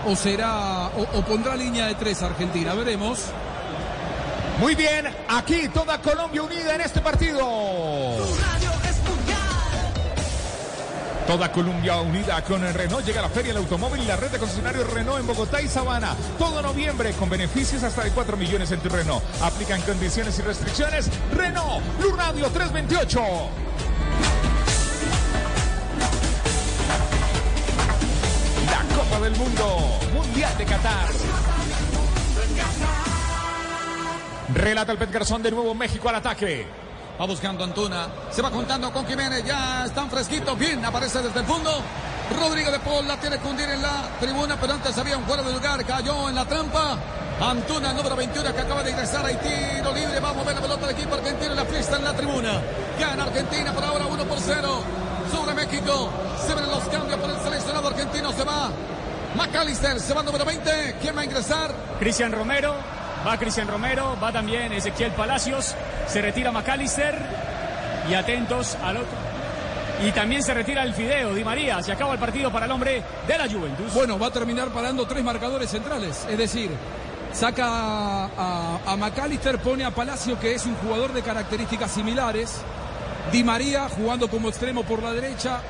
¿O 0.08 0.16
será 0.16 0.88
o, 0.88 1.04
o 1.14 1.22
pondrá 1.24 1.56
línea 1.56 1.86
de 1.86 1.94
tres 1.94 2.24
Argentina? 2.24 2.74
Veremos. 2.74 3.26
Muy 4.60 4.74
bien, 4.74 5.06
aquí 5.30 5.68
toda 5.68 6.02
Colombia 6.02 6.42
unida 6.42 6.74
en 6.74 6.82
este 6.82 7.00
partido. 7.00 8.18
Toda 11.28 11.52
Colombia 11.52 11.98
unida 11.98 12.42
con 12.42 12.64
el 12.64 12.74
Renault 12.74 13.06
llega 13.06 13.20
a 13.20 13.24
la 13.24 13.30
Feria 13.30 13.52
del 13.52 13.62
Automóvil 13.62 14.02
y 14.02 14.06
la 14.06 14.16
red 14.16 14.32
de 14.32 14.40
concesionarios 14.40 14.90
Renault 14.94 15.20
en 15.20 15.28
Bogotá 15.28 15.62
y 15.62 15.68
Sabana. 15.68 16.16
Todo 16.40 16.62
noviembre 16.62 17.12
con 17.12 17.30
beneficios 17.30 17.84
hasta 17.84 18.06
de 18.06 18.12
4 18.12 18.38
millones 18.38 18.72
en 18.72 18.80
tu 18.80 18.88
Renault. 18.88 19.22
Aplican 19.42 19.82
condiciones 19.82 20.40
y 20.40 20.42
restricciones. 20.42 21.10
Renault, 21.36 21.84
Blue 22.00 22.16
Radio 22.16 22.50
328. 22.50 23.20
La 28.72 28.96
Copa 28.96 29.20
del 29.20 29.36
Mundo, 29.36 30.00
Mundial 30.14 30.58
de 30.58 30.64
Qatar. 30.64 31.10
Relata 34.54 34.94
el 34.94 34.98
Pet 34.98 35.12
Garzón 35.12 35.44
de 35.44 35.52
nuevo 35.52 35.76
México 35.76 36.08
al 36.08 36.16
ataque. 36.16 36.87
Va 37.20 37.26
buscando 37.26 37.64
Antuna. 37.64 38.08
Se 38.30 38.42
va 38.42 38.50
juntando 38.50 38.92
con 38.92 39.06
Jiménez. 39.08 39.44
Ya 39.44 39.86
están 39.86 40.10
fresquitos. 40.10 40.58
Bien, 40.58 40.84
aparece 40.86 41.22
desde 41.22 41.40
el 41.40 41.46
fondo. 41.46 41.72
Rodrigo 42.40 42.72
de 42.72 42.80
Paul 42.80 43.08
la 43.08 43.18
tiene 43.18 43.40
que 43.40 43.48
hundir 43.48 43.70
en 43.70 43.82
la 43.82 44.10
tribuna, 44.20 44.58
pero 44.60 44.74
antes 44.74 44.98
había 44.98 45.18
un 45.18 45.24
fuera 45.24 45.42
de 45.44 45.54
lugar, 45.54 45.84
cayó 45.86 46.28
en 46.30 46.36
la 46.36 46.46
trampa. 46.46 46.98
Antuna, 47.40 47.94
número 47.94 48.16
21, 48.16 48.54
que 48.54 48.62
acaba 48.62 48.84
de 48.84 48.92
ingresar 48.92 49.26
ahí, 49.26 49.38
tiro 49.38 49.94
libre, 49.94 50.20
va 50.20 50.30
a 50.30 50.34
mover 50.34 50.56
la 50.56 50.62
pelota 50.62 50.88
del 50.88 50.96
equipo 50.96 51.16
argentino, 51.16 51.54
la 51.54 51.66
fiesta 51.66 51.96
en 51.96 52.04
la 52.04 52.14
tribuna. 52.14 52.62
Gana 53.00 53.24
Argentina 53.24 53.72
por 53.72 53.84
ahora 53.84 54.06
1 54.08 54.24
por 54.26 54.40
0 54.40 54.84
sobre 55.32 55.54
México. 55.54 56.10
Se 56.46 56.54
ven 56.54 56.70
los 56.70 56.84
cambios 56.86 57.20
por 57.20 57.30
el 57.30 57.40
seleccionado 57.40 57.88
argentino, 57.88 58.32
se 58.34 58.44
va 58.44 58.72
McAllister, 59.36 60.00
se 60.00 60.14
va 60.14 60.24
número 60.24 60.44
20. 60.44 60.98
¿Quién 61.00 61.16
va 61.16 61.22
a 61.22 61.26
ingresar? 61.26 61.72
Cristian 62.00 62.32
Romero, 62.32 62.76
va 63.26 63.38
Cristian 63.38 63.68
Romero, 63.68 64.18
va 64.22 64.32
también 64.32 64.72
Ezequiel 64.74 65.12
Palacios, 65.12 65.76
se 66.08 66.22
retira 66.22 66.52
McAllister 66.52 67.18
y 68.10 68.14
atentos 68.14 68.78
al 68.84 68.98
otro. 68.98 69.18
Y 70.06 70.12
también 70.12 70.44
se 70.44 70.54
retira 70.54 70.84
el 70.84 70.94
Fideo, 70.94 71.34
Di 71.34 71.44
María. 71.44 71.82
Se 71.82 71.92
acaba 71.92 72.14
el 72.14 72.20
partido 72.20 72.52
para 72.52 72.66
el 72.66 72.72
hombre 72.72 73.04
de 73.28 73.38
la 73.38 73.50
Juventus. 73.50 73.94
Bueno, 73.94 74.20
va 74.20 74.28
a 74.28 74.32
terminar 74.32 74.70
parando 74.70 75.08
tres 75.08 75.24
marcadores 75.24 75.72
centrales. 75.72 76.26
Es 76.30 76.38
decir, 76.38 76.70
saca 77.34 77.66
a, 77.66 78.80
a 78.86 78.96
McAllister, 78.96 79.58
pone 79.60 79.84
a 79.84 79.92
Palacio, 79.92 80.40
que 80.40 80.54
es 80.54 80.68
un 80.68 80.76
jugador 80.76 81.14
de 81.14 81.24
características 81.24 81.90
similares. 81.90 82.62
Di 83.32 83.44
María 83.44 83.90
jugando 83.90 84.30
como 84.30 84.50
extremo 84.50 84.84
por 84.84 85.02
la 85.02 85.14
derecha. 85.14 85.62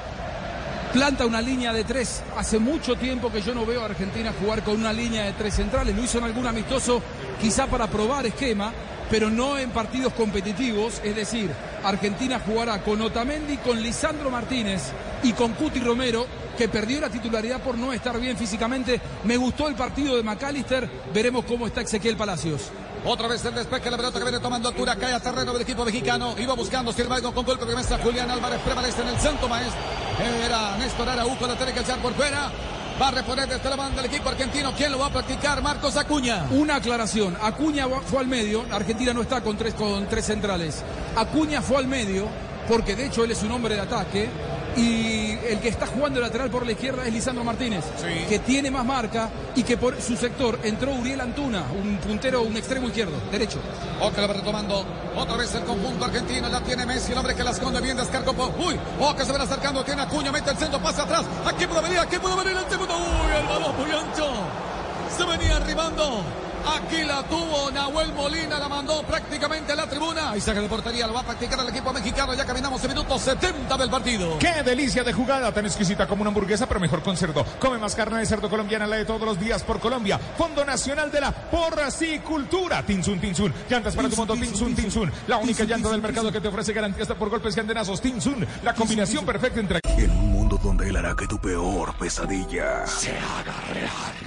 Planta 0.93 1.25
una 1.25 1.41
línea 1.41 1.73
de 1.73 1.83
tres. 1.83 2.23
Hace 2.37 2.59
mucho 2.59 2.95
tiempo 2.95 3.31
que 3.31 3.41
yo 3.41 3.53
no 3.53 3.65
veo 3.65 3.81
a 3.81 3.85
Argentina 3.85 4.33
jugar 4.39 4.63
con 4.63 4.75
una 4.75 4.93
línea 4.93 5.25
de 5.25 5.33
tres 5.33 5.55
centrales. 5.55 5.95
Lo 5.95 6.03
hizo 6.03 6.17
en 6.17 6.23
algún 6.23 6.47
amistoso, 6.47 7.01
quizá 7.41 7.67
para 7.67 7.87
probar 7.87 8.25
esquema, 8.25 8.71
pero 9.09 9.29
no 9.29 9.57
en 9.57 9.71
partidos 9.71 10.13
competitivos. 10.13 11.01
Es 11.03 11.15
decir, 11.15 11.51
Argentina 11.83 12.39
jugará 12.39 12.81
con 12.83 13.01
Otamendi, 13.01 13.57
con 13.57 13.81
Lisandro 13.81 14.31
Martínez 14.31 14.83
y 15.23 15.33
con 15.33 15.53
Cuti 15.53 15.81
Romero, 15.81 16.25
que 16.57 16.69
perdió 16.69 17.01
la 17.01 17.09
titularidad 17.09 17.61
por 17.61 17.77
no 17.77 17.91
estar 17.91 18.17
bien 18.19 18.37
físicamente. 18.37 19.01
Me 19.25 19.35
gustó 19.35 19.67
el 19.67 19.75
partido 19.75 20.15
de 20.15 20.23
McAllister. 20.23 20.89
Veremos 21.13 21.43
cómo 21.45 21.67
está 21.67 21.81
Ezequiel 21.81 22.15
Palacios. 22.15 22.71
Otra 23.09 23.29
vez 23.29 23.45
el 23.45 23.55
despeje, 23.55 23.89
la 23.89 23.95
pelota 23.95 24.19
que 24.19 24.25
viene 24.25 24.39
tomando 24.41 24.67
altura, 24.67 24.97
cae 24.97 25.13
a 25.13 25.19
terreno 25.21 25.53
del 25.53 25.61
equipo 25.61 25.85
mexicano. 25.85 26.35
Iba 26.37 26.55
buscando, 26.55 26.91
sin 26.91 27.03
embargo, 27.03 27.33
con 27.33 27.45
golpe 27.45 27.65
de 27.65 27.73
mesa 27.73 27.97
Julián 28.03 28.29
Álvarez 28.29 28.59
prevalece 28.59 29.01
en 29.01 29.07
el 29.07 29.17
Santo 29.17 29.47
Maestro. 29.47 29.79
Era 30.45 30.75
Néstor 30.75 31.07
Araújo, 31.07 31.47
la 31.47 31.55
tiene 31.55 31.71
que 31.71 31.79
echar 31.79 31.99
por 31.99 32.13
fuera. 32.15 32.51
Va 33.01 33.07
a 33.07 33.11
reponer 33.11 33.47
desde 33.47 33.69
la 33.69 33.77
banda 33.77 34.01
el 34.01 34.07
equipo 34.07 34.27
argentino. 34.27 34.73
¿Quién 34.75 34.91
lo 34.91 34.99
va 34.99 35.05
a 35.05 35.09
practicar? 35.09 35.61
Marcos 35.61 35.95
Acuña. 35.95 36.47
Una 36.51 36.75
aclaración. 36.75 37.37
Acuña 37.41 37.87
fue 37.87 38.19
al 38.19 38.27
medio. 38.27 38.65
Argentina 38.73 39.13
no 39.13 39.21
está 39.21 39.39
con 39.39 39.55
tres, 39.55 39.73
con 39.73 40.05
tres 40.09 40.25
centrales. 40.25 40.83
Acuña 41.15 41.61
fue 41.61 41.77
al 41.77 41.87
medio 41.87 42.27
porque 42.67 42.97
de 42.97 43.05
hecho 43.05 43.23
él 43.23 43.31
es 43.31 43.41
un 43.41 43.51
hombre 43.53 43.75
de 43.75 43.81
ataque. 43.81 44.29
Y 44.77 45.31
el 45.49 45.59
que 45.59 45.69
está 45.69 45.87
jugando 45.87 46.19
lateral 46.19 46.49
por 46.51 46.65
la 46.65 46.71
izquierda 46.73 47.05
es 47.07 47.11
Lisandro 47.13 47.43
Martínez, 47.43 47.83
que 48.29 48.39
tiene 48.39 48.69
más 48.69 48.85
marca 48.85 49.29
y 49.55 49.63
que 49.63 49.75
por 49.75 49.99
su 50.01 50.15
sector 50.15 50.59
entró 50.63 50.91
Uriel 50.93 51.19
Antuna, 51.21 51.63
un 51.83 51.97
puntero, 51.97 52.43
un 52.43 52.55
extremo 52.55 52.87
izquierdo, 52.87 53.13
derecho. 53.31 53.59
Oca 54.01 54.21
la 54.21 54.27
va 54.27 54.33
retomando. 54.35 54.85
Otra 55.15 55.35
vez 55.35 55.53
el 55.55 55.63
conjunto 55.63 56.05
argentino. 56.05 56.47
La 56.47 56.61
tiene 56.61 56.85
Messi, 56.85 57.11
el 57.11 57.17
hombre 57.17 57.33
que 57.35 57.43
la 57.43 57.51
esconde 57.51 57.81
bien. 57.81 57.97
Descargó. 57.97 58.33
por- 58.33 58.51
Uy, 58.59 58.79
Oca 58.99 59.25
se 59.25 59.31
va 59.31 59.43
acercando. 59.43 59.83
Tiene 59.83 60.03
Acuña, 60.03 60.31
mete 60.31 60.51
el 60.51 60.57
centro, 60.57 60.79
pasa 60.79 61.03
atrás. 61.03 61.23
Aquí 61.45 61.65
puede 61.65 61.81
venir, 61.81 61.97
aquí 61.99 62.17
puede 62.19 62.35
venir 62.35 62.55
el 62.63 62.69
segundo. 62.69 62.93
Uy, 62.95 63.35
el 63.35 63.47
balón 63.47 63.75
muy 63.79 63.89
ancho. 63.91 64.25
Se 65.17 65.23
venía 65.25 65.55
arribando. 65.57 66.21
Aquí 66.75 67.03
la 67.03 67.23
tuvo 67.23 67.71
Nahuel 67.71 68.13
Molina, 68.13 68.59
la 68.59 68.67
mandó 68.67 69.01
prácticamente 69.03 69.73
a 69.73 69.75
la 69.75 69.87
tribuna. 69.87 70.35
Y 70.35 70.41
saca 70.41 70.61
de 70.61 70.67
portería, 70.67 71.07
lo 71.07 71.13
va 71.13 71.21
a 71.21 71.23
practicar 71.23 71.59
el 71.59 71.69
equipo 71.69 71.93
mexicano. 71.93 72.33
Ya 72.33 72.45
caminamos 72.45 72.83
en 72.83 72.89
minuto 72.89 73.17
70 73.17 73.77
del 73.77 73.89
partido. 73.89 74.37
¡Qué 74.39 74.63
delicia 74.63 75.03
de 75.03 75.13
jugada! 75.13 75.51
Tan 75.53 75.65
exquisita 75.65 76.07
como 76.07 76.21
una 76.21 76.29
hamburguesa, 76.29 76.67
pero 76.67 76.79
mejor 76.79 77.01
con 77.01 77.15
cerdo. 77.17 77.45
Come 77.59 77.77
más 77.77 77.95
carne 77.95 78.19
de 78.19 78.25
cerdo 78.25 78.49
colombiana, 78.49 78.87
la 78.87 78.97
de 78.97 79.05
todos 79.05 79.21
los 79.21 79.39
días 79.39 79.63
por 79.63 79.79
Colombia. 79.79 80.19
Fondo 80.37 80.65
Nacional 80.65 81.11
de 81.11 81.21
la 81.21 81.31
Porcicultura. 81.31 82.83
Tinsun, 82.83 83.19
Tinsun. 83.19 83.53
Llantas 83.69 83.95
para 83.95 84.09
tu 84.09 84.15
moto, 84.15 84.33
Tinsun, 84.33 84.75
Tinsun. 84.75 85.11
La 85.27 85.37
única 85.37 85.63
llanta 85.63 85.89
del 85.89 86.01
mercado 86.01 86.31
que 86.31 86.41
te 86.41 86.47
ofrece 86.47 86.73
garantía 86.73 87.03
hasta 87.03 87.15
por 87.15 87.29
golpes 87.29 87.55
y 87.55 87.59
andenazos. 87.59 88.01
Tinsun. 88.01 88.45
La 88.63 88.73
combinación 88.73 89.25
perfecta 89.25 89.59
entre... 89.59 89.79
En 89.97 90.11
un 90.11 90.31
mundo 90.31 90.59
donde 90.61 90.89
él 90.89 90.95
hará 90.95 91.15
que 91.15 91.27
tu 91.27 91.39
peor 91.39 91.95
pesadilla 91.97 92.85
se 92.85 93.11
haga 93.11 93.55
real. 93.73 94.26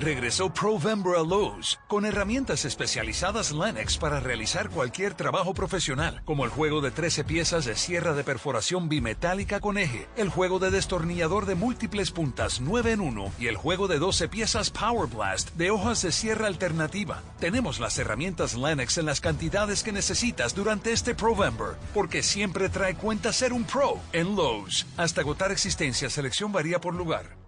Regresó 0.00 0.54
Provember 0.54 1.16
a 1.16 1.24
Lowe's 1.24 1.80
con 1.88 2.06
herramientas 2.06 2.64
especializadas 2.64 3.50
Lennox 3.50 3.98
para 3.98 4.20
realizar 4.20 4.70
cualquier 4.70 5.14
trabajo 5.14 5.54
profesional, 5.54 6.22
como 6.24 6.44
el 6.44 6.50
juego 6.50 6.80
de 6.80 6.92
13 6.92 7.24
piezas 7.24 7.64
de 7.64 7.74
sierra 7.74 8.12
de 8.12 8.22
perforación 8.22 8.88
bimetálica 8.88 9.58
con 9.58 9.76
eje, 9.76 10.06
el 10.16 10.28
juego 10.28 10.60
de 10.60 10.70
destornillador 10.70 11.46
de 11.46 11.56
múltiples 11.56 12.12
puntas 12.12 12.60
9 12.60 12.92
en 12.92 13.00
1 13.00 13.32
y 13.40 13.48
el 13.48 13.56
juego 13.56 13.88
de 13.88 13.98
12 13.98 14.28
piezas 14.28 14.70
Power 14.70 15.10
Blast 15.10 15.50
de 15.56 15.72
hojas 15.72 16.00
de 16.02 16.12
sierra 16.12 16.46
alternativa. 16.46 17.20
Tenemos 17.40 17.80
las 17.80 17.98
herramientas 17.98 18.54
Lennox 18.54 18.98
en 18.98 19.06
las 19.06 19.20
cantidades 19.20 19.82
que 19.82 19.90
necesitas 19.90 20.54
durante 20.54 20.92
este 20.92 21.16
Provember, 21.16 21.74
porque 21.92 22.22
siempre 22.22 22.68
trae 22.68 22.94
cuenta 22.94 23.32
ser 23.32 23.52
un 23.52 23.64
pro 23.64 23.98
en 24.12 24.36
Lowe's. 24.36 24.86
Hasta 24.96 25.22
agotar 25.22 25.50
existencia, 25.50 26.08
selección 26.08 26.52
varía 26.52 26.80
por 26.80 26.94
lugar. 26.94 27.47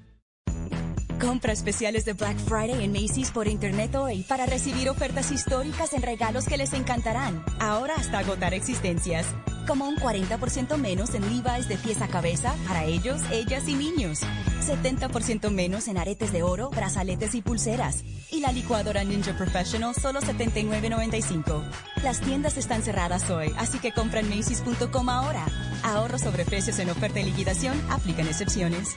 Compra 1.21 1.53
especiales 1.53 2.03
de 2.03 2.13
Black 2.13 2.37
Friday 2.39 2.83
en 2.83 2.91
Macy's 2.91 3.29
por 3.29 3.47
internet 3.47 3.93
hoy 3.93 4.23
para 4.23 4.47
recibir 4.47 4.89
ofertas 4.89 5.31
históricas 5.31 5.93
en 5.93 6.01
regalos 6.01 6.45
que 6.45 6.57
les 6.57 6.73
encantarán. 6.73 7.45
Ahora 7.59 7.93
hasta 7.95 8.17
agotar 8.17 8.55
existencias. 8.55 9.27
Como 9.67 9.87
un 9.87 9.97
40% 9.97 10.77
menos 10.77 11.13
en 11.13 11.21
Levi's 11.21 11.69
de 11.69 11.77
pies 11.77 12.01
a 12.01 12.07
cabeza 12.07 12.55
para 12.67 12.85
ellos, 12.85 13.21
ellas 13.31 13.67
y 13.67 13.75
niños. 13.75 14.21
70% 14.65 15.51
menos 15.51 15.87
en 15.87 15.99
aretes 15.99 16.31
de 16.31 16.41
oro, 16.41 16.71
brazaletes 16.71 17.35
y 17.35 17.43
pulseras. 17.43 18.03
Y 18.31 18.39
la 18.39 18.51
licuadora 18.51 19.03
Ninja 19.03 19.37
Professional 19.37 19.93
solo 19.93 20.21
$79.95. 20.21 21.61
Las 22.03 22.19
tiendas 22.19 22.57
están 22.57 22.81
cerradas 22.81 23.29
hoy, 23.29 23.53
así 23.57 23.77
que 23.77 23.91
compra 23.91 24.21
en 24.21 24.29
Macy's.com 24.29 25.09
ahora. 25.09 25.45
Ahorro 25.83 26.17
sobre 26.17 26.45
precios 26.45 26.79
en 26.79 26.89
oferta 26.89 27.19
y 27.19 27.25
liquidación, 27.25 27.79
aplican 27.91 28.27
excepciones. 28.27 28.95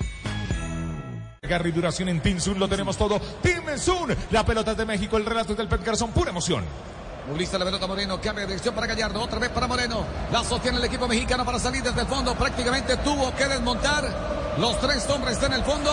Garra 1.49 1.69
y 1.69 1.73
duración 1.73 2.09
en 2.09 2.21
Team 2.21 2.41
Zoom, 2.41 2.59
lo 2.59 2.69
tenemos 2.69 2.97
todo. 2.97 3.21
Team 3.43 3.65
Zoom, 3.79 4.11
la 4.31 4.45
pelota 4.45 4.75
de 4.75 4.85
México, 4.85 5.17
el 5.17 5.27
relato 5.27 5.55
del 5.55 5.69
Pet 5.69 5.85
Garzón, 5.85 6.11
pura 6.13 6.31
emoción. 6.31 6.65
Muy 7.29 7.39
lista 7.39 7.59
la 7.59 7.65
pelota 7.65 7.87
Moreno, 7.87 8.21
cambia 8.21 8.43
de 8.43 8.49
dirección 8.49 8.75
para 8.75 8.87
Gallardo, 8.87 9.21
otra 9.21 9.39
vez 9.39 9.51
para 9.51 9.67
Moreno. 9.67 10.05
La 10.31 10.45
sostiene 10.45 10.79
el 10.79 10.85
equipo 10.85 11.09
mexicano 11.09 11.45
para 11.45 11.59
salir 11.59 11.83
desde 11.83 12.03
el 12.03 12.07
fondo. 12.07 12.35
Prácticamente 12.35 12.97
tuvo 12.99 13.35
que 13.35 13.47
desmontar 13.47 14.05
los 14.59 14.79
tres 14.81 15.09
hombres 15.09 15.43
en 15.43 15.55
el 15.55 15.65
fondo. 15.65 15.91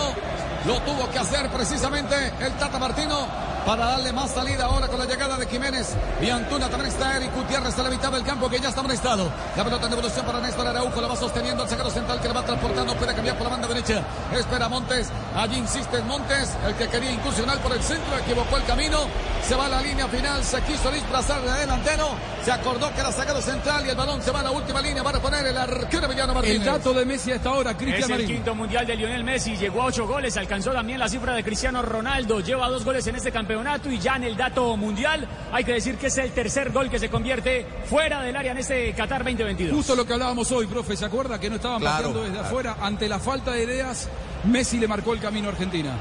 Lo 0.66 0.80
tuvo 0.82 1.10
que 1.10 1.18
hacer 1.18 1.48
precisamente 1.50 2.14
el 2.40 2.52
Tata 2.54 2.78
Martino. 2.78 3.26
Para 3.64 3.86
darle 3.86 4.12
más 4.12 4.30
salida 4.30 4.64
ahora 4.64 4.88
con 4.88 4.98
la 4.98 5.06
llegada 5.06 5.36
de 5.36 5.46
Jiménez. 5.46 5.94
Y 6.20 6.30
Antuna 6.30 6.68
también 6.68 6.90
está 6.92 7.16
Eric 7.16 7.34
Gutiérrez 7.34 7.78
a 7.78 7.82
la 7.82 7.90
mitad 7.90 8.10
del 8.10 8.24
campo 8.24 8.48
que 8.48 8.58
ya 8.58 8.68
está 8.68 8.80
amonestado. 8.80 9.30
La 9.56 9.64
pelota 9.64 9.86
en 9.86 9.92
evolución 9.92 10.26
para 10.26 10.40
Néstor 10.40 10.66
Araujo, 10.66 11.00
la 11.00 11.08
va 11.08 11.16
sosteniendo 11.16 11.62
el 11.62 11.68
zaguero 11.68 11.90
central 11.90 12.20
que 12.20 12.28
le 12.28 12.34
va 12.34 12.42
transportando, 12.42 12.94
puede 12.96 13.14
cambiar 13.14 13.36
por 13.36 13.44
la 13.44 13.50
banda 13.50 13.68
derecha. 13.68 14.02
Espera 14.36 14.68
Montes, 14.68 15.08
allí 15.36 15.58
insiste 15.58 16.00
Montes, 16.02 16.50
el 16.66 16.74
que 16.74 16.88
quería 16.88 17.12
incursionar 17.12 17.58
por 17.58 17.72
el 17.72 17.82
centro, 17.82 18.18
equivocó 18.18 18.56
el 18.56 18.64
camino, 18.64 18.98
se 19.46 19.54
va 19.54 19.66
a 19.66 19.68
la 19.68 19.80
línea 19.80 20.08
final, 20.08 20.42
se 20.42 20.60
quiso 20.62 20.90
disfrazar 20.90 21.40
de 21.42 21.52
delantero, 21.60 22.08
se 22.44 22.50
acordó 22.50 22.92
que 22.92 23.00
era 23.00 23.12
zaguero 23.12 23.40
central 23.40 23.86
y 23.86 23.90
el 23.90 23.96
balón 23.96 24.20
se 24.22 24.30
va 24.32 24.40
a 24.40 24.44
la 24.44 24.50
última 24.50 24.80
línea 24.80 25.04
para 25.04 25.20
poner 25.20 25.46
el 25.46 25.56
arquero 25.56 26.06
Emiliano 26.06 26.34
Martínez. 26.34 26.58
El 26.58 26.64
dato 26.64 26.92
de 26.92 27.04
Messi 27.04 27.32
hasta 27.32 27.50
ahora, 27.50 27.76
Cristian 27.76 27.98
Es 27.98 28.06
el 28.06 28.10
Marín. 28.12 28.26
quinto 28.26 28.54
mundial 28.54 28.86
de 28.86 28.96
Lionel 28.96 29.24
Messi, 29.24 29.56
llegó 29.56 29.82
a 29.82 29.86
ocho 29.86 30.06
goles, 30.06 30.36
alcanzó 30.36 30.72
también 30.72 30.98
la 30.98 31.08
cifra 31.08 31.34
de 31.34 31.44
Cristiano 31.44 31.82
Ronaldo, 31.82 32.40
lleva 32.40 32.68
dos 32.68 32.84
goles 32.84 33.06
en 33.06 33.16
este 33.16 33.30
campeonato 33.30 33.51
y 33.90 33.98
ya 33.98 34.16
en 34.16 34.24
el 34.24 34.36
dato 34.36 34.76
mundial 34.76 35.26
hay 35.52 35.64
que 35.64 35.72
decir 35.72 35.96
que 35.96 36.06
es 36.06 36.18
el 36.18 36.30
tercer 36.32 36.70
gol 36.72 36.88
que 36.88 36.98
se 36.98 37.08
convierte 37.08 37.66
fuera 37.86 38.22
del 38.22 38.34
área 38.36 38.52
en 38.52 38.58
este 38.58 38.92
Qatar 38.92 39.24
2022. 39.24 39.74
Justo 39.76 39.94
lo 39.94 40.06
que 40.06 40.12
hablábamos 40.14 40.50
hoy, 40.52 40.66
profe, 40.66 40.96
¿se 40.96 41.04
acuerda 41.04 41.38
que 41.38 41.50
no 41.50 41.56
estaban 41.56 41.80
Claro, 41.80 41.96
pateando 41.96 42.20
desde 42.22 42.32
claro. 42.34 42.46
afuera? 42.48 42.76
Ante 42.80 43.08
la 43.08 43.18
falta 43.18 43.52
de 43.52 43.64
ideas, 43.64 44.08
Messi 44.44 44.78
le 44.78 44.88
marcó 44.88 45.12
el 45.12 45.20
camino 45.20 45.48
a 45.48 45.52
Argentina. 45.52 45.94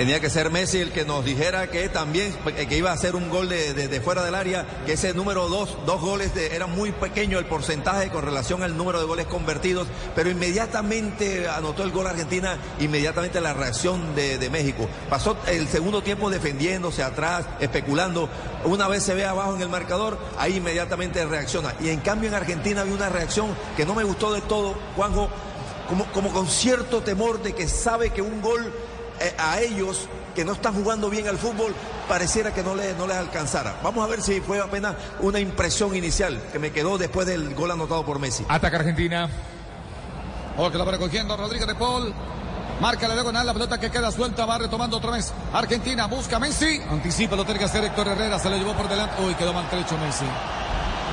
Tenía 0.00 0.18
que 0.18 0.30
ser 0.30 0.48
Messi 0.50 0.78
el 0.78 0.92
que 0.92 1.04
nos 1.04 1.26
dijera 1.26 1.66
que 1.66 1.90
también 1.90 2.34
eh, 2.56 2.66
que 2.66 2.78
iba 2.78 2.90
a 2.90 2.94
hacer 2.94 3.14
un 3.14 3.28
gol 3.28 3.50
de, 3.50 3.74
de- 3.74 4.00
fuera 4.00 4.24
del 4.24 4.34
área, 4.34 4.64
que 4.86 4.94
ese 4.94 5.12
número 5.12 5.46
dos, 5.50 5.76
dos 5.84 6.00
goles 6.00 6.34
era 6.34 6.66
muy 6.66 6.90
pequeño 6.90 7.38
el 7.38 7.44
porcentaje 7.44 8.08
con 8.08 8.22
relación 8.24 8.62
al 8.62 8.78
número 8.78 8.98
de 8.98 9.04
goles 9.04 9.26
convertidos, 9.26 9.88
pero 10.14 10.30
inmediatamente 10.30 11.46
anotó 11.50 11.82
el 11.82 11.90
gol 11.90 12.06
Argentina, 12.06 12.56
inmediatamente 12.78 13.42
la 13.42 13.52
reacción 13.52 14.14
de, 14.14 14.38
de 14.38 14.48
México. 14.48 14.88
Pasó 15.10 15.36
el 15.48 15.68
segundo 15.68 16.02
tiempo 16.02 16.30
defendiéndose 16.30 17.02
atrás, 17.02 17.44
especulando. 17.60 18.30
Una 18.64 18.88
vez 18.88 19.02
se 19.02 19.12
ve 19.12 19.26
abajo 19.26 19.54
en 19.54 19.60
el 19.60 19.68
marcador, 19.68 20.16
ahí 20.38 20.56
inmediatamente 20.56 21.26
reacciona. 21.26 21.74
Y 21.78 21.90
en 21.90 22.00
cambio 22.00 22.30
en 22.30 22.36
Argentina 22.36 22.80
había 22.80 22.94
una 22.94 23.10
reacción 23.10 23.48
que 23.76 23.84
no 23.84 23.94
me 23.94 24.04
gustó 24.04 24.32
de 24.32 24.40
todo, 24.40 24.76
Juanjo, 24.96 25.28
como, 25.90 26.06
como 26.12 26.32
con 26.32 26.46
cierto 26.48 27.02
temor 27.02 27.42
de 27.42 27.52
que 27.52 27.68
sabe 27.68 28.08
que 28.10 28.22
un 28.22 28.40
gol 28.40 28.72
a 29.38 29.60
ellos 29.60 30.08
que 30.34 30.44
no 30.44 30.52
están 30.52 30.74
jugando 30.74 31.10
bien 31.10 31.26
al 31.28 31.38
fútbol 31.38 31.74
pareciera 32.08 32.52
que 32.54 32.62
no, 32.62 32.74
le- 32.74 32.94
no 32.94 33.06
les 33.06 33.16
alcanzara. 33.16 33.76
Vamos 33.82 34.04
a 34.04 34.08
ver 34.08 34.22
si 34.22 34.40
fue 34.40 34.60
apenas 34.60 34.94
una 35.20 35.38
impresión 35.40 35.94
inicial 35.94 36.40
que 36.52 36.58
me 36.58 36.70
quedó 36.72 36.98
después 36.98 37.26
del 37.26 37.54
gol 37.54 37.70
anotado 37.70 38.04
por 38.04 38.18
Messi. 38.18 38.44
Ataca 38.48 38.78
Argentina. 38.78 39.28
Ojo 40.56 40.70
que 40.70 40.78
la 40.78 40.84
va 40.84 40.92
recogiendo 40.92 41.36
Rodríguez 41.36 41.66
de 41.66 41.74
Paul. 41.74 42.12
Marca 42.80 43.06
la 43.08 43.14
diagonal, 43.14 43.46
la 43.46 43.52
pelota 43.52 43.78
que 43.78 43.90
queda 43.90 44.10
suelta, 44.10 44.46
va 44.46 44.56
retomando 44.56 44.96
otra 44.96 45.10
vez. 45.12 45.32
Argentina 45.52 46.06
busca 46.06 46.36
a 46.36 46.38
Messi. 46.38 46.80
Anticipa, 46.90 47.36
lo 47.36 47.44
tiene 47.44 47.58
que 47.58 47.66
hacer 47.66 47.84
Héctor 47.84 48.08
Herrera, 48.08 48.38
se 48.38 48.48
lo 48.48 48.56
llevó 48.56 48.72
por 48.74 48.88
delante. 48.88 49.22
Uy, 49.22 49.34
quedó 49.34 49.52
maltrecho 49.52 49.98
Messi. 49.98 50.24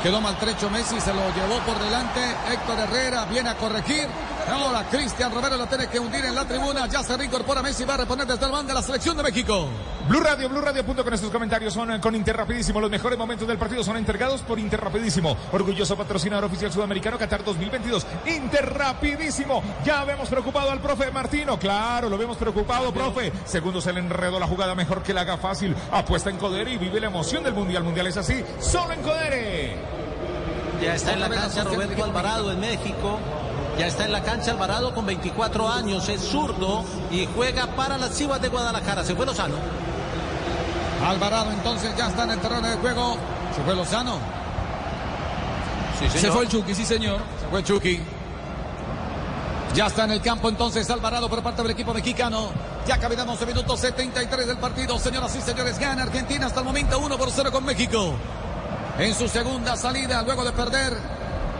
Quedó 0.01 0.22
maltrecho 0.22 0.70
Messi, 0.70 0.99
se 1.01 1.14
lo 1.14 1.22
llevó 1.36 1.60
por 1.66 1.78
delante. 1.80 2.22
Héctor 2.53 2.80
Herrera 2.80 3.26
viene 3.26 3.49
a 3.49 3.58
corregir. 3.58 4.08
Ahora 4.50 4.86
Cristian 4.89 5.34
Romero 5.34 5.58
lo 5.58 5.68
tiene 5.68 5.88
que 5.88 6.00
hundir 6.00 6.24
en 6.24 6.34
la 6.34 6.45
tribuna. 6.45 6.88
Ya 6.88 7.04
se 7.04 7.18
reincorpora 7.18 7.62
Messi, 7.62 7.84
va 7.84 7.95
a 7.95 7.98
reponer 7.98 8.26
desde 8.26 8.45
el 8.45 8.52
banda 8.52 8.74
la 8.74 8.82
selección 8.82 9.18
de 9.18 9.24
México. 9.24 9.68
Blue 10.08 10.22
Radio, 10.22 10.48
Blue 10.48 10.62
Radio. 10.62 10.86
Punto 10.86 11.04
con 11.04 11.14
estos 11.14 11.30
comentarios 11.30 11.74
son 11.74 11.91
eh, 11.91 12.00
con 12.00 12.16
Interrapidísimo. 12.16 12.80
Los 12.80 12.89
mejores 12.89 13.18
momentos 13.18 13.45
del 13.45 13.58
partido 13.58 13.84
son 13.84 13.98
entregados 13.98 14.41
por 14.41 14.58
Interrapidísimo. 14.58 15.36
Orgulloso 15.52 15.98
patrocinador 15.98 16.45
oficial 16.45 16.72
sudamericano 16.72 17.18
Qatar 17.18 17.43
2022. 17.43 18.06
Interrapidísimo. 18.26 19.62
Ya 19.84 20.06
vemos 20.06 20.30
preocupado 20.30 20.72
al 20.72 20.80
profe 20.80 21.12
Martino. 21.12 21.60
Claro, 21.60 22.08
lo 22.08 22.18
vemos 22.18 22.38
preocupado, 22.38 22.93
profe. 22.93 23.34
Segundo 23.45 23.82
se 23.82 23.91
le 23.91 24.00
enredó 24.00 24.39
la 24.39 24.48
jugada 24.48 24.76
mejor 24.76 25.04
que 25.04 25.14
la 25.14 25.22
haga 25.22 25.38
fácil. 25.38 25.76
Apuesta 25.91 26.30
en 26.30 26.38
Codere 26.38 26.72
y 26.72 26.78
vive 26.78 27.02
la 27.02 27.08
emoción 27.08 27.43
del 27.43 27.54
Mundial. 27.54 27.84
Mundial 27.84 28.08
es 28.08 28.16
así. 28.16 28.41
Solo 28.62 28.93
en 28.93 29.02
Codere. 29.02 29.76
Ya 30.82 30.95
está 30.95 31.14
en 31.14 31.20
la 31.20 31.30
cancha 31.30 31.64
Roberto 31.64 32.04
Alvarado 32.04 32.52
en 32.52 32.60
México. 32.62 33.20
Ya 33.78 33.86
está 33.86 34.05
en 34.05 34.11
la 34.11 34.23
cancha 34.23 34.51
Alvarado 34.51 34.93
con 34.93 35.05
24 35.05 35.69
años, 35.69 36.09
es 36.09 36.21
zurdo 36.21 36.84
y 37.11 37.28
juega 37.36 37.67
para 37.67 37.97
las 37.97 38.17
Chivas 38.17 38.41
de 38.41 38.49
Guadalajara. 38.49 39.03
Se 39.03 39.15
fue 39.15 39.25
Lozano. 39.25 39.55
Alvarado 41.05 41.51
entonces 41.51 41.95
ya 41.95 42.07
está 42.07 42.23
en 42.23 42.32
el 42.32 42.39
terreno 42.39 42.67
de 42.67 42.75
juego. 42.78 43.17
Se 43.55 43.61
fue 43.61 43.75
Lozano. 43.75 44.17
Se 46.11 46.32
fue 46.32 46.43
el 46.43 46.49
Chucky, 46.49 46.73
sí 46.73 46.86
señor. 46.86 47.21
Se 47.39 47.47
fue 47.47 47.63
Chucky. 47.63 48.01
Ya 49.75 49.88
está 49.88 50.05
en 50.05 50.11
el 50.11 50.21
campo 50.21 50.49
entonces 50.49 50.89
Alvarado 50.89 51.30
por 51.30 51.43
parte 51.43 51.61
del 51.61 51.71
equipo 51.71 51.93
mexicano. 51.93 52.49
Ya 52.88 52.97
caminamos 52.97 53.39
en 53.41 53.47
minuto 53.47 53.78
73 53.78 54.47
del 54.47 54.57
partido. 54.57 54.97
Señoras 54.97 55.36
y 55.36 55.41
señores, 55.41 55.78
gana 55.78 56.01
Argentina 56.01 56.47
hasta 56.47 56.61
el 56.61 56.65
momento 56.65 56.97
1 56.97 57.17
por 57.17 57.30
0 57.30 57.51
con 57.51 57.63
México. 57.63 58.15
En 58.97 59.13
su 59.13 59.28
segunda 59.28 59.75
salida, 59.75 60.23
luego 60.23 60.43
de 60.43 60.51
perder 60.51 60.97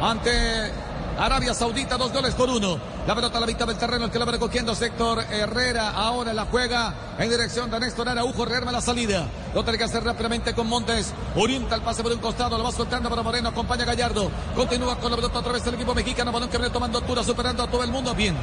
ante 0.02 0.72
Arabia 1.18 1.54
Saudita, 1.54 1.98
dos 1.98 2.14
goles 2.14 2.36
por 2.36 2.50
uno. 2.50 2.78
La 3.08 3.16
pelota 3.16 3.38
a 3.38 3.42
la 3.42 3.48
mitad 3.48 3.66
del 3.66 3.78
terreno, 3.78 4.06
el 4.06 4.12
que 4.12 4.20
la 4.20 4.26
va 4.26 4.34
recogiendo 4.34 4.74
es 4.74 4.82
Héctor 4.82 5.24
Herrera. 5.32 5.90
Ahora 5.90 6.32
la 6.34 6.46
juega 6.46 6.94
en 7.18 7.30
dirección 7.30 7.72
de 7.72 7.80
Néstor 7.80 8.10
Araujo. 8.10 8.46
Rearma 8.46 8.72
la 8.72 8.82
salida. 8.82 9.28
Lo 9.56 9.64
tiene 9.64 9.80
que 9.80 9.86
hacer 9.86 10.04
rápidamente 10.04 10.54
con 10.54 10.68
Montes. 10.68 11.14
Orienta 11.36 11.76
el 11.76 11.82
pase 11.82 12.04
por 12.04 12.12
un 12.12 12.20
costado, 12.20 12.58
lo 12.58 12.64
va 12.64 12.72
soltando 12.72 13.10
para 13.10 13.24
Moreno. 13.24 13.50
Acompaña 13.50 13.84
a 13.84 13.88
Gallardo. 13.88 14.30
Continúa 14.56 14.98
con 14.98 15.10
la 15.10 15.18
pelota 15.18 15.40
otra 15.40 15.54
vez 15.54 15.66
el 15.66 15.74
equipo 15.74 15.96
mexicano. 15.96 16.32
Balón 16.32 16.50
que 16.50 16.58
viene 16.58 16.72
tomando 16.72 17.00
altura, 17.00 17.24
superando 17.24 17.64
a 17.64 17.68
todo 17.68 17.84
el 17.84 17.92
mundo. 17.92 18.14
Bien. 18.14 18.36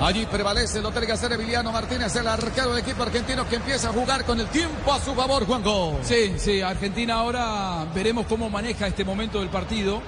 Allí 0.00 0.26
prevalece, 0.26 0.80
lo 0.80 0.90
tiene 0.90 1.06
que 1.06 1.12
hacer 1.12 1.32
Emiliano 1.32 1.70
Martínez, 1.70 2.16
el 2.16 2.26
arquero 2.26 2.70
del 2.70 2.82
equipo 2.82 3.04
argentino 3.04 3.48
que 3.48 3.56
empieza 3.56 3.90
a 3.90 3.92
jugar 3.92 4.24
con 4.24 4.40
el 4.40 4.48
tiempo 4.48 4.92
a 4.92 4.98
su 4.98 5.14
favor, 5.14 5.46
Juanjo. 5.46 6.00
Sí, 6.02 6.34
sí, 6.38 6.60
Argentina 6.60 7.14
ahora 7.14 7.86
veremos 7.94 8.26
cómo 8.26 8.50
maneja 8.50 8.88
este 8.88 9.04
momento 9.04 9.38
del 9.38 9.48
partido. 9.48 10.02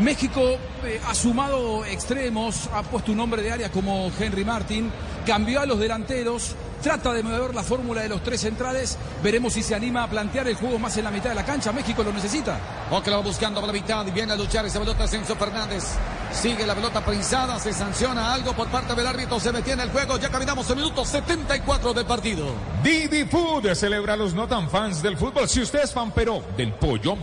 México 0.00 0.42
eh, 0.84 1.00
ha 1.06 1.14
sumado 1.14 1.84
extremos, 1.86 2.68
ha 2.72 2.82
puesto 2.82 3.12
un 3.12 3.20
hombre 3.20 3.42
de 3.42 3.50
área 3.50 3.70
como 3.70 4.10
Henry 4.18 4.44
Martin, 4.44 4.90
cambió 5.24 5.60
a 5.60 5.66
los 5.66 5.78
delanteros, 5.78 6.54
trata 6.82 7.14
de 7.14 7.22
mover 7.22 7.54
la 7.54 7.62
fórmula 7.62 8.02
de 8.02 8.10
los 8.10 8.22
tres 8.22 8.42
centrales. 8.42 8.98
Veremos 9.22 9.54
si 9.54 9.62
se 9.62 9.74
anima 9.74 10.04
a 10.04 10.08
plantear 10.08 10.48
el 10.48 10.54
juego 10.54 10.78
más 10.78 10.96
en 10.98 11.04
la 11.04 11.10
mitad 11.10 11.30
de 11.30 11.34
la 11.34 11.44
cancha. 11.44 11.72
México 11.72 12.02
lo 12.02 12.12
necesita. 12.12 12.58
O 12.90 13.02
que 13.02 13.10
la 13.10 13.16
va 13.16 13.22
buscando 13.22 13.60
por 13.60 13.66
la 13.66 13.72
mitad 13.72 14.06
y 14.06 14.10
viene 14.10 14.34
a 14.34 14.36
luchar 14.36 14.66
esa 14.66 14.78
pelota 14.78 15.04
Asensio 15.04 15.34
Fernández. 15.34 15.84
Sigue 16.30 16.66
la 16.66 16.74
pelota 16.74 17.04
prensada, 17.04 17.58
se 17.58 17.72
sanciona 17.72 18.34
algo 18.34 18.52
por 18.52 18.68
parte 18.68 18.94
del 18.94 19.06
árbitro, 19.06 19.40
se 19.40 19.50
metió 19.50 19.72
en 19.72 19.80
el 19.80 19.90
juego. 19.90 20.18
Ya 20.18 20.28
caminamos 20.28 20.68
en 20.70 20.76
minuto 20.76 21.04
74 21.04 21.94
del 21.94 22.04
partido. 22.04 22.52
Didi 22.82 23.24
Food 23.24 23.74
celebra 23.74 24.12
a 24.12 24.16
los 24.16 24.34
no 24.34 24.46
tan 24.46 24.68
fans 24.68 25.02
del 25.02 25.16
fútbol. 25.16 25.48
Si 25.48 25.62
usted 25.62 25.84
es 25.84 25.92
fan, 25.92 26.12
pero 26.12 26.42
del 26.56 26.74
pollo. 26.74 27.16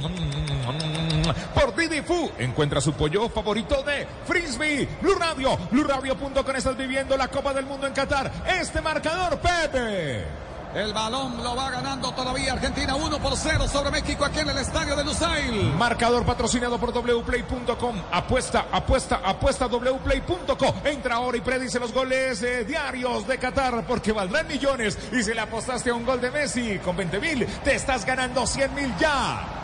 Por 1.53 1.75
Didi 1.75 2.01
Food 2.01 2.31
encuentra 2.39 2.81
su 2.81 2.93
pollo 2.93 3.29
favorito 3.29 3.83
de 3.83 4.07
Frisbee. 4.25 4.87
Blue 5.01 5.15
Radio, 5.15 5.57
BlueRadio.com 5.71 6.55
estás 6.55 6.77
viviendo 6.77 7.17
la 7.17 7.27
Copa 7.27 7.53
del 7.53 7.65
Mundo 7.65 7.87
en 7.87 7.93
Qatar. 7.93 8.31
Este 8.47 8.81
marcador, 8.81 9.39
Pepe. 9.39 10.43
El 10.75 10.91
balón 10.91 11.43
lo 11.43 11.55
va 11.55 11.69
ganando 11.69 12.11
todavía 12.13 12.53
Argentina 12.53 12.95
1 12.95 13.19
por 13.19 13.37
0 13.37 13.67
sobre 13.67 13.91
México 13.91 14.25
aquí 14.25 14.39
en 14.39 14.49
el 14.49 14.57
estadio 14.57 14.95
de 14.95 15.03
Lusail. 15.03 15.71
Marcador 15.75 16.25
patrocinado 16.25 16.79
por 16.79 16.91
wplay.com. 16.91 17.95
Apuesta, 18.11 18.65
apuesta, 18.71 19.21
apuesta 19.23 19.67
wplay.com. 19.67 20.75
Entra 20.83 21.15
ahora 21.15 21.37
y 21.37 21.41
predice 21.41 21.79
los 21.79 21.93
goles 21.93 22.41
eh, 22.41 22.65
diarios 22.65 23.27
de 23.27 23.37
Qatar 23.37 23.85
porque 23.85 24.11
valdrán 24.11 24.47
millones. 24.47 24.97
Y 25.11 25.21
si 25.21 25.33
le 25.33 25.41
apostaste 25.41 25.91
a 25.91 25.93
un 25.93 26.05
gol 26.05 26.19
de 26.19 26.31
Messi 26.31 26.79
con 26.79 26.97
20 26.97 27.19
mil, 27.19 27.45
te 27.63 27.75
estás 27.75 28.03
ganando 28.03 28.47
100 28.47 28.73
mil 28.73 28.95
ya. 28.97 29.62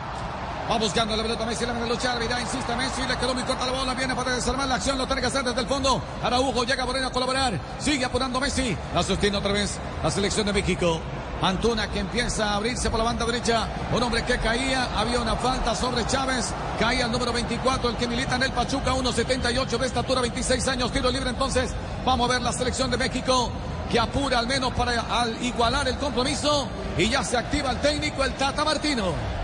Va 0.70 0.78
buscando 0.78 1.16
la 1.16 1.24
pelota 1.24 1.48
Messi, 1.48 1.66
la 1.66 1.72
viene 1.72 1.88
a 1.88 1.90
luchar, 1.90 2.20
mira, 2.20 2.40
insiste 2.40 2.76
Messi, 2.76 3.02
le 3.08 3.18
quedó 3.18 3.34
muy 3.34 3.42
corta 3.42 3.66
la 3.66 3.72
bola, 3.72 3.96
viene 3.96 4.14
para 4.14 4.36
desarmar 4.36 4.68
la 4.68 4.76
acción, 4.76 5.00
lo 5.00 5.08
tiene 5.08 5.22
que 5.22 5.28
hacer 5.28 5.44
desde 5.44 5.62
el 5.62 5.68
fondo. 5.68 6.00
Araujo 6.22 6.64
llega 6.64 6.86
Moreno 6.86 7.08
a 7.08 7.12
colaborar, 7.12 7.60
sigue 7.80 8.06
apurando 8.06 8.40
Messi, 8.40 8.78
la 8.94 9.02
sostiene 9.02 9.38
otra 9.38 9.52
vez 9.52 9.80
la 10.04 10.12
selección 10.12 10.46
de 10.46 10.54
México. 10.54 11.02
Antuna 11.42 11.90
que 11.90 12.00
empieza 12.00 12.52
a 12.52 12.56
abrirse 12.58 12.92
por 12.92 13.00
la 13.00 13.06
banda 13.06 13.26
derecha, 13.26 13.68
un 13.92 14.04
hombre 14.04 14.24
que 14.24 14.38
caía, 14.38 14.90
había 14.96 15.20
una 15.20 15.36
falta 15.38 15.74
sobre 15.74 16.06
Chávez, 16.06 16.54
caía 16.78 17.06
el 17.06 17.12
número 17.12 17.34
24, 17.34 17.90
el 17.90 17.96
que 17.96 18.08
milita 18.08 18.36
en 18.36 18.44
el 18.44 18.52
Pachuca, 18.52 18.94
1.78 18.94 19.78
de 19.80 19.88
estatura, 19.88 20.22
26 20.22 20.68
años, 20.68 20.92
tiro 20.92 21.10
libre 21.10 21.32
entonces, 21.32 21.72
vamos 22.06 22.30
a 22.30 22.34
ver 22.34 22.44
la 22.44 22.54
selección 22.54 22.92
de 22.92 22.98
México 22.98 23.50
que 23.90 24.00
apura 24.00 24.38
al 24.38 24.46
menos 24.46 24.72
para 24.74 25.02
al 25.02 25.44
igualar 25.44 25.88
el 25.88 25.98
compromiso 25.98 26.68
y 26.96 27.10
ya 27.10 27.24
se 27.24 27.38
activa 27.38 27.72
el 27.72 27.78
técnico, 27.78 28.24
el 28.24 28.34
Tata 28.34 28.64
Martino. 28.64 29.39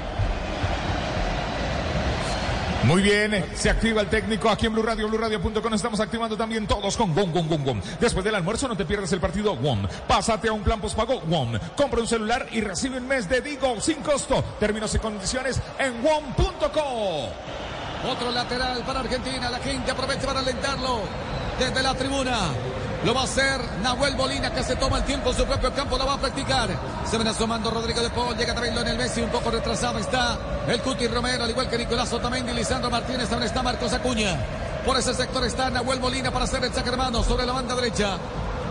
Muy 2.86 3.02
bien, 3.02 3.44
se 3.56 3.72
activa 3.72 4.02
el 4.02 4.08
técnico 4.08 4.48
aquí 4.48 4.68
en 4.68 4.74
Blue 4.74 4.84
Radio, 4.84 5.08
BlueRadio.com. 5.08 5.74
Estamos 5.74 6.00
activando 6.00 6.38
también 6.38 6.68
todos 6.68 6.96
con 6.96 7.16
WOM, 7.16 7.34
WOM, 7.34 7.50
WOM, 7.50 7.66
WOM. 7.66 7.82
Después 8.00 8.24
del 8.24 8.36
almuerzo 8.36 8.68
no 8.68 8.78
te 8.78 8.86
pierdas 8.86 9.12
el 9.12 9.20
partido 9.20 9.56
WOM. 9.56 9.88
Pásate 10.08 10.50
a 10.50 10.54
un 10.54 10.62
plan 10.62 10.80
postpago 10.80 11.20
WOM. 11.22 11.58
Compra 11.76 12.00
un 12.00 12.08
celular 12.08 12.48
y 12.52 12.62
recibe 12.62 13.00
un 13.00 13.08
mes 13.08 13.28
de 13.28 13.42
Digo 13.42 13.82
sin 13.82 13.98
costo. 14.04 14.44
Términos 14.60 14.94
y 14.94 15.00
condiciones 15.00 15.60
en 15.80 16.04
WOM.co. 16.04 17.30
Otro 18.08 18.32
lateral 18.32 18.84
para 18.86 19.00
Argentina. 19.00 19.50
La 19.50 19.60
gente 19.60 19.90
aprovecha 19.90 20.28
para 20.28 20.42
alentarlo 20.42 21.02
desde 21.58 21.82
la 21.82 21.96
tribuna. 21.96 22.38
Lo 23.06 23.14
va 23.14 23.22
a 23.22 23.26
hacer 23.26 23.62
Nahuel 23.84 24.16
Molina 24.16 24.52
que 24.52 24.64
se 24.64 24.76
toma 24.78 24.98
el 24.98 25.04
tiempo 25.04 25.30
en 25.30 25.38
su 25.38 25.46
propio 25.46 25.72
campo, 25.72 25.96
lo 25.96 26.08
va 26.08 26.16
a 26.16 26.18
practicar. 26.18 26.70
Se 27.06 27.18
viene 27.18 27.30
asomando 27.30 27.70
Rodrigo 27.70 28.02
de 28.02 28.10
Paul, 28.10 28.36
llega 28.36 28.56
también 28.56 28.74
Lionel 28.74 28.98
Messi, 28.98 29.22
un 29.22 29.30
poco 29.30 29.52
retrasado 29.52 30.00
está 30.00 30.40
el 30.68 30.82
Cuti 30.82 31.08
Romero, 31.08 31.44
al 31.44 31.52
igual 31.52 31.70
que 31.70 31.78
Nicolás 31.78 32.12
Otamendi, 32.12 32.52
Lisandro 32.52 32.90
Martínez, 32.90 33.30
también 33.30 33.48
está 33.48 33.62
Marcos 33.62 33.94
Acuña. 33.94 34.36
Por 34.84 34.98
ese 34.98 35.14
sector 35.14 35.46
está 35.46 35.70
Nahuel 35.70 36.00
Molina 36.00 36.32
para 36.32 36.46
hacer 36.46 36.64
el 36.64 36.74
saque 36.74 36.90
hermano 36.90 37.22
sobre 37.24 37.46
la 37.46 37.54
banda 37.54 37.76
derecha. 37.76 38.18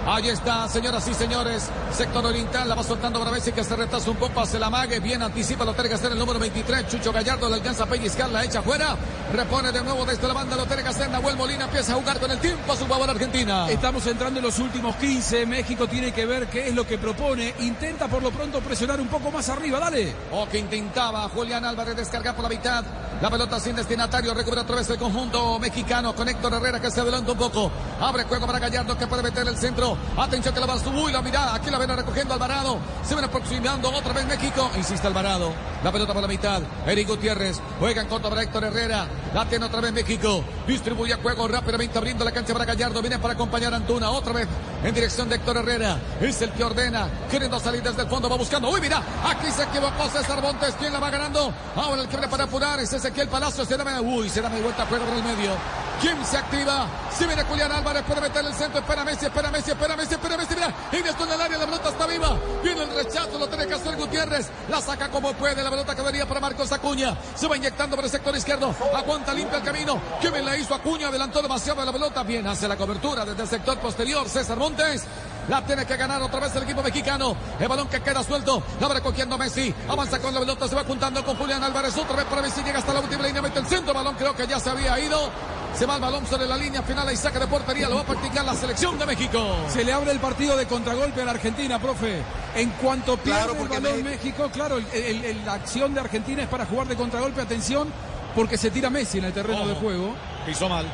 Ahí 0.06 0.28
está, 0.28 0.68
señoras 0.68 1.08
y 1.08 1.14
señores. 1.14 1.70
Sector 1.90 2.26
oriental 2.26 2.68
la 2.68 2.74
va 2.74 2.82
soltando 2.82 3.18
para 3.20 3.30
Messi 3.30 3.52
que 3.52 3.64
se 3.64 3.74
retrasa 3.74 4.10
un 4.10 4.18
poco 4.18 4.38
hace 4.38 4.58
la 4.58 4.68
mague. 4.68 5.00
Bien 5.00 5.22
anticipa, 5.22 5.64
lo 5.64 5.72
tiene 5.72 5.88
que 5.88 5.94
hacer 5.94 6.12
el 6.12 6.18
número 6.18 6.38
23. 6.38 6.88
Chucho 6.88 7.10
Gallardo 7.10 7.48
le 7.48 7.54
alcanza 7.54 7.84
a 7.84 7.86
pellizcar, 7.86 8.28
la 8.28 8.44
echa 8.44 8.58
afuera. 8.58 8.96
Repone 9.32 9.72
de 9.72 9.82
nuevo 9.82 10.04
desde 10.04 10.28
la 10.28 10.34
banda, 10.34 10.56
lo 10.56 10.66
tiene 10.66 10.82
que 10.82 10.90
hacer 10.90 11.08
Nahuel 11.08 11.36
Molina. 11.36 11.64
Empieza 11.64 11.94
a 11.94 11.96
jugar 11.96 12.20
con 12.20 12.30
el 12.30 12.38
tiempo 12.38 12.70
a 12.70 12.76
su 12.76 12.84
favor 12.84 13.08
Argentina. 13.08 13.66
Estamos 13.70 14.06
entrando 14.06 14.40
en 14.40 14.44
los 14.44 14.58
últimos 14.58 14.94
15. 14.96 15.46
México 15.46 15.86
tiene 15.86 16.12
que 16.12 16.26
ver 16.26 16.48
qué 16.48 16.68
es 16.68 16.74
lo 16.74 16.86
que 16.86 16.98
propone. 16.98 17.54
Intenta 17.60 18.06
por 18.06 18.22
lo 18.22 18.30
pronto 18.30 18.60
presionar 18.60 19.00
un 19.00 19.08
poco 19.08 19.30
más 19.30 19.48
arriba. 19.48 19.80
Dale. 19.80 20.14
O 20.32 20.46
que 20.46 20.58
intentaba 20.58 21.26
Julián 21.30 21.64
Álvarez 21.64 21.96
descargar 21.96 22.34
por 22.34 22.42
la 22.42 22.50
mitad. 22.50 22.84
La 23.22 23.30
pelota 23.30 23.58
sin 23.58 23.74
destinatario. 23.74 24.34
Recupera 24.34 24.62
otra 24.62 24.76
vez 24.76 24.90
el 24.90 24.98
conjunto 24.98 25.58
mexicano 25.58 26.14
con 26.14 26.28
Héctor 26.28 26.52
Herrera 26.52 26.78
que 26.78 26.90
se 26.90 27.00
adelanta 27.00 27.32
un 27.32 27.38
poco. 27.38 27.70
Abre 28.00 28.24
juego 28.24 28.46
para 28.46 28.58
Gallardo 28.58 28.98
que 28.98 29.06
puede 29.06 29.22
meter 29.22 29.48
el 29.48 29.56
centro. 29.56 29.93
Atención 30.16 30.54
que 30.54 30.60
la 30.60 30.66
va 30.66 30.74
a 30.74 30.78
subir 30.78 31.12
la 31.12 31.22
mirada. 31.22 31.54
Aquí 31.54 31.70
la 31.70 31.78
ven 31.78 31.96
recogiendo 31.96 32.34
Alvarado. 32.34 32.78
Se 33.02 33.14
ven 33.14 33.24
aproximando 33.24 33.90
otra 33.90 34.12
vez 34.12 34.26
México. 34.26 34.70
Insiste 34.76 35.06
Alvarado. 35.06 35.52
La 35.82 35.92
pelota 35.92 36.12
por 36.12 36.22
la 36.22 36.28
mitad. 36.28 36.62
Eric 36.86 37.08
Gutiérrez. 37.08 37.60
Juega 37.78 38.02
en 38.02 38.08
contra 38.08 38.30
para 38.30 38.42
Héctor 38.42 38.64
Herrera. 38.64 39.06
La 39.34 39.44
tiene 39.46 39.66
otra 39.66 39.80
vez 39.80 39.92
México. 39.92 40.42
Distribuye 40.66 41.14
juego 41.14 41.48
rápidamente 41.48 41.98
abriendo 41.98 42.24
la 42.24 42.32
cancha 42.32 42.52
para 42.52 42.64
Gallardo. 42.64 43.00
Viene 43.00 43.18
para 43.18 43.34
acompañar 43.34 43.72
a 43.74 43.76
Antuna. 43.76 44.10
Otra 44.10 44.32
vez 44.32 44.48
en 44.82 44.94
dirección 44.94 45.28
de 45.28 45.36
Héctor 45.36 45.58
Herrera. 45.58 45.98
Es 46.20 46.40
el 46.42 46.50
que 46.52 46.64
ordena. 46.64 47.08
Queriendo 47.30 47.58
salir 47.60 47.82
desde 47.82 48.02
el 48.02 48.08
fondo. 48.08 48.28
Va 48.28 48.36
buscando. 48.36 48.70
Uy, 48.70 48.80
mira. 48.80 49.02
Aquí 49.24 49.50
se 49.50 49.62
equivocó 49.64 50.08
César 50.08 50.40
Montes. 50.42 50.74
¿Quién 50.78 50.92
la 50.92 51.00
va 51.00 51.10
ganando? 51.10 51.52
Ahora 51.76 52.02
el 52.02 52.08
que 52.08 52.16
viene 52.16 52.28
para 52.28 52.44
apurar 52.44 52.80
es 52.80 52.92
Ezequiel 52.92 53.28
Palacio. 53.28 53.64
Se 53.64 53.76
da. 53.76 54.00
Uy, 54.00 54.28
se 54.28 54.40
da 54.40 54.48
media 54.48 54.64
vuelta. 54.64 54.86
Juega 54.88 55.04
por 55.04 55.14
el 55.14 55.22
medio. 55.22 55.83
¿Quién 56.00 56.24
se 56.24 56.36
activa? 56.36 56.86
Si 57.16 57.24
viene 57.26 57.42
Julián 57.44 57.72
Álvarez. 57.72 58.02
Puede 58.06 58.20
meter 58.20 58.44
el 58.44 58.54
centro. 58.54 58.80
Espera 58.80 59.04
Messi. 59.04 59.26
Espera 59.26 59.50
Messi. 59.50 59.70
Espera 59.70 59.96
Messi. 59.96 60.14
Espera 60.14 60.36
Messi. 60.36 60.54
Mira. 60.54 60.74
Ingresó 60.92 61.24
en 61.24 61.32
el 61.32 61.40
área. 61.40 61.58
La 61.58 61.64
pelota 61.64 61.88
está 61.88 62.06
viva. 62.06 62.36
Viene 62.62 62.82
el 62.82 62.94
rechazo. 62.94 63.38
Lo 63.38 63.48
tiene 63.48 63.66
que 63.66 63.74
hacer 63.74 63.96
Gutiérrez. 63.96 64.50
La 64.68 64.80
saca 64.80 65.08
como 65.08 65.32
puede. 65.34 65.62
La 65.62 65.70
pelota 65.70 65.94
quedaría 65.94 66.26
para 66.26 66.40
Marcos 66.40 66.72
Acuña. 66.72 67.16
Se 67.34 67.46
va 67.48 67.56
inyectando 67.56 67.96
por 67.96 68.04
el 68.04 68.10
sector 68.10 68.36
izquierdo. 68.36 68.74
Aguanta 68.94 69.32
limpia 69.32 69.58
el 69.58 69.64
camino. 69.64 70.00
¿Qué 70.20 70.30
bien 70.30 70.44
la 70.44 70.56
hizo 70.56 70.74
Acuña? 70.74 71.08
Adelantó 71.08 71.40
demasiado 71.40 71.84
la 71.84 71.92
pelota. 71.92 72.22
Bien 72.22 72.46
hace 72.46 72.68
la 72.68 72.76
cobertura 72.76 73.24
desde 73.24 73.42
el 73.42 73.48
sector 73.48 73.78
posterior. 73.78 74.28
César 74.28 74.58
Montes. 74.58 75.04
La 75.48 75.64
tiene 75.64 75.84
que 75.84 75.96
ganar 75.96 76.22
otra 76.22 76.40
vez 76.40 76.56
el 76.56 76.62
equipo 76.62 76.82
mexicano. 76.82 77.36
El 77.60 77.68
balón 77.68 77.88
que 77.88 78.00
queda 78.00 78.22
suelto. 78.22 78.62
La 78.80 78.88
va 78.88 78.94
recogiendo 78.94 79.38
Messi. 79.38 79.74
Avanza 79.88 80.18
con 80.18 80.34
la 80.34 80.40
pelota. 80.40 80.66
Se 80.68 80.74
va 80.74 80.84
juntando 80.84 81.24
con 81.24 81.36
Julián 81.36 81.62
Álvarez. 81.62 81.96
Otra 81.96 82.16
vez 82.16 82.24
para 82.26 82.42
Messi. 82.42 82.62
Llega 82.62 82.78
hasta 82.78 82.92
la 82.92 83.00
última 83.00 83.22
línea. 83.24 83.42
Mete 83.42 83.60
el 83.60 83.66
centro. 83.66 83.94
Balón 83.94 84.16
creo 84.16 84.34
que 84.34 84.46
ya 84.46 84.58
se 84.58 84.70
había 84.70 84.98
ido. 84.98 85.30
Se 85.78 85.86
va 85.86 85.96
el 85.96 86.00
balón 86.00 86.24
sobre 86.26 86.46
la 86.46 86.56
línea 86.56 86.82
final 86.82 87.12
y 87.12 87.16
saca 87.16 87.38
de 87.40 87.46
portería. 87.48 87.88
Lo 87.88 87.96
va 87.96 88.02
a 88.02 88.06
practicar 88.06 88.44
la 88.44 88.54
selección 88.54 88.96
de 88.98 89.06
México. 89.06 89.56
Se 89.68 89.84
le 89.84 89.92
abre 89.92 90.12
el 90.12 90.20
partido 90.20 90.56
de 90.56 90.66
contragolpe 90.66 91.22
a 91.22 91.24
la 91.24 91.32
Argentina, 91.32 91.78
profe. 91.80 92.22
En 92.54 92.70
cuanto 92.70 93.16
pierde 93.16 93.40
Claro, 93.44 93.60
el 93.60 93.68
balón 93.68 94.02
México, 94.04 94.48
claro, 94.52 94.76
el- 94.78 94.86
el- 94.94 95.24
el- 95.24 95.44
la 95.44 95.54
acción 95.54 95.92
de 95.92 96.00
Argentina 96.00 96.42
es 96.42 96.48
para 96.48 96.64
jugar 96.66 96.86
de 96.86 96.94
contragolpe. 96.96 97.40
Atención, 97.40 97.88
porque 98.36 98.56
se 98.56 98.70
tira 98.70 98.88
Messi 98.88 99.18
en 99.18 99.24
el 99.24 99.32
terreno 99.32 99.66
de 99.66 99.74
juego. 99.74 100.14
Pisó 100.46 100.68
mal. 100.68 100.86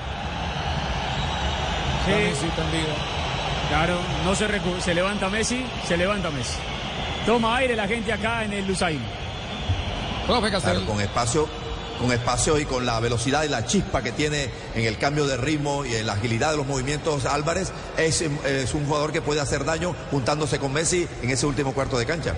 Sí. 2.07 2.13
Messi 2.13 2.47
tendido. 2.57 2.95
Claro, 3.69 3.95
no 4.25 4.35
se, 4.35 4.49
recu- 4.49 4.81
se 4.81 4.95
levanta 4.95 5.29
Messi, 5.29 5.65
se 5.87 5.97
levanta 5.97 6.31
Messi. 6.31 6.57
Toma 7.27 7.57
aire 7.59 7.77
la 7.77 7.87
gente 7.87 8.13
acá 8.13 8.45
en 8.45 8.53
el 8.55 8.67
Lusail. 8.67 9.01
Claro, 10.27 10.87
con 10.87 11.01
espacio, 11.01 11.49
con 12.01 12.13
espacio 12.13 12.59
y 12.59 12.65
con 12.65 12.87
la 12.87 12.99
velocidad 13.01 13.45
y 13.45 13.49
la 13.49 13.67
chispa 13.67 14.03
que 14.03 14.13
tiene 14.13 14.51
en 14.75 14.85
el 14.85 14.97
cambio 14.99 15.27
de 15.27 15.37
ritmo 15.37 15.85
y 15.85 15.95
en 15.95 16.07
la 16.07 16.15
agilidad 16.15 16.51
de 16.53 16.57
los 16.57 16.67
movimientos, 16.67 17.27
Álvarez 17.27 17.73
es, 17.99 18.23
es 18.23 18.75
un 18.75 18.87
jugador 18.87 19.13
que 19.13 19.21
puede 19.21 19.41
hacer 19.41 19.65
daño 19.65 19.95
juntándose 20.11 20.59
con 20.59 20.73
Messi 20.73 21.07
en 21.23 21.31
ese 21.31 21.47
último 21.47 21.73
cuarto 21.73 21.99
de 21.99 22.07
cancha. 22.07 22.35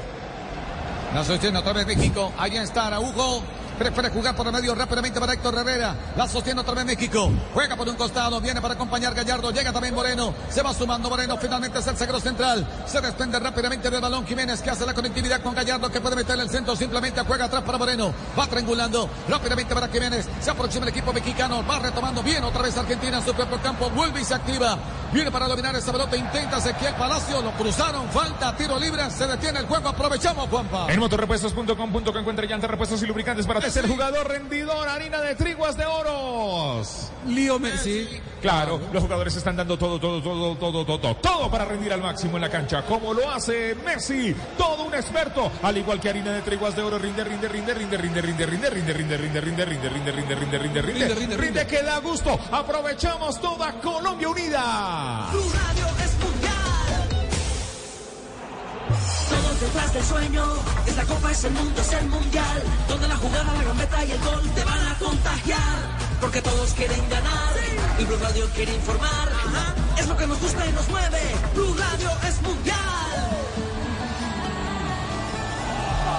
La 1.14 1.24
sostiene 1.24 1.58
otra 1.58 1.74
vez 1.74 1.86
México. 1.86 2.32
Ahí 2.38 2.56
está 2.56 2.86
Araujo. 2.86 3.42
Prefiere 3.82 4.10
jugar 4.10 4.36
por 4.36 4.46
el 4.46 4.52
medio 4.52 4.76
rápidamente 4.76 5.18
para 5.18 5.32
Héctor 5.32 5.58
Herrera. 5.58 5.96
La 6.16 6.28
sostiene 6.28 6.60
otra 6.60 6.72
vez 6.72 6.84
México. 6.84 7.32
Juega 7.52 7.74
por 7.74 7.88
un 7.88 7.96
costado. 7.96 8.40
Viene 8.40 8.60
para 8.60 8.74
acompañar 8.74 9.12
Gallardo. 9.12 9.50
Llega 9.50 9.72
también 9.72 9.92
Moreno. 9.92 10.32
Se 10.50 10.62
va 10.62 10.72
sumando 10.72 11.10
Moreno. 11.10 11.36
Finalmente 11.36 11.80
es 11.80 11.86
el 11.88 11.96
sagro 11.96 12.20
central. 12.20 12.64
Se 12.86 13.00
desprende 13.00 13.40
rápidamente 13.40 13.90
del 13.90 14.00
balón 14.00 14.24
Jiménez 14.24 14.62
que 14.62 14.70
hace 14.70 14.86
la 14.86 14.94
conectividad 14.94 15.42
con 15.42 15.52
Gallardo 15.52 15.90
que 15.90 16.00
puede 16.00 16.14
meter 16.14 16.38
el 16.38 16.48
centro. 16.48 16.76
Simplemente 16.76 17.22
juega 17.22 17.46
atrás 17.46 17.64
para 17.64 17.76
Moreno. 17.76 18.14
Va 18.38 18.46
triangulando 18.46 19.10
rápidamente 19.28 19.74
para 19.74 19.88
Jiménez. 19.88 20.28
Se 20.40 20.50
aproxima 20.52 20.84
el 20.84 20.90
equipo 20.90 21.12
mexicano. 21.12 21.66
Va 21.68 21.80
retomando 21.80 22.22
bien 22.22 22.44
otra 22.44 22.62
vez 22.62 22.78
Argentina 22.78 23.18
en 23.18 23.24
su 23.24 23.34
propio 23.34 23.60
campo. 23.60 23.90
Vuelve 23.90 24.20
y 24.20 24.24
se 24.24 24.34
activa. 24.34 24.78
Viene 25.12 25.32
para 25.32 25.48
dominar 25.48 25.74
esa 25.74 25.90
pelota. 25.90 26.16
Intenta 26.16 26.58
Ezequiel 26.58 26.94
Palacio. 26.94 27.42
Lo 27.42 27.50
cruzaron. 27.54 28.08
Falta. 28.10 28.56
Tiro 28.56 28.78
libre. 28.78 29.10
Se 29.10 29.26
detiene 29.26 29.58
el 29.58 29.66
juego. 29.66 29.88
Aprovechamos, 29.88 30.48
Juanpa. 30.48 30.86
En 30.88 31.00
motorrepuestos.com.co 31.00 32.18
encuentra 32.20 32.46
llantas, 32.46 32.70
repuestos 32.70 33.02
y 33.02 33.06
lubricantes 33.06 33.44
para 33.44 33.71
es 33.72 33.76
el 33.78 33.88
jugador 33.88 34.28
rendidor, 34.28 34.86
harina 34.86 35.22
de 35.22 35.34
triguas 35.34 35.78
de 35.78 35.86
oros. 35.86 37.10
Lío 37.26 37.58
Messi. 37.58 38.20
Claro, 38.42 38.78
los 38.92 39.02
jugadores 39.02 39.34
están 39.34 39.56
dando 39.56 39.78
todo, 39.78 39.98
todo, 39.98 40.20
todo, 40.20 40.56
todo, 40.56 40.72
todo, 40.72 40.98
todo, 40.98 41.16
todo 41.16 41.50
para 41.50 41.64
rendir 41.64 41.90
al 41.92 42.02
máximo 42.02 42.36
en 42.36 42.42
la 42.42 42.50
cancha, 42.50 42.82
como 42.82 43.14
lo 43.14 43.30
hace 43.30 43.74
Messi, 43.76 44.34
todo 44.58 44.84
un 44.84 44.94
experto, 44.94 45.50
al 45.62 45.78
igual 45.78 46.00
que 46.00 46.10
harina 46.10 46.32
de 46.32 46.42
triguas 46.42 46.76
de 46.76 46.82
oro, 46.82 46.98
rinde, 46.98 47.24
rinde, 47.24 47.48
rinde, 47.48 47.72
rinde, 47.72 47.96
rinde, 47.96 48.20
rinde, 48.20 48.46
rinde, 48.46 48.70
rinde, 48.70 48.92
rinde, 48.92 49.00
rinde, 49.00 49.40
rinde, 49.40 49.64
rinde, 49.64 49.64
rinde, 49.64 50.12
rinde, 50.12 50.34
rinde, 50.34 50.58
rinde, 50.58 50.82
rinde, 50.82 51.14
rinde, 51.14 51.36
rinde, 51.36 51.66
que 51.66 51.82
da 51.82 51.98
gusto. 52.00 52.38
Aprovechamos 52.50 53.40
toda 53.40 53.72
Colombia 53.80 54.28
unida. 54.28 55.30
Detrás 59.62 59.94
del 59.94 60.04
sueño. 60.04 60.44
Es 60.86 60.96
la 60.96 61.04
copa, 61.04 61.30
es 61.30 61.44
el 61.44 61.52
mundo, 61.52 61.80
es 61.80 61.92
el 61.92 62.06
mundial. 62.08 62.62
Donde 62.88 63.08
la 63.08 63.16
jugada, 63.16 63.52
la 63.54 63.62
gambeta 63.62 64.04
y 64.04 64.10
el 64.10 64.20
gol 64.20 64.42
te 64.54 64.64
van 64.64 64.86
a 64.86 64.98
contagiar. 64.98 65.76
Porque 66.20 66.42
todos 66.42 66.72
quieren 66.74 67.08
ganar. 67.08 67.54
Y 67.98 68.04
Blue 68.04 68.18
Radio 68.20 68.48
quiere 68.54 68.74
informar. 68.74 69.28
Es 69.98 70.06
lo 70.08 70.16
que 70.16 70.26
nos 70.26 70.40
gusta 70.40 70.66
y 70.66 70.72
nos 70.72 70.88
mueve. 70.88 71.20
Blue 71.54 71.74
Radio 71.78 72.10
es 72.28 72.42
mundial. 72.42 72.76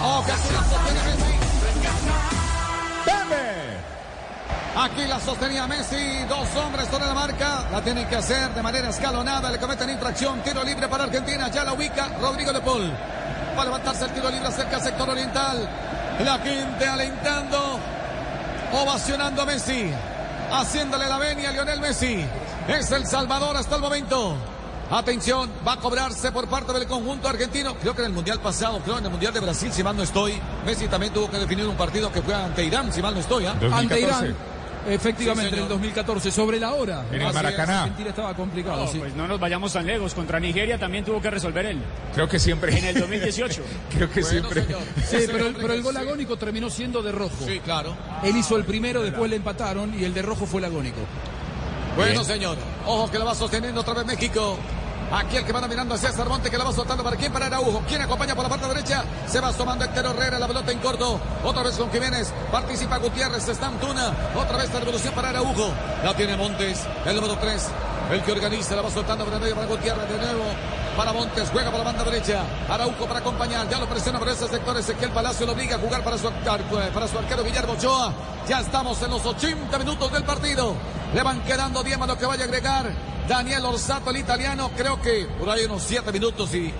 Oh, 0.05 0.19
aquí 0.19 0.53
la 0.53 0.63
sostiene 0.63 1.03
Messi. 1.03 1.33
Aquí 4.75 5.05
la 5.05 5.19
sostenía 5.19 5.67
Messi, 5.67 6.25
dos 6.27 6.47
hombres 6.55 6.87
sobre 6.89 7.05
la 7.05 7.13
marca, 7.13 7.69
la 7.71 7.83
tienen 7.83 8.07
que 8.07 8.15
hacer 8.15 8.55
de 8.55 8.63
manera 8.63 8.89
escalonada, 8.89 9.51
le 9.51 9.59
cometen 9.59 9.87
infracción, 9.91 10.41
tiro 10.41 10.63
libre 10.63 10.87
para 10.87 11.03
Argentina, 11.03 11.47
ya 11.51 11.63
la 11.63 11.73
ubica 11.73 12.09
Rodrigo 12.19 12.51
de 12.51 12.59
Paul. 12.59 12.91
Va 13.57 13.61
a 13.61 13.65
levantarse 13.65 14.05
el 14.05 14.11
tiro 14.11 14.29
libre 14.29 14.51
cerca 14.51 14.77
del 14.77 14.81
sector 14.81 15.09
oriental, 15.09 15.69
la 16.23 16.39
gente 16.39 16.87
alentando, 16.87 17.79
ovacionando 18.71 19.41
a 19.41 19.45
Messi, 19.45 19.91
haciéndole 20.51 21.07
la 21.07 21.17
venia 21.17 21.49
a 21.49 21.51
Lionel 21.51 21.79
Messi. 21.79 22.25
Es 22.67 22.91
el 22.91 23.05
Salvador 23.05 23.55
hasta 23.57 23.75
el 23.75 23.81
momento. 23.81 24.35
Atención, 24.89 25.49
va 25.67 25.73
a 25.73 25.77
cobrarse 25.77 26.31
por 26.31 26.47
parte 26.47 26.73
del 26.73 26.87
conjunto 26.87 27.27
argentino. 27.27 27.75
Creo 27.75 27.95
que 27.95 28.01
en 28.01 28.07
el 28.07 28.13
Mundial 28.13 28.39
pasado, 28.39 28.79
creo 28.79 28.97
en 28.97 29.05
el 29.05 29.11
Mundial 29.11 29.33
de 29.33 29.39
Brasil, 29.39 29.71
si 29.71 29.83
mal 29.83 29.95
no 29.95 30.03
estoy, 30.03 30.39
Messi 30.65 30.87
también 30.87 31.13
tuvo 31.13 31.29
que 31.29 31.37
definir 31.37 31.65
un 31.67 31.75
partido 31.75 32.11
que 32.11 32.21
fue 32.21 32.33
ante 32.33 32.63
Irán, 32.63 32.91
si 32.91 33.01
mal 33.01 33.13
no 33.13 33.19
estoy. 33.19 33.45
¿ah? 33.45 33.55
Ante 33.71 34.01
Irán. 34.01 34.35
Efectivamente, 34.87 35.49
Sí, 35.49 35.55
en 35.55 35.63
el 35.63 35.67
señor. 35.67 35.69
2014, 35.69 36.31
sobre 36.31 36.59
la 36.59 36.73
hora. 36.73 37.05
En 37.11 37.21
el 37.21 37.33
Maracaná. 37.33 37.83
Argentina 37.83 38.09
estaba 38.09 38.33
complicado, 38.35 38.85
No, 38.85 38.91
sí. 38.91 38.99
pues 38.99 39.13
no 39.15 39.27
nos 39.27 39.39
vayamos 39.39 39.71
tan 39.73 39.85
lejos. 39.85 40.13
Contra 40.13 40.39
Nigeria 40.39 40.77
también 40.77 41.05
tuvo 41.05 41.21
que 41.21 41.29
resolver 41.29 41.65
él. 41.65 41.79
Creo 42.13 42.27
que 42.27 42.37
siempre. 42.39 42.77
En 42.77 42.85
el 42.85 42.99
2018. 42.99 43.61
Creo 43.95 44.09
que 44.09 44.21
siempre. 44.23 44.63
Sí, 45.07 45.17
pero, 45.31 45.47
el- 45.47 45.55
pero 45.55 45.73
el 45.73 45.81
gol 45.83 45.95
agónico 45.97 46.35
terminó 46.37 46.69
siendo 46.69 47.01
de 47.01 47.11
rojo. 47.11 47.45
Sí, 47.45 47.59
claro. 47.63 47.95
Él 48.23 48.35
hizo 48.35 48.57
el 48.57 48.65
primero, 48.65 49.01
después 49.01 49.29
le 49.29 49.37
empataron 49.37 49.97
y 49.97 50.03
el 50.03 50.13
de 50.13 50.21
rojo 50.21 50.45
fue 50.45 50.59
el 50.59 50.65
agónico. 50.65 50.99
Bueno, 51.95 52.11
Bien. 52.11 52.25
señor. 52.25 52.57
Ojo 52.87 53.09
que 53.11 53.19
la 53.19 53.25
va 53.25 53.35
sosteniendo 53.35 53.81
otra 53.81 53.93
vez 53.93 54.05
México. 54.05 54.57
Aquí 55.11 55.37
el 55.37 55.45
que 55.45 55.51
va 55.51 55.67
mirando 55.67 55.95
hacia 55.95 56.11
César 56.11 56.27
Monte 56.27 56.49
que 56.49 56.57
la 56.57 56.63
va 56.63 56.73
soltando 56.73 57.03
para 57.03 57.15
quién 57.15 57.31
para 57.31 57.45
Araujo. 57.47 57.83
¿Quién 57.87 58.01
acompaña 58.01 58.35
por 58.35 58.43
la 58.43 58.49
parte 58.49 58.67
derecha? 58.67 59.03
Se 59.27 59.39
va 59.39 59.49
asomando 59.49 59.85
Héctor 59.85 60.05
Herrera, 60.05 60.39
la 60.39 60.47
pelota 60.47 60.71
en 60.71 60.79
corto. 60.79 61.19
Otra 61.43 61.63
vez 61.63 61.77
con 61.77 61.91
Jiménez. 61.91 62.33
Participa 62.51 62.97
Gutiérrez, 62.97 63.47
está 63.47 63.67
Antuna. 63.67 64.13
Otra 64.35 64.57
vez 64.57 64.73
la 64.73 64.79
revolución 64.79 65.13
para 65.13 65.29
Araujo. 65.29 65.71
La 66.03 66.13
tiene 66.15 66.35
Montes, 66.35 66.81
el 67.05 67.15
número 67.15 67.37
3. 67.37 67.67
El 68.11 68.21
que 68.23 68.31
organiza, 68.31 68.75
la 68.75 68.81
va 68.81 68.91
soltando 68.91 69.25
para 69.25 69.39
medio 69.39 69.55
para 69.55 69.67
Gutiérrez 69.67 70.09
de 70.09 70.17
nuevo. 70.17 70.43
Para 70.95 71.13
Montes, 71.13 71.49
juega 71.51 71.69
por 71.69 71.79
la 71.79 71.85
banda 71.85 72.03
derecha. 72.03 72.43
Araujo 72.69 73.05
para 73.05 73.19
acompañar, 73.19 73.67
ya 73.69 73.79
lo 73.79 73.87
presiona 73.87 74.19
por 74.19 74.29
ese 74.29 74.47
sector. 74.47 74.77
Ezequiel 74.77 75.11
Palacio 75.11 75.45
lo 75.45 75.53
obliga 75.53 75.75
a 75.75 75.79
jugar 75.79 76.03
para 76.03 76.17
su, 76.17 76.29
para 76.29 77.07
su 77.07 77.17
arquero 77.17 77.43
Guillermo 77.43 77.73
Ochoa. 77.73 78.13
Ya 78.47 78.59
estamos 78.59 79.01
en 79.01 79.11
los 79.11 79.25
80 79.25 79.77
minutos 79.79 80.11
del 80.11 80.23
partido. 80.23 80.75
Le 81.13 81.23
van 81.23 81.41
quedando 81.43 81.83
10 81.83 81.99
más 81.99 82.07
lo 82.07 82.17
que 82.17 82.25
vaya 82.25 82.43
a 82.43 82.45
agregar 82.45 82.91
Daniel 83.27 83.65
Orsato, 83.65 84.09
el 84.09 84.17
italiano. 84.17 84.71
Creo 84.75 85.01
que 85.01 85.27
por 85.39 85.49
ahí 85.49 85.65
unos 85.65 85.83
7 85.83 86.11
minutos 86.11 86.53
y 86.53 86.73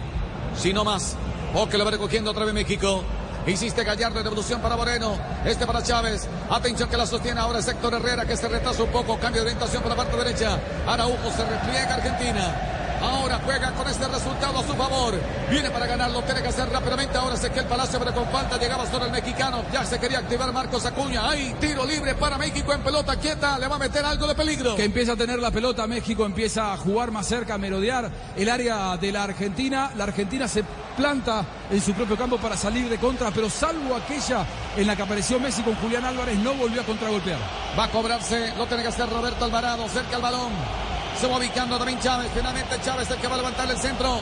si 0.57 0.73
no 0.73 0.83
más. 0.83 1.15
O 1.55 1.67
que 1.67 1.77
lo 1.77 1.85
va 1.85 1.91
recogiendo 1.91 2.31
otra 2.31 2.45
vez 2.45 2.53
México. 2.53 3.03
Insiste 3.45 3.83
Gallardo 3.83 4.19
en 4.19 4.23
devolución 4.23 4.61
para 4.61 4.75
Moreno. 4.75 5.17
Este 5.45 5.65
para 5.65 5.83
Chávez. 5.83 6.27
Atención 6.49 6.89
que 6.89 6.97
la 6.97 7.05
sostiene 7.05 7.39
ahora 7.39 7.59
es 7.59 7.67
Héctor 7.67 7.93
Herrera 7.95 8.25
que 8.25 8.37
se 8.37 8.47
retrasa 8.47 8.83
un 8.83 8.89
poco. 8.89 9.17
Cambio 9.17 9.41
de 9.41 9.47
orientación 9.47 9.81
por 9.81 9.89
la 9.89 9.97
parte 9.97 10.17
derecha. 10.17 10.59
Araujo 10.87 11.31
se 11.35 11.45
repliega 11.45 11.95
Argentina. 11.95 12.82
Ahora 13.03 13.41
juega 13.43 13.71
con 13.73 13.87
este 13.87 14.07
resultado 14.07 14.59
a 14.59 14.63
su 14.63 14.73
favor. 14.73 15.13
Viene 15.49 15.69
para 15.69 15.85
ganarlo, 15.85 16.21
tiene 16.23 16.41
que 16.41 16.47
hacer 16.47 16.69
rápidamente. 16.69 17.17
Ahora 17.17 17.35
el 17.35 17.65
Palacio, 17.65 17.99
pero 17.99 18.13
con 18.13 18.27
falta 18.29 18.57
llegaba 18.57 18.89
solo 18.89 19.05
el 19.05 19.11
mexicano. 19.11 19.63
Ya 19.73 19.85
se 19.85 19.99
quería 19.99 20.19
activar 20.19 20.51
Marcos 20.53 20.85
Acuña. 20.85 21.29
Hay 21.29 21.53
tiro 21.59 21.85
libre 21.85 22.15
para 22.15 22.37
México 22.37 22.73
en 22.73 22.81
pelota 22.81 23.17
quieta. 23.17 23.59
Le 23.59 23.67
va 23.67 23.75
a 23.75 23.79
meter 23.79 24.05
algo 24.05 24.25
de 24.25 24.35
peligro. 24.35 24.75
Que 24.75 24.85
empieza 24.85 25.13
a 25.13 25.15
tener 25.17 25.39
la 25.39 25.51
pelota. 25.51 25.85
México 25.85 26.25
empieza 26.25 26.73
a 26.73 26.77
jugar 26.77 27.11
más 27.11 27.27
cerca, 27.27 27.55
a 27.55 27.57
merodear 27.57 28.09
el 28.37 28.49
área 28.49 28.95
de 28.95 29.11
la 29.11 29.23
Argentina. 29.23 29.91
La 29.97 30.05
Argentina 30.05 30.47
se 30.47 30.63
planta 30.95 31.43
en 31.69 31.81
su 31.81 31.93
propio 31.93 32.17
campo 32.17 32.37
para 32.37 32.55
salir 32.55 32.87
de 32.87 32.97
contra, 32.97 33.31
pero 33.31 33.49
salvo 33.49 33.95
aquella 33.95 34.45
en 34.77 34.87
la 34.87 34.95
que 34.95 35.01
apareció 35.01 35.39
Messi 35.39 35.61
con 35.63 35.75
Julián 35.75 36.05
Álvarez, 36.05 36.37
no 36.37 36.53
volvió 36.53 36.81
a 36.81 36.85
contragolpear. 36.85 37.39
Va 37.77 37.85
a 37.85 37.89
cobrarse, 37.89 38.53
lo 38.57 38.65
tiene 38.67 38.83
que 38.83 38.89
hacer 38.89 39.09
Roberto 39.09 39.43
Alvarado, 39.45 39.87
cerca 39.89 40.15
al 40.15 40.21
balón. 40.21 40.92
Se 41.19 41.27
va 41.27 41.37
ubicando 41.37 41.77
también 41.77 41.99
Chávez. 41.99 42.31
Finalmente 42.33 42.79
Chávez 42.83 43.09
el 43.09 43.17
que 43.17 43.27
va 43.27 43.35
a 43.35 43.37
levantar 43.37 43.69
el 43.69 43.77
centro. 43.77 44.19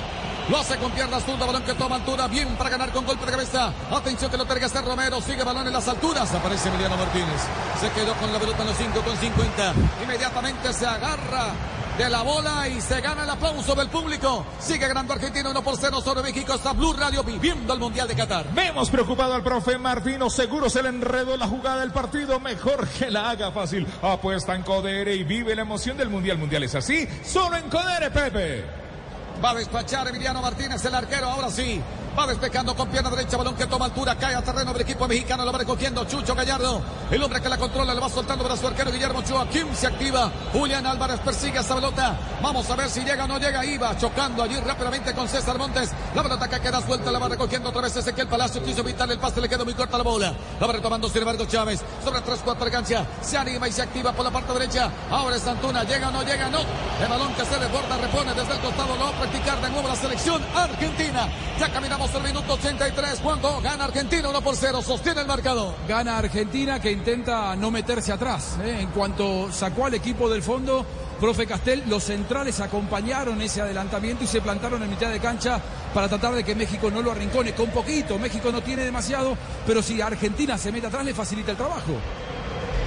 Lo 0.50 0.58
hace 0.58 0.76
con 0.78 0.92
piernas 0.92 1.24
zurda, 1.24 1.46
balón 1.46 1.64
que 1.64 1.74
toma 1.76 1.96
altura, 1.96 2.28
bien 2.28 2.56
para 2.58 2.70
ganar 2.70 2.92
con 2.92 3.06
golpe 3.06 3.26
de 3.26 3.32
cabeza. 3.32 3.72
Atención 3.92 4.30
que 4.30 4.38
lo 4.38 4.46
que 4.46 4.66
hacer 4.66 4.84
Romero, 4.84 5.22
sigue 5.22 5.44
balón 5.44 5.68
en 5.68 5.74
las 5.74 5.88
alturas. 5.88 6.34
Aparece 6.34 6.68
Emiliano 6.70 6.98
Martínez. 6.98 7.42
Se 7.80 7.89
quedó 7.92 8.14
con 8.16 8.34
la 8.34 8.39
pelota 8.39 8.64
en 8.64 8.68
los 8.68 8.78
5 8.78 9.02
con 9.02 9.18
50. 9.18 9.74
Inmediatamente 10.04 10.74
se 10.74 10.86
agarra 10.86 11.54
de 12.04 12.10
la 12.10 12.24
bola 12.24 12.68
y 12.68 12.82
se 12.82 12.99
gana 12.99 13.24
el 13.24 13.30
aplauso 13.30 13.76
del 13.76 13.88
público. 13.88 14.43
Sigue 14.60 14.88
ganando 14.88 15.14
Argentina 15.14 15.52
1 15.52 15.64
por 15.64 15.78
0 15.78 16.02
sobre 16.02 16.24
México. 16.24 16.56
Está 16.56 16.74
Blue 16.74 16.93
Radio 16.93 17.24
viviendo 17.24 17.72
el 17.74 17.80
Mundial 17.80 18.08
de 18.08 18.16
Qatar. 18.16 18.52
Vemos 18.56 18.89
preocupado 18.89 19.36
al 19.36 19.43
profe 19.43 19.78
Martino. 19.78 20.28
Seguro 20.28 20.68
se 20.68 20.82
le 20.82 20.89
enredó 20.89 21.38
la 21.38 21.47
jugada 21.47 21.82
del 21.82 21.91
partido. 21.91 22.39
Mejor 22.39 22.88
que 22.88 23.12
la 23.12 23.30
haga 23.30 23.52
fácil. 23.52 23.86
Apuesta 24.02 24.56
en 24.56 24.64
Codere 24.64 25.14
y 25.14 25.24
vive 25.24 25.56
la 25.56 25.62
emoción 25.62 25.95
del 25.95 26.10
Mundial. 26.10 26.39
Mundial 26.39 26.64
es 26.64 26.74
así. 26.74 27.08
Solo 27.24 27.56
en 27.58 27.70
Codere, 27.70 28.10
Pepe. 28.10 28.66
Va 29.43 29.52
a 29.52 29.56
despachar 29.56 30.08
Emiliano 30.08 30.41
Martínez, 30.41 30.84
el 30.84 30.95
arquero. 30.95 31.28
Ahora 31.28 31.52
sí. 31.52 31.80
Va 32.18 32.28
despejando 32.28 32.76
con 32.76 32.89
pierna 32.89 33.09
derecha, 33.09 33.38
balón 33.38 33.55
que 33.55 33.66
toma 33.68 33.86
altura, 33.86 34.16
cae 34.16 34.36
a 34.36 34.41
terreno 34.41 34.74
del 34.74 34.82
equipo 34.82 35.07
mexicano, 35.07 35.45
lo 35.45 35.51
va 35.51 35.59
recogiendo 35.59 36.03
Chucho 36.03 36.36
Gallardo. 36.36 36.82
El 37.09 37.24
hombre 37.24 37.39
que 37.39 37.47
la 37.47 37.57
controla, 37.57 37.93
le 37.93 38.01
va 38.01 38.09
soltando 38.09 38.43
para 38.43 38.57
su 38.57 38.68
arquero 38.68 38.91
Guillermo 38.91 39.20
Ochoa. 39.20 39.47
Kim 39.47 39.74
se 39.74 39.88
activa. 39.88 40.30
Julián 40.51 40.86
Álvarez 40.86 41.22
persigue 41.22 41.59
esa 41.59 41.74
pelota. 41.74 42.18
Vamos 42.41 42.70
a 42.70 42.76
ver 42.76 42.89
si 42.89 43.01
llega 43.05 43.24
o 43.24 43.28
no 43.28 43.39
llega. 43.39 43.64
Iba 43.66 43.97
chocando 43.97 44.43
allí 44.43 44.57
rápidamente 44.57 45.14
con 45.14 45.28
César 45.30 45.57
Montes. 45.57 45.91
La 46.14 46.22
pelota 46.22 46.49
que 46.49 46.59
queda 46.59 46.82
suelta, 46.82 47.12
la 47.12 47.20
va 47.20 47.30
recogiendo 47.30 47.70
otra 47.70 47.82
vez 47.82 47.95
Ezequiel 47.95 48.28
Palacio. 48.28 48.62
Quiso 48.62 48.82
evitar 48.82 49.09
el 49.09 49.18
pase, 49.18 49.39
le 49.39 49.47
quedó 49.47 49.64
muy 49.64 49.74
corta 49.74 49.97
la 49.97 50.03
bola. 50.03 50.34
La 50.59 50.68
va 50.68 50.74
retomando, 50.74 51.07
sin 51.07 51.20
embargo, 51.20 51.45
Chávez. 51.45 51.82
Sobre 52.03 52.20
3-4 52.20 52.66
de 52.66 52.72
cancha. 52.72 53.05
Se 53.22 53.38
anima 53.38 53.70
y 53.70 53.72
se 53.72 53.84
activa 53.84 54.12
por 54.12 54.26
la 54.26 54.32
parte 54.32 54.51
derecha. 54.51 54.91
Ahora 55.09 55.38
es 55.38 55.47
Antuna. 55.47 55.86
Llega 55.86 56.09
o 56.09 56.12
no 56.12 56.24
llega, 56.24 56.49
no. 56.49 56.59
El 56.59 57.07
balón 57.07 57.34
que 57.36 57.45
se 57.45 57.57
desborda, 57.57 57.97
repone 57.97 58.34
desde 58.34 58.53
el 58.53 58.59
costado. 58.59 58.97
Lo 58.97 59.05
va 59.05 59.09
a 59.09 59.14
practicar 59.14 59.62
de 59.62 59.70
nuevo 59.70 59.88
la 59.88 59.95
selección 59.95 60.41
argentina. 60.53 61.30
Ya 61.57 61.70
caminamos 61.70 62.01
el 62.02 62.24
minuto 62.24 62.54
80 62.54 62.86
33. 62.93 63.22
gana 63.62 63.84
Argentina 63.84 64.28
1 64.28 64.41
por 64.41 64.56
0. 64.56 64.82
Sostiene 64.82 65.22
el 65.22 65.28
marcador. 65.28 65.76
Gana 65.88 66.18
Argentina 66.18 66.82
que 66.82 66.91
intenta 66.91 67.56
no 67.56 67.70
meterse 67.70 68.12
atrás. 68.12 68.58
¿eh? 68.64 68.80
En 68.82 68.89
cuanto 68.89 69.52
sacó 69.52 69.86
al 69.86 69.93
equipo 69.93 70.28
del 70.28 70.41
fondo, 70.41 70.84
profe 71.20 71.45
Castel, 71.45 71.84
los 71.88 72.04
centrales 72.04 72.60
acompañaron 72.60 73.39
ese 73.41 73.62
adelantamiento 73.62 74.24
y 74.24 74.28
se 74.28 74.41
plantaron 74.41 74.82
en 74.82 74.89
mitad 74.89 75.12
de 75.12 75.20
cancha 75.20 75.62
para 75.93 76.10
tratar 76.10 76.34
de 76.34 76.43
que 76.43 76.56
México 76.56 76.89
no 76.89 77.04
lo 77.04 77.12
arrincone. 77.12 77.54
Con 77.54 77.70
poquito, 77.70 78.18
México 78.18 78.52
no 78.52 78.62
tiene 78.62 78.84
demasiado, 78.84 79.38
pero 79.68 79.84
si 79.84 80.02
Argentina 80.02 80.58
se 80.58 80.72
mete 80.72 80.88
atrás 80.88 81.06
le 81.06 81.14
facilita 81.14 81.52
el 81.52 81.58
trabajo. 81.58 81.93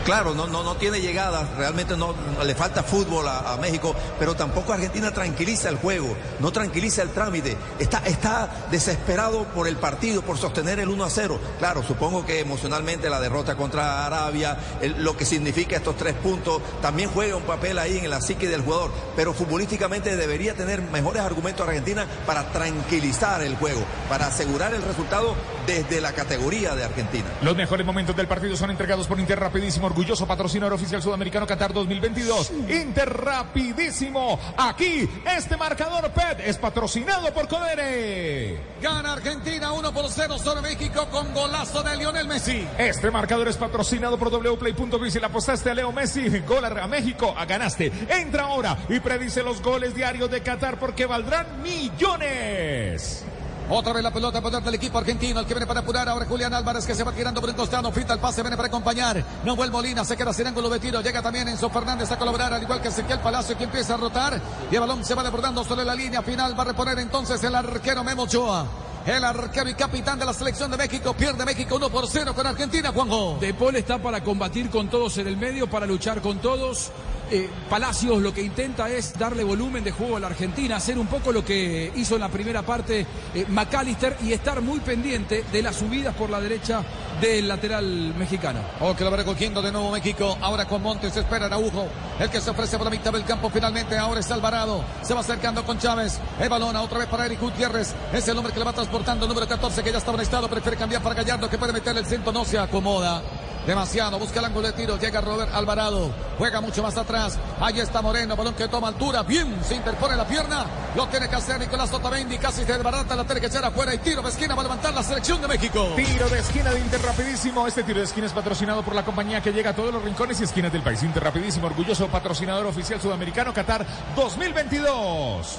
Claro, 0.04 0.34
no, 0.34 0.46
no, 0.46 0.62
no 0.62 0.76
tiene 0.76 1.00
llegadas, 1.00 1.48
realmente 1.56 1.96
no, 1.96 2.14
le 2.44 2.54
falta 2.54 2.82
fútbol 2.82 3.26
a, 3.26 3.56
México, 3.60 3.94
pero 4.18 4.34
tampoco 4.34 4.74
Argentina 4.74 5.12
tranquiliza 5.12 5.70
el 5.70 5.76
juego, 5.76 6.14
no 6.40 6.52
tranquiliza 6.52 7.00
el 7.00 7.08
trámite, 7.10 7.56
está, 7.78 7.98
está 8.04 8.66
desesperado 8.70 9.44
por 9.44 9.66
el 9.66 9.76
partido, 9.76 10.20
por 10.20 10.36
sostener 10.36 10.78
el 10.78 10.90
1 10.90 11.04
a 11.04 11.10
0. 11.10 11.40
Claro, 11.58 11.82
supongo 11.82 12.26
que 12.26 12.40
emocionalmente 12.40 13.08
la 13.08 13.18
derrota 13.18 13.56
contra 13.56 14.04
Arabia, 14.04 14.58
lo 14.98 15.16
que 15.16 15.24
significa 15.24 15.76
estos 15.76 15.96
tres 15.96 16.14
puntos, 16.14 16.60
también 16.82 17.08
juega 17.08 17.36
un 17.36 17.44
papel 17.44 17.78
ahí 17.78 17.98
en 17.98 18.10
la 18.10 18.20
psique 18.20 18.46
del 18.46 18.60
jugador, 18.60 18.90
pero 19.16 19.32
futbolísticamente 19.32 20.16
debería 20.16 20.54
tener 20.54 20.82
mejores 20.82 21.22
argumentos 21.22 21.66
Argentina 21.66 22.06
para 22.26 22.44
tranquilizar 22.52 23.42
el 23.42 23.56
juego, 23.56 23.80
para 24.10 24.26
asegurar 24.26 24.74
el 24.74 24.82
resultado 24.82 25.34
desde 25.66 26.02
la 26.02 26.12
categoría 26.12 26.74
de 26.74 26.84
Argentina. 26.84 27.24
Los 27.40 27.56
mejores 27.56 27.86
momentos 27.86 28.14
del 28.16 28.28
partido 28.28 28.56
son 28.56 28.70
entregados 28.70 29.06
por 29.06 29.18
Inter 29.18 29.40
rapidísimo 29.40 29.86
orgulloso 29.94 30.26
patrocinador 30.26 30.72
oficial 30.72 31.00
sudamericano 31.00 31.46
Qatar 31.46 31.72
2022. 31.72 32.50
Inter 32.68 33.08
rapidísimo. 33.08 34.40
Aquí 34.56 35.08
este 35.24 35.56
marcador 35.56 36.10
PET 36.10 36.40
es 36.44 36.58
patrocinado 36.58 37.32
por 37.32 37.46
Codere. 37.46 38.58
Gana 38.82 39.12
Argentina 39.12 39.72
1 39.72 39.94
por 39.94 40.10
0 40.10 40.36
sobre 40.36 40.62
México 40.62 41.06
con 41.12 41.32
golazo 41.32 41.84
de 41.84 41.96
Lionel 41.96 42.26
Messi. 42.26 42.66
Este 42.76 43.08
marcador 43.12 43.46
es 43.46 43.56
patrocinado 43.56 44.18
por 44.18 44.30
wplay.com. 44.30 45.08
Si 45.08 45.20
le 45.20 45.26
apostaste 45.26 45.70
a 45.70 45.74
Leo 45.74 45.92
Messi, 45.92 46.40
gol 46.48 46.64
a 46.64 46.88
México, 46.88 47.32
a 47.36 47.44
ganaste. 47.44 47.92
Entra 48.08 48.46
ahora 48.46 48.76
y 48.88 48.98
predice 48.98 49.44
los 49.44 49.62
goles 49.62 49.94
diarios 49.94 50.28
de 50.28 50.40
Qatar 50.40 50.76
porque 50.80 51.06
valdrán 51.06 51.62
millones. 51.62 53.24
Otra 53.70 53.94
vez 53.94 54.02
la 54.02 54.10
pelota 54.10 54.42
poder 54.42 54.62
del 54.62 54.74
equipo 54.74 54.98
argentino. 54.98 55.40
El 55.40 55.46
que 55.46 55.54
viene 55.54 55.66
para 55.66 55.80
apurar 55.80 56.08
ahora 56.08 56.26
Julián 56.26 56.52
Álvarez 56.52 56.86
que 56.86 56.94
se 56.94 57.02
va 57.02 57.12
tirando 57.12 57.40
por 57.40 57.48
un 57.48 57.56
costado. 57.56 57.90
Fita 57.92 58.12
el 58.12 58.20
pase, 58.20 58.42
viene 58.42 58.56
para 58.56 58.68
acompañar. 58.68 59.24
Noel 59.44 59.70
Molina 59.70 60.04
se 60.04 60.16
queda 60.16 60.32
sin 60.32 60.46
ángulo 60.46 60.68
de 60.68 60.78
tiro. 60.80 61.00
Llega 61.00 61.22
también 61.22 61.48
Enzo 61.48 61.70
Fernández 61.70 62.10
a 62.12 62.18
colaborar, 62.18 62.52
al 62.52 62.62
igual 62.62 62.82
que 62.82 62.88
Ezequiel 62.88 63.20
Palacio 63.20 63.56
que 63.56 63.64
empieza 63.64 63.94
a 63.94 63.96
rotar. 63.96 64.40
Y 64.70 64.74
el 64.74 64.80
balón 64.80 65.04
se 65.04 65.14
va 65.14 65.22
desbordando 65.22 65.64
sobre 65.64 65.84
la 65.84 65.94
línea 65.94 66.22
final. 66.22 66.58
Va 66.58 66.62
a 66.62 66.66
reponer 66.66 66.98
entonces 66.98 67.42
el 67.42 67.54
arquero 67.54 68.04
Memo 68.04 68.24
Ochoa. 68.24 68.66
El 69.06 69.22
arquero 69.22 69.68
y 69.68 69.74
capitán 69.74 70.18
de 70.18 70.24
la 70.24 70.32
selección 70.32 70.70
de 70.70 70.78
México 70.78 71.14
pierde 71.14 71.44
México 71.44 71.76
1 71.76 71.90
por 71.90 72.06
0 72.06 72.34
con 72.34 72.46
Argentina, 72.46 72.90
Juanjo. 72.90 73.36
De 73.38 73.52
Paul 73.52 73.76
está 73.76 73.98
para 73.98 74.22
combatir 74.22 74.70
con 74.70 74.88
todos 74.88 75.18
en 75.18 75.26
el 75.26 75.36
medio, 75.36 75.68
para 75.68 75.86
luchar 75.86 76.22
con 76.22 76.38
todos. 76.38 76.90
Eh, 77.30 77.48
Palacios 77.70 78.20
lo 78.20 78.34
que 78.34 78.42
intenta 78.42 78.88
es 78.88 79.18
darle 79.18 79.44
volumen 79.44 79.82
de 79.82 79.90
juego 79.90 80.16
a 80.16 80.20
la 80.20 80.26
Argentina, 80.26 80.76
hacer 80.76 80.98
un 80.98 81.06
poco 81.06 81.32
lo 81.32 81.44
que 81.44 81.90
hizo 81.96 82.14
en 82.16 82.20
la 82.20 82.28
primera 82.28 82.62
parte 82.62 83.06
eh, 83.34 83.46
McAllister 83.48 84.16
y 84.22 84.32
estar 84.32 84.60
muy 84.60 84.80
pendiente 84.80 85.44
de 85.50 85.62
las 85.62 85.76
subidas 85.76 86.14
por 86.14 86.30
la 86.30 86.40
derecha 86.40 86.82
del 87.20 87.48
lateral 87.48 88.14
mexicano. 88.16 88.60
Oh, 88.80 88.94
que 88.94 89.04
lo 89.04 89.10
va 89.10 89.16
recogiendo 89.16 89.62
de 89.62 89.72
nuevo 89.72 89.90
México. 89.90 90.36
Ahora 90.40 90.66
con 90.66 90.82
Montes 90.82 91.16
espera 91.16 91.46
Araujo, 91.46 91.86
el 92.18 92.28
que 92.28 92.40
se 92.40 92.50
ofrece 92.50 92.76
por 92.76 92.84
la 92.84 92.90
mitad 92.90 93.12
del 93.12 93.24
campo 93.24 93.50
finalmente. 93.50 93.96
Ahora 93.96 94.20
es 94.20 94.30
Alvarado, 94.30 94.84
se 95.02 95.14
va 95.14 95.20
acercando 95.20 95.64
con 95.64 95.78
Chávez. 95.78 96.20
El 96.38 96.48
balón 96.48 96.76
otra 96.76 96.98
vez 96.98 97.08
para 97.08 97.26
Eric 97.26 97.40
Gutiérrez. 97.40 97.94
Es 98.12 98.28
el 98.28 98.36
hombre 98.36 98.52
que 98.52 98.58
le 98.58 98.64
va 98.64 98.72
transportando, 98.72 99.26
número 99.26 99.48
14 99.48 99.82
que 99.82 99.92
ya 99.92 99.98
estaba 99.98 100.16
en 100.18 100.22
estado. 100.22 100.48
Prefiere 100.48 100.76
cambiar 100.76 101.02
para 101.02 101.14
Gallardo 101.14 101.48
que 101.48 101.58
puede 101.58 101.72
meterle 101.72 102.00
el 102.00 102.06
centro, 102.06 102.32
no 102.32 102.44
se 102.44 102.58
acomoda. 102.58 103.22
Demasiado, 103.66 104.18
busca 104.18 104.40
el 104.40 104.44
ángulo 104.44 104.66
de 104.66 104.74
tiro, 104.74 104.98
llega 104.98 105.22
Robert 105.22 105.54
Alvarado, 105.54 106.10
juega 106.36 106.60
mucho 106.60 106.82
más 106.82 106.98
atrás, 106.98 107.38
ahí 107.58 107.80
está 107.80 108.02
Moreno, 108.02 108.36
balón 108.36 108.52
que 108.54 108.68
toma 108.68 108.88
altura, 108.88 109.22
bien, 109.22 109.58
se 109.66 109.74
interpone 109.74 110.16
la 110.16 110.26
pierna, 110.26 110.66
lo 110.94 111.06
tiene 111.08 111.30
que 111.30 111.36
hacer 111.36 111.58
Nicolás 111.58 111.90
Otamendi, 111.90 112.36
casi 112.36 112.62
se 112.62 112.72
desbarata, 112.74 113.16
la 113.16 113.24
tiene 113.24 113.40
que 113.40 113.46
echar 113.46 113.64
afuera 113.64 113.94
y 113.94 113.98
tiro 113.98 114.20
de 114.20 114.28
esquina 114.28 114.54
va 114.54 114.60
a 114.60 114.64
levantar 114.64 114.92
la 114.92 115.02
selección 115.02 115.40
de 115.40 115.48
México. 115.48 115.94
Tiro 115.96 116.28
de 116.28 116.40
esquina 116.40 116.72
de 116.72 116.80
Inter 116.80 117.00
rapidísimo, 117.00 117.66
este 117.66 117.84
tiro 117.84 118.00
de 118.00 118.04
esquina 118.04 118.26
es 118.26 118.34
patrocinado 118.34 118.82
por 118.82 118.94
la 118.94 119.02
compañía 119.02 119.40
que 119.40 119.50
llega 119.50 119.70
a 119.70 119.74
todos 119.74 119.94
los 119.94 120.04
rincones 120.04 120.38
y 120.42 120.44
esquinas 120.44 120.70
del 120.70 120.82
país, 120.82 121.02
Inter 121.02 121.24
rapidísimo, 121.24 121.66
orgulloso 121.66 122.08
patrocinador 122.08 122.66
oficial 122.66 123.00
sudamericano 123.00 123.54
Qatar 123.54 123.86
2022. 124.14 125.56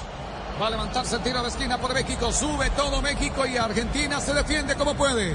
Va 0.62 0.68
a 0.68 0.70
levantarse 0.70 1.16
el 1.16 1.22
tiro 1.22 1.42
de 1.42 1.48
esquina 1.48 1.76
por 1.76 1.92
México, 1.92 2.30
sube 2.30 2.70
todo 2.70 3.02
México 3.02 3.44
y 3.46 3.56
Argentina 3.56 4.20
se 4.20 4.32
defiende 4.32 4.76
como 4.76 4.94
puede. 4.94 5.34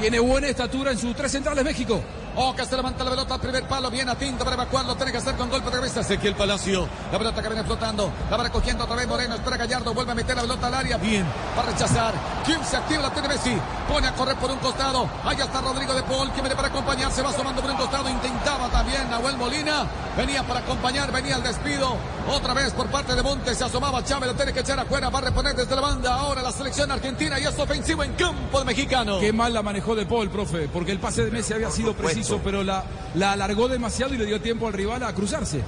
Tiene 0.00 0.18
buena 0.18 0.48
estatura 0.48 0.92
en 0.92 0.98
sus 0.98 1.14
tres 1.14 1.30
centrales 1.30 1.62
México. 1.62 2.02
Oh, 2.36 2.54
que 2.54 2.64
se 2.64 2.76
levanta 2.76 3.04
la 3.04 3.10
pelota 3.10 3.34
al 3.34 3.40
primer 3.40 3.66
palo. 3.66 3.90
Bien 3.90 4.08
atinto 4.08 4.44
para 4.44 4.54
evacuarlo. 4.54 4.94
Tiene 4.96 5.12
que 5.12 5.18
hacer 5.18 5.34
con 5.36 5.50
golpe 5.50 5.70
de 5.70 5.76
cabeza. 5.76 6.00
Ezequiel 6.00 6.34
Palacio. 6.34 6.88
La 7.12 7.18
pelota 7.18 7.42
que 7.42 7.48
viene 7.48 7.64
flotando. 7.64 8.10
La 8.30 8.36
va 8.36 8.44
recogiendo 8.44 8.84
otra 8.84 8.96
vez 8.96 9.08
Moreno. 9.08 9.34
Espera 9.34 9.56
Gallardo. 9.56 9.94
Vuelve 9.94 10.12
a 10.12 10.14
meter 10.14 10.36
la 10.36 10.42
pelota 10.42 10.66
al 10.66 10.74
área. 10.74 10.96
Bien. 10.96 11.26
Va 11.56 11.62
a 11.62 11.66
rechazar. 11.66 12.14
¿Quién 12.44 12.64
se 12.64 12.76
activa? 12.76 13.02
La 13.02 13.12
tiene 13.12 13.28
Messi. 13.28 13.56
Pone 13.88 14.06
a 14.06 14.14
correr 14.14 14.36
por 14.36 14.50
un 14.50 14.58
costado. 14.58 15.08
Allá 15.24 15.44
está 15.44 15.60
Rodrigo 15.60 15.94
de 15.94 16.02
Paul. 16.04 16.32
Que 16.32 16.40
viene 16.40 16.56
para 16.56 16.68
acompañar. 16.68 17.12
Se 17.12 17.22
va 17.22 17.30
asomando 17.30 17.60
por 17.60 17.70
un 17.70 17.76
costado. 17.76 18.08
Intentaba 18.08 18.68
también 18.68 19.10
Nahuel 19.10 19.36
Molina. 19.36 19.86
Venía 20.16 20.42
para 20.46 20.60
acompañar. 20.60 21.12
Venía 21.12 21.36
el 21.36 21.42
despido. 21.42 21.96
Otra 22.30 22.54
vez 22.54 22.72
por 22.72 22.86
parte 22.88 23.14
de 23.14 23.22
Montes. 23.22 23.58
Se 23.58 23.64
asomaba 23.64 24.04
Chávez. 24.04 24.28
Lo 24.28 24.34
tiene 24.34 24.52
que 24.52 24.60
echar 24.60 24.78
afuera. 24.78 25.10
Va 25.10 25.18
a 25.18 25.22
reponer 25.22 25.54
desde 25.54 25.74
la 25.74 25.82
banda. 25.82 26.14
Ahora 26.14 26.42
la 26.42 26.52
selección 26.52 26.90
argentina. 26.90 27.38
Y 27.40 27.44
es 27.44 27.58
ofensivo 27.58 28.04
en 28.04 28.12
campo 28.14 28.58
de 28.60 28.64
mexicano. 28.64 29.18
Qué 29.20 29.32
mal 29.32 29.52
la 29.52 29.62
manejó 29.62 29.94
de 29.94 30.06
Paul, 30.06 30.30
profe, 30.30 30.68
porque 30.68 30.92
el 30.92 30.98
pase 30.98 31.24
de 31.24 31.30
Messi 31.30 31.52
había 31.52 31.70
sido 31.70 31.94
preciso, 31.94 32.29
pero 32.38 32.62
la, 32.62 32.84
la 33.14 33.32
alargó 33.32 33.68
demasiado 33.68 34.14
y 34.14 34.18
le 34.18 34.26
dio 34.26 34.40
tiempo 34.40 34.66
al 34.66 34.72
rival 34.72 35.02
a 35.02 35.14
cruzarse. 35.14 35.62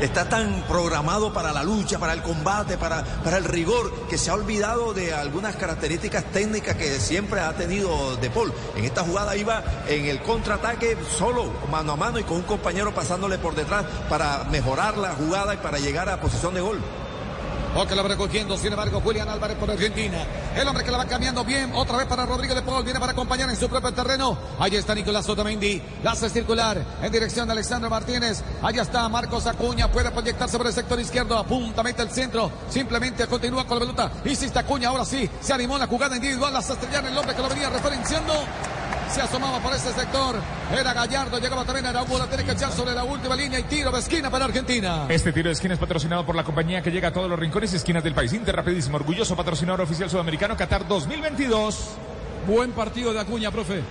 Está 0.00 0.28
tan 0.28 0.64
programado 0.68 1.32
para 1.32 1.52
la 1.52 1.62
lucha, 1.62 1.98
para 1.98 2.12
el 2.12 2.22
combate, 2.22 2.76
para, 2.76 3.04
para 3.04 3.36
el 3.36 3.44
rigor, 3.44 4.08
que 4.08 4.18
se 4.18 4.28
ha 4.30 4.34
olvidado 4.34 4.92
de 4.92 5.14
algunas 5.14 5.54
características 5.54 6.24
técnicas 6.32 6.76
que 6.76 6.98
siempre 6.98 7.40
ha 7.40 7.52
tenido 7.52 8.16
De 8.16 8.28
Paul. 8.28 8.52
En 8.76 8.84
esta 8.84 9.04
jugada 9.04 9.36
iba 9.36 9.62
en 9.88 10.06
el 10.06 10.20
contraataque 10.20 10.96
solo, 11.16 11.46
mano 11.70 11.92
a 11.92 11.96
mano 11.96 12.18
y 12.18 12.24
con 12.24 12.38
un 12.38 12.42
compañero 12.42 12.92
pasándole 12.92 13.38
por 13.38 13.54
detrás 13.54 13.84
para 14.08 14.44
mejorar 14.50 14.98
la 14.98 15.14
jugada 15.14 15.54
y 15.54 15.58
para 15.58 15.78
llegar 15.78 16.08
a 16.08 16.20
posición 16.20 16.54
de 16.54 16.60
gol. 16.60 16.80
O 17.76 17.86
que 17.86 17.96
la 17.96 18.02
va 18.02 18.08
recogiendo, 18.08 18.56
sin 18.56 18.70
embargo, 18.72 19.00
Julián 19.00 19.28
Álvarez 19.28 19.56
por 19.56 19.68
Argentina. 19.68 20.24
El 20.56 20.68
hombre 20.68 20.84
que 20.84 20.92
la 20.92 20.98
va 20.98 21.06
cambiando 21.06 21.44
bien. 21.44 21.72
Otra 21.74 21.96
vez 21.96 22.06
para 22.06 22.24
Rodrigo 22.24 22.54
de 22.54 22.62
Paul. 22.62 22.84
Viene 22.84 23.00
para 23.00 23.12
acompañar 23.12 23.50
en 23.50 23.56
su 23.56 23.68
propio 23.68 23.92
terreno. 23.92 24.38
Ahí 24.60 24.76
está 24.76 24.94
Nicolás 24.94 25.28
Otamendi. 25.28 25.82
La 26.04 26.12
hace 26.12 26.30
circular 26.30 26.80
en 27.02 27.10
dirección 27.10 27.46
de 27.46 27.52
Alexandro 27.52 27.90
Martínez. 27.90 28.44
Allá 28.62 28.82
está 28.82 29.08
Marcos 29.08 29.46
Acuña. 29.48 29.90
Puede 29.90 30.12
proyectarse 30.12 30.56
por 30.56 30.68
el 30.68 30.72
sector 30.72 31.00
izquierdo. 31.00 31.36
Apunta, 31.36 31.82
mete 31.82 32.02
el 32.02 32.10
centro. 32.10 32.50
Simplemente 32.68 33.26
continúa 33.26 33.66
con 33.66 33.80
la 33.80 33.86
pelota. 33.86 34.12
Hiciste 34.24 34.60
Acuña. 34.60 34.90
Ahora 34.90 35.04
sí. 35.04 35.28
Se 35.40 35.52
animó 35.52 35.76
la 35.76 35.88
jugada 35.88 36.14
individual. 36.14 36.52
Las 36.52 36.70
estrellas 36.70 37.04
el 37.04 37.18
hombre 37.18 37.34
que 37.34 37.42
lo 37.42 37.48
venía 37.48 37.70
referenciando 37.70 38.34
se 39.14 39.22
asomaba 39.22 39.60
por 39.60 39.72
ese 39.72 39.92
sector. 39.92 40.34
Era 40.76 40.92
Gallardo, 40.92 41.38
llegaba 41.38 41.64
también 41.64 41.86
a 41.86 41.90
Araújo, 41.90 42.18
la 42.18 42.26
tiene 42.26 42.44
que 42.44 42.50
echar 42.50 42.72
sobre 42.72 42.92
la 42.92 43.04
última 43.04 43.36
línea 43.36 43.60
y 43.60 43.62
tiro 43.62 43.92
de 43.92 44.00
esquina 44.00 44.28
para 44.28 44.46
Argentina. 44.46 45.06
Este 45.08 45.32
tiro 45.32 45.48
de 45.48 45.52
esquina 45.52 45.74
es 45.74 45.80
patrocinado 45.80 46.26
por 46.26 46.34
la 46.34 46.42
compañía 46.42 46.82
que 46.82 46.90
llega 46.90 47.08
a 47.08 47.12
todos 47.12 47.30
los 47.30 47.38
rincones 47.38 47.72
y 47.72 47.76
esquinas 47.76 48.02
del 48.02 48.12
país. 48.12 48.32
Inter 48.32 48.56
Rapidísimo, 48.56 48.96
orgulloso 48.96 49.36
patrocinador 49.36 49.82
oficial 49.82 50.10
sudamericano 50.10 50.56
Qatar 50.56 50.88
2022. 50.88 51.90
Buen 52.48 52.72
partido 52.72 53.12
de 53.12 53.20
Acuña, 53.20 53.52
profe. 53.52 53.82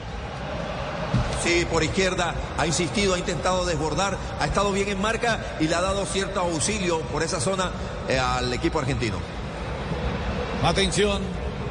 Sí, 1.41 1.65
por 1.71 1.83
izquierda 1.83 2.35
ha 2.57 2.67
insistido, 2.67 3.13
ha 3.13 3.19
intentado 3.19 3.65
desbordar, 3.65 4.17
ha 4.41 4.45
estado 4.45 4.73
bien 4.73 4.89
en 4.89 5.01
marca 5.01 5.39
y 5.61 5.67
le 5.69 5.75
ha 5.75 5.81
dado 5.81 6.05
cierto 6.05 6.41
auxilio 6.41 6.99
por 6.99 7.23
esa 7.23 7.39
zona 7.39 7.71
eh, 8.09 8.19
al 8.19 8.53
equipo 8.53 8.79
argentino. 8.79 9.17
Atención, 10.63 11.21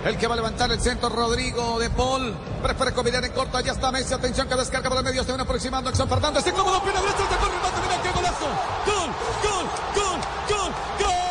el 0.05 0.19
que 0.19 0.27
va 0.27 0.35
a 0.35 0.37
levantar 0.37 0.71
el 0.71 0.81
centro, 0.81 1.09
Rodrigo 1.09 1.79
de 1.79 1.91
Paul. 1.91 2.35
Prefiere 2.63 2.93
combinar 2.93 3.25
en 3.25 3.33
corto. 3.33 3.59
Allá 3.59 3.73
está 3.73 3.93
Messi. 3.93 4.15
Atención 4.15 4.49
que 4.49 4.57
descarga 4.57 4.89
por 4.89 4.99
el 4.99 5.05
medio. 5.05 5.23
Se 5.23 5.29
viene 5.29 5.43
aproximando 5.43 5.91
Exxon 5.91 6.09
Fernández. 6.09 6.47
Incómodo, 6.47 6.83
pina 6.83 7.01
derecha. 7.01 7.29
Se 7.29 7.37
corre, 7.37 7.53
remate. 7.53 7.81
Mira 7.83 8.03
qué 8.03 8.11
golazo. 8.11 8.47
Gol, 8.87 9.11
gol, 9.43 9.67
gol, 9.95 10.21
gol, 10.49 10.73
gol. 11.07 11.22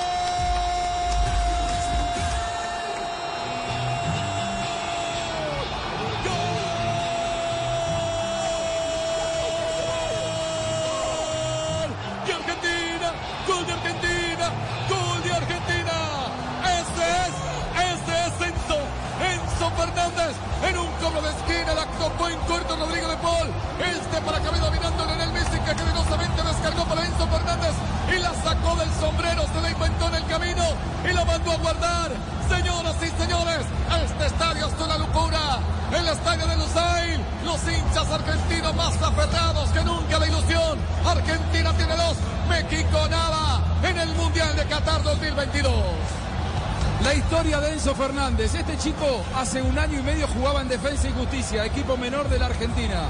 Enzo 47.82 47.96
Fernández. 47.96 48.54
Este 48.54 48.78
chico 48.78 49.24
hace 49.36 49.60
un 49.60 49.76
año 49.80 49.98
y 49.98 50.04
medio 50.04 50.28
jugaba 50.28 50.62
en 50.62 50.68
Defensa 50.68 51.10
y 51.10 51.14
Justicia, 51.14 51.66
equipo 51.66 51.98
menor 51.98 52.30
de 52.30 52.38
la 52.38 52.46
Argentina. 52.46 53.06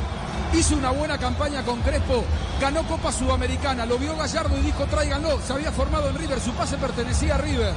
Hizo 0.53 0.77
una 0.77 0.91
buena 0.91 1.17
campaña 1.17 1.61
con 1.63 1.81
Crespo, 1.81 2.23
ganó 2.61 2.87
Copa 2.87 3.11
Sudamericana, 3.11 3.85
lo 3.85 3.97
vio 3.97 4.15
Gallardo 4.15 4.57
y 4.57 4.61
dijo 4.61 4.85
tráiganlo. 4.85 5.41
Se 5.45 5.51
había 5.51 5.73
formado 5.73 6.07
en 6.07 6.17
River, 6.17 6.39
su 6.39 6.53
pase 6.53 6.77
pertenecía 6.77 7.35
a 7.35 7.39
River. 7.39 7.73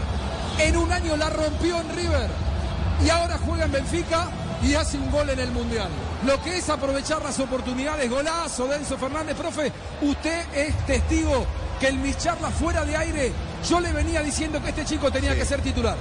En 0.60 0.76
un 0.76 0.92
año 0.92 1.16
la 1.16 1.30
rompió 1.30 1.80
en 1.80 1.96
River 1.96 2.30
y 3.04 3.10
ahora 3.10 3.40
juega 3.44 3.64
en 3.64 3.72
Benfica 3.72 4.28
y 4.62 4.74
hace 4.76 4.96
un 4.96 5.10
gol 5.10 5.28
en 5.30 5.40
el 5.40 5.50
Mundial. 5.50 5.88
Lo 6.24 6.40
que 6.44 6.58
es 6.58 6.68
aprovechar 6.70 7.20
las 7.22 7.40
oportunidades, 7.40 8.08
golazo 8.08 8.68
de 8.68 8.76
Enzo 8.76 8.96
Fernández, 8.98 9.34
profe, 9.36 9.72
usted 10.00 10.44
es 10.54 10.86
testigo 10.86 11.44
que 11.80 11.88
en 11.88 12.00
mis 12.00 12.16
charlas 12.18 12.54
fuera 12.54 12.84
de 12.84 12.96
aire 12.96 13.32
yo 13.68 13.80
le 13.80 13.92
venía 13.92 14.22
diciendo 14.22 14.62
que 14.62 14.68
este 14.68 14.84
chico 14.84 15.10
tenía 15.10 15.32
Sí. 15.32 15.38
que 15.40 15.44
ser 15.44 15.60
titular. 15.60 15.96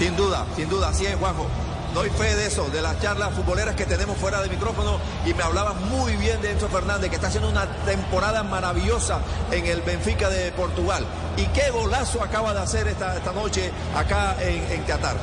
Sin 0.00 0.16
duda, 0.16 0.46
sin 0.56 0.66
duda, 0.70 0.88
así 0.88 1.04
es, 1.04 1.14
Juanjo. 1.16 1.46
Doy 1.92 2.08
fe 2.08 2.34
de 2.34 2.46
eso, 2.46 2.70
de 2.70 2.80
las 2.80 2.98
charlas 3.02 3.34
futboleras 3.34 3.74
que 3.74 3.84
tenemos 3.84 4.16
fuera 4.16 4.40
de 4.40 4.48
micrófono 4.48 4.98
y 5.26 5.34
me 5.34 5.42
hablaba 5.42 5.74
muy 5.74 6.16
bien 6.16 6.40
de 6.40 6.52
Enzo 6.52 6.70
Fernández, 6.70 7.10
que 7.10 7.16
está 7.16 7.28
haciendo 7.28 7.50
una 7.50 7.66
temporada 7.84 8.42
maravillosa 8.42 9.20
en 9.50 9.66
el 9.66 9.82
Benfica 9.82 10.30
de 10.30 10.52
Portugal. 10.52 11.04
Y 11.36 11.44
qué 11.48 11.68
golazo 11.70 12.22
acaba 12.22 12.54
de 12.54 12.60
hacer 12.60 12.88
esta, 12.88 13.14
esta 13.14 13.32
noche 13.32 13.72
acá 13.94 14.36
en, 14.40 14.72
en 14.72 14.84
Qatar. 14.84 15.16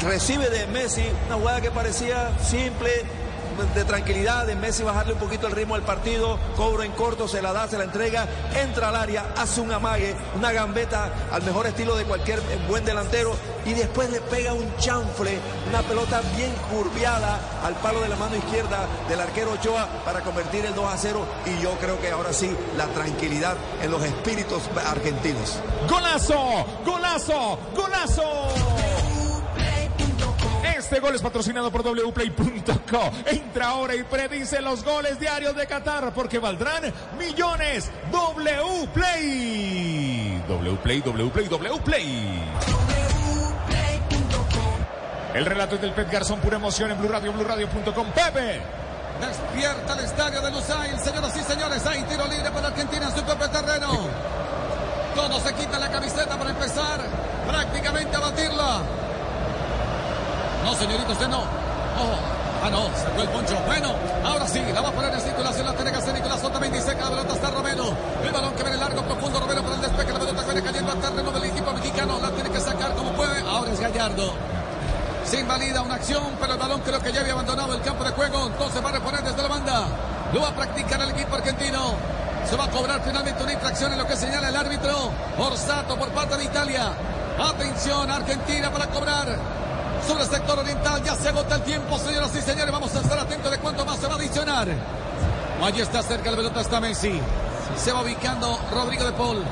Recibe 0.00 0.48
de 0.48 0.66
Messi 0.68 1.04
una 1.26 1.36
jugada 1.36 1.60
que 1.60 1.70
parecía 1.70 2.30
simple, 2.42 2.90
de 3.74 3.84
tranquilidad, 3.84 4.46
de 4.46 4.54
Messi 4.54 4.82
bajarle 4.82 5.12
un 5.12 5.18
poquito 5.18 5.46
el 5.46 5.52
ritmo 5.52 5.74
al 5.74 5.82
partido, 5.82 6.38
cobro 6.56 6.82
en 6.82 6.92
corto, 6.92 7.28
se 7.28 7.42
la 7.42 7.52
da, 7.52 7.68
se 7.68 7.76
la 7.76 7.84
entrega, 7.84 8.26
entra 8.54 8.88
al 8.88 8.96
área, 8.96 9.34
hace 9.36 9.60
un 9.60 9.70
amague, 9.72 10.14
una 10.36 10.52
gambeta 10.52 11.12
al 11.30 11.42
mejor 11.42 11.66
estilo 11.66 11.94
de 11.96 12.04
cualquier 12.04 12.40
buen 12.68 12.84
delantero 12.84 13.34
y 13.66 13.74
después 13.74 14.10
le 14.10 14.20
pega 14.20 14.54
un 14.54 14.76
chanfle, 14.76 15.38
una 15.68 15.82
pelota 15.82 16.22
bien 16.36 16.52
curviada 16.70 17.38
al 17.64 17.74
palo 17.76 18.00
de 18.00 18.08
la 18.08 18.16
mano 18.16 18.36
izquierda 18.36 18.86
del 19.08 19.20
arquero 19.20 19.52
Ochoa 19.52 19.86
para 20.04 20.20
convertir 20.20 20.64
el 20.64 20.74
2 20.74 20.84
a 20.92 20.96
0 20.96 21.26
y 21.46 21.62
yo 21.62 21.72
creo 21.78 22.00
que 22.00 22.10
ahora 22.10 22.32
sí 22.32 22.50
la 22.76 22.86
tranquilidad 22.88 23.56
en 23.82 23.90
los 23.90 24.02
espíritus 24.02 24.62
argentinos. 24.86 25.58
¡Golazo! 25.88 26.66
¡Golazo! 26.84 27.58
¡Golazo! 27.76 28.81
Este 30.92 31.00
gol 31.00 31.14
es 31.14 31.22
patrocinado 31.22 31.72
por 31.72 31.82
wplay.co. 31.82 33.10
Entra 33.24 33.68
ahora 33.68 33.94
y 33.94 34.02
predice 34.02 34.60
los 34.60 34.84
goles 34.84 35.18
diarios 35.18 35.56
de 35.56 35.66
Qatar 35.66 36.12
porque 36.12 36.38
valdrán 36.38 36.92
millones. 37.18 37.90
Wplay. 38.12 38.82
Wplay, 40.46 41.00
Wplay, 41.00 41.48
Wplay. 41.48 42.42
El 45.32 45.46
relato 45.46 45.76
es 45.76 45.80
del 45.80 45.92
Pet 45.92 46.10
Garzón, 46.10 46.40
pura 46.40 46.56
emoción 46.58 46.90
en 46.90 46.98
Blue 46.98 47.08
Radio, 47.08 47.32
BlueRadio.com. 47.32 48.08
Pepe. 48.12 48.60
Despierta 49.18 49.94
el 49.94 50.04
estadio 50.04 50.42
de 50.42 50.50
Lusail, 50.50 50.98
señoras 50.98 51.34
y 51.34 51.42
señores. 51.42 51.86
Hay 51.86 52.02
tiro 52.02 52.26
libre 52.26 52.50
para 52.50 52.68
Argentina 52.68 53.06
en 53.08 53.16
su 53.16 53.24
propio 53.24 53.48
terreno. 53.48 53.96
Todos 55.14 55.42
se 55.42 55.54
quitan 55.54 55.80
la 55.80 55.90
camiseta 55.90 56.36
para 56.36 56.50
empezar 56.50 57.00
prácticamente 57.48 58.14
a 58.14 58.20
batirla. 58.20 58.82
No, 60.64 60.74
señorito, 60.74 61.12
usted 61.12 61.28
no. 61.28 61.40
Ojo. 61.40 62.42
Ah, 62.64 62.70
no, 62.70 62.86
sacó 62.96 63.22
el 63.22 63.28
poncho. 63.30 63.58
Bueno, 63.66 63.92
ahora 64.24 64.46
sí, 64.46 64.62
la 64.72 64.80
va 64.80 64.90
a 64.90 64.92
poner 64.92 65.12
en 65.12 65.20
circulación, 65.20 65.66
la 65.66 65.72
tiene 65.74 65.90
que 65.90 65.96
hacer 65.96 66.14
Nicolás 66.14 66.44
Otamendi, 66.44 66.80
seca 66.80 67.04
la 67.06 67.10
pelota 67.10 67.34
está 67.34 67.50
Romero. 67.50 67.92
El 68.22 68.30
balón 68.30 68.54
que 68.54 68.62
viene 68.62 68.78
largo, 68.78 69.02
profundo, 69.02 69.40
Romero 69.40 69.62
para 69.64 69.74
el 69.74 69.80
despegue, 69.80 70.12
la 70.12 70.18
pelota 70.20 70.42
viene 70.44 70.62
cayendo 70.62 70.92
al 70.92 71.00
terreno 71.00 71.32
del 71.32 71.44
equipo 71.44 71.72
mexicano, 71.72 72.20
la 72.22 72.30
tiene 72.30 72.50
que 72.50 72.60
sacar 72.60 72.94
como 72.94 73.10
puede. 73.14 73.40
Ahora 73.40 73.72
es 73.72 73.80
Gallardo. 73.80 74.32
Se 75.24 75.40
invalida 75.40 75.82
una 75.82 75.96
acción, 75.96 76.22
pero 76.38 76.52
el 76.52 76.58
balón 76.60 76.80
creo 76.82 77.00
que 77.00 77.12
ya 77.12 77.22
había 77.22 77.32
abandonado 77.32 77.74
el 77.74 77.80
campo 77.80 78.04
de 78.04 78.10
juego, 78.12 78.46
entonces 78.46 78.84
va 78.84 78.90
a 78.90 78.92
reponer 78.92 79.24
desde 79.24 79.42
la 79.42 79.48
banda. 79.48 79.86
Lo 80.32 80.40
va 80.42 80.48
a 80.48 80.54
practicar 80.54 81.02
el 81.02 81.10
equipo 81.10 81.34
argentino. 81.34 81.94
Se 82.48 82.56
va 82.56 82.66
a 82.66 82.70
cobrar 82.70 83.02
finalmente 83.04 83.42
una 83.42 83.52
infracción 83.54 83.92
en 83.92 83.98
lo 83.98 84.06
que 84.06 84.14
señala 84.14 84.50
el 84.50 84.56
árbitro. 84.56 85.10
Orsato 85.36 85.96
por 85.96 86.10
parte 86.10 86.36
de 86.36 86.44
Italia. 86.44 86.92
Atención, 87.40 88.08
Argentina 88.08 88.70
para 88.70 88.86
cobrar 88.86 89.26
sobre 90.06 90.24
el 90.24 90.30
sector 90.30 90.58
oriental. 90.58 91.02
Ya 91.04 91.14
se 91.14 91.28
agota 91.28 91.56
el 91.56 91.62
tiempo, 91.62 91.98
señoras 91.98 92.34
y 92.36 92.40
señores. 92.40 92.72
Vamos 92.72 92.94
a 92.94 93.00
estar 93.00 93.18
atentos 93.18 93.50
de 93.50 93.58
cuánto 93.58 93.84
más 93.84 93.98
se 93.98 94.06
va 94.06 94.14
a 94.14 94.16
adicionar. 94.16 94.68
Allí 95.62 95.80
está 95.80 96.02
cerca 96.02 96.30
la 96.30 96.36
pelota, 96.36 96.60
está 96.60 96.80
Messi. 96.80 97.20
Se 97.76 97.92
va 97.92 98.02
ubicando 98.02 98.58
Rodrigo 98.72 99.04
de 99.04 99.12
Paul. 99.12 99.44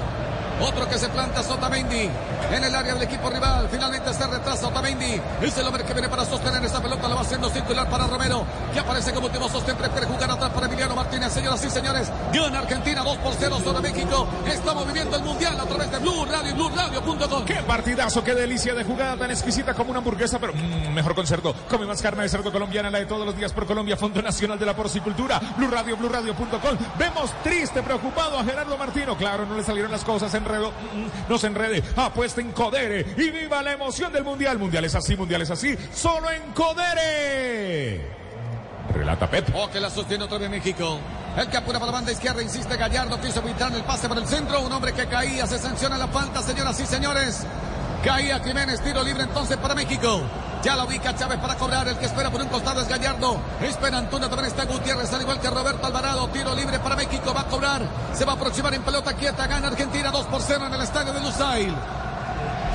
Otro 0.61 0.89
que 0.89 0.99
se 0.99 1.09
planta 1.09 1.41
es 1.41 1.51
Otamendi 1.51 2.09
en 2.53 2.65
el 2.65 2.75
área 2.75 2.95
del 2.95 3.03
equipo 3.03 3.31
rival. 3.31 3.69
Finalmente 3.71 4.13
se 4.13 4.27
retrasa 4.27 4.69
Otamendi. 4.69 5.21
Es 5.41 5.57
el 5.57 5.67
hombre 5.67 5.85
que 5.85 5.93
viene 5.93 6.09
para 6.09 6.25
sostener 6.25 6.63
esta 6.65 6.81
pelota. 6.81 7.09
Lo 7.09 7.17
va 7.17 7.23
haciendo 7.23 7.49
circular 7.49 7.89
para 7.89 8.07
Romero, 8.07 8.45
que 8.73 8.81
aparece 8.81 9.13
como 9.13 9.27
último 9.27 9.49
sostén. 9.49 9.77
Prefiere 9.77 10.07
jugar 10.07 10.31
atrás 10.31 10.51
para 10.51 10.67
Emiliano 10.67 10.95
Martínez. 10.95 11.33
Señoras 11.33 11.65
y 11.65 11.71
señores, 11.71 12.11
gana 12.33 12.59
Argentina 12.59 13.03
2 13.03 13.17
por 13.19 13.35
0 13.39 13.61
sobre 13.65 13.81
México. 13.81 14.29
Estamos 14.47 14.87
viviendo 14.87 15.17
el 15.17 15.23
mundial 15.23 15.59
a 15.59 15.65
través 15.65 15.91
de 15.91 15.99
Blue 15.99 16.25
Radio 16.27 16.51
y 16.51 16.55
BlueRadio.com. 16.55 17.45
¡Qué 17.45 17.63
partidazo! 17.67 18.23
¡Qué 18.23 18.35
delicia 18.35 18.75
de 18.75 18.85
jugada 18.85 19.17
tan 19.17 19.31
exquisita 19.31 19.75
como 19.75 19.91
una 19.91 19.99
hamburguesa! 19.99 20.39
Pero 20.39 20.53
mm, 20.53 20.93
mejor 20.93 21.15
con. 21.15 21.27
Come 21.69 21.87
más 21.87 22.03
carne 22.03 22.25
de 22.25 22.29
cerdo 22.29 22.51
colombiana, 22.51 22.91
la 22.91 22.99
de 22.99 23.07
todos 23.07 23.25
los 23.25 23.37
días 23.37 23.53
por 23.53 23.67
Colombia. 23.67 23.97
Fondo 23.97 24.21
Nacional 24.21 24.59
de 24.59 24.67
la 24.67 24.75
Porcicultura. 24.75 25.41
Blue 25.57 25.71
Radio, 25.71 25.97
BlueRadio.com. 25.97 26.77
Vemos 26.99 27.31
triste, 27.43 27.83
preocupado 27.83 28.39
a 28.39 28.45
Gerardo 28.45 28.77
Martino. 28.77 29.17
Claro, 29.17 29.47
no 29.47 29.57
le 29.57 29.63
salieron 29.63 29.91
las 29.91 30.03
cosas. 30.05 30.35
Enredo. 30.51 30.72
No 31.28 31.38
se 31.38 31.46
enrede. 31.46 31.82
Apuesta 31.96 32.40
en 32.40 32.53
Codere 32.53 33.07
y 33.16 33.30
viva 33.30 33.62
la 33.62 33.72
emoción 33.72 34.12
del 34.12 34.24
mundial. 34.24 34.59
Mundial 34.59 34.84
es 34.84 34.94
así, 34.94 35.16
mundial 35.16 35.42
es 35.42 35.51
así. 35.51 35.76
Solo 35.92 36.30
en 36.30 36.53
Codere. 36.53 38.01
Relata 38.94 39.30
Pep. 39.30 39.48
Oh, 39.55 39.70
que 39.70 39.80
la 39.80 39.90
sostiene 39.90 40.24
otra 40.24 40.38
vez 40.38 40.51
México. 40.51 40.98
El 41.36 41.48
que 41.48 41.57
apura 41.57 41.78
para 41.78 41.92
la 41.92 41.98
banda 41.98 42.12
izquierda, 42.12 42.42
insiste 42.42 42.76
Gallardo, 42.76 43.20
quiso 43.20 43.40
evitar 43.40 43.72
el 43.72 43.84
pase 43.84 44.09
por 44.09 44.18
el 44.18 44.26
centro. 44.26 44.61
Un 44.62 44.72
hombre 44.72 44.92
que 44.92 45.07
caía, 45.07 45.46
se 45.46 45.59
sanciona 45.59 45.96
la 45.96 46.09
falta, 46.09 46.42
señoras 46.42 46.78
y 46.80 46.86
señores. 46.86 47.46
Caía 48.05 48.40
Jiménez, 48.40 48.80
tiro 48.82 49.03
libre 49.05 49.22
entonces 49.22 49.57
para 49.59 49.74
México. 49.74 50.22
Ya 50.63 50.77
la 50.77 50.85
ubica 50.85 51.15
Chávez 51.17 51.39
para 51.39 51.57
cobrar. 51.57 51.89
El 51.89 51.97
que 51.97 52.07
espera 52.07 52.31
por 52.31 52.41
un 52.41 52.49
costado 52.49 52.81
es 52.83 52.89
Gallardo. 52.89 53.41
Espera 53.63 53.99
Antuna, 53.99 54.29
también 54.29 54.49
está 54.49 54.65
Gutiérrez, 54.65 55.13
al 55.13 55.23
igual 55.23 55.41
que 55.41 55.49
Roberto 55.49 55.87
Alvarado. 55.87 56.29
Tiro 56.29 56.55
libre 56.55 56.79
para 56.79 56.97
México, 56.97 57.33
va 57.35 57.43
a 57.43 57.47
cobrar. 57.47 57.83
Se 58.13 58.25
va 58.25 58.33
a 58.33 58.35
aproximar 58.37 58.75
en 58.75 58.83
pelota 58.83 59.15
quieta. 59.15 59.47
Gana 59.47 59.69
Argentina 59.69 60.11
2 60.11 60.27
por 60.27 60.43
0 60.43 60.67
en 60.67 60.75
el 60.75 60.83
estadio 60.83 61.13
de 61.13 61.21
Lusail. 61.21 61.75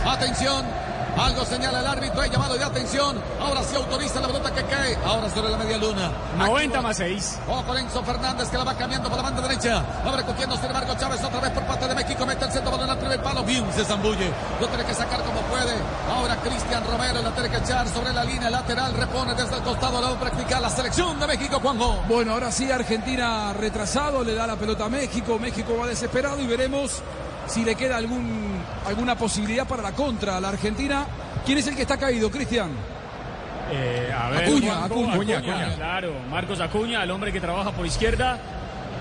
Atención. 0.05 0.84
Algo 1.17 1.45
señala 1.45 1.79
el 1.79 1.87
árbitro, 1.87 2.21
hay 2.21 2.29
llamado 2.29 2.57
de 2.57 2.63
atención. 2.63 3.17
Ahora 3.39 3.63
se 3.63 3.77
autoriza 3.77 4.19
la 4.19 4.27
pelota 4.27 4.53
que 4.53 4.63
cae. 4.63 4.97
Ahora 5.05 5.29
sobre 5.29 5.49
la 5.49 5.57
media 5.57 5.77
luna. 5.77 6.11
90 6.37 6.81
más 6.81 6.97
6. 6.97 7.39
Ojo 7.47 7.77
Enzo 7.77 8.03
Fernández 8.03 8.49
que 8.49 8.57
la 8.57 8.65
va 8.65 8.75
cambiando 8.75 9.07
por 9.07 9.17
la 9.17 9.23
banda 9.23 9.41
derecha. 9.41 9.81
Va 10.05 10.11
recogiendo 10.17 10.57
sin 10.57 10.65
embargo 10.65 10.93
Chávez 10.99 11.23
otra 11.23 11.39
vez 11.39 11.51
por 11.51 11.63
parte 11.63 11.87
de 11.87 11.95
México. 11.95 12.25
Mete 12.25 12.45
el 12.45 12.51
centro 12.51 12.71
balón 12.71 12.89
al 12.89 12.97
primer 12.97 13.23
palo. 13.23 13.43
Bien 13.43 13.65
se 13.73 13.85
zambulle. 13.85 14.29
Lo 14.59 14.67
tiene 14.67 14.83
que 14.83 14.93
sacar 14.93 15.23
como 15.23 15.39
puede. 15.41 15.75
Ahora 16.13 16.35
Cristian 16.41 16.83
Romero 16.85 17.21
la 17.21 17.31
tiene 17.31 17.49
que 17.49 17.57
echar 17.57 17.87
sobre 17.87 18.11
la 18.11 18.23
línea 18.25 18.49
lateral. 18.49 18.93
Repone 18.93 19.35
desde 19.35 19.55
el 19.55 19.63
costado. 19.63 20.01
La 20.01 20.09
va 20.09 20.15
a 20.15 20.19
practicar 20.19 20.61
la 20.61 20.69
selección 20.69 21.17
de 21.17 21.27
México, 21.27 21.59
Juanjo. 21.61 22.03
Bueno, 22.09 22.33
ahora 22.33 22.51
sí 22.51 22.69
Argentina 22.69 23.53
retrasado. 23.53 24.21
Le 24.21 24.35
da 24.35 24.45
la 24.47 24.57
pelota 24.57 24.85
a 24.85 24.89
México. 24.89 25.39
México 25.39 25.77
va 25.79 25.87
desesperado 25.87 26.41
y 26.41 26.47
veremos 26.47 27.01
si 27.47 27.63
le 27.63 27.75
queda 27.75 27.97
algún, 27.97 28.61
alguna 28.85 29.15
posibilidad 29.15 29.67
para 29.67 29.83
la 29.83 29.91
contra 29.91 30.37
a 30.37 30.39
la 30.39 30.49
Argentina. 30.49 31.05
¿Quién 31.45 31.57
es 31.57 31.67
el 31.67 31.75
que 31.75 31.83
está 31.83 31.97
caído, 31.97 32.29
Cristian? 32.31 32.71
Eh, 33.71 34.13
a 34.15 34.29
ver, 34.29 34.45
Acuña, 34.45 34.73
Juanjo, 34.87 35.11
Acuña, 35.11 35.37
Acuña. 35.39 35.75
Claro, 35.75 36.13
Marcos 36.29 36.59
Acuña, 36.59 37.03
el 37.03 37.11
hombre 37.11 37.31
que 37.31 37.41
trabaja 37.41 37.71
por 37.71 37.85
izquierda. 37.85 38.39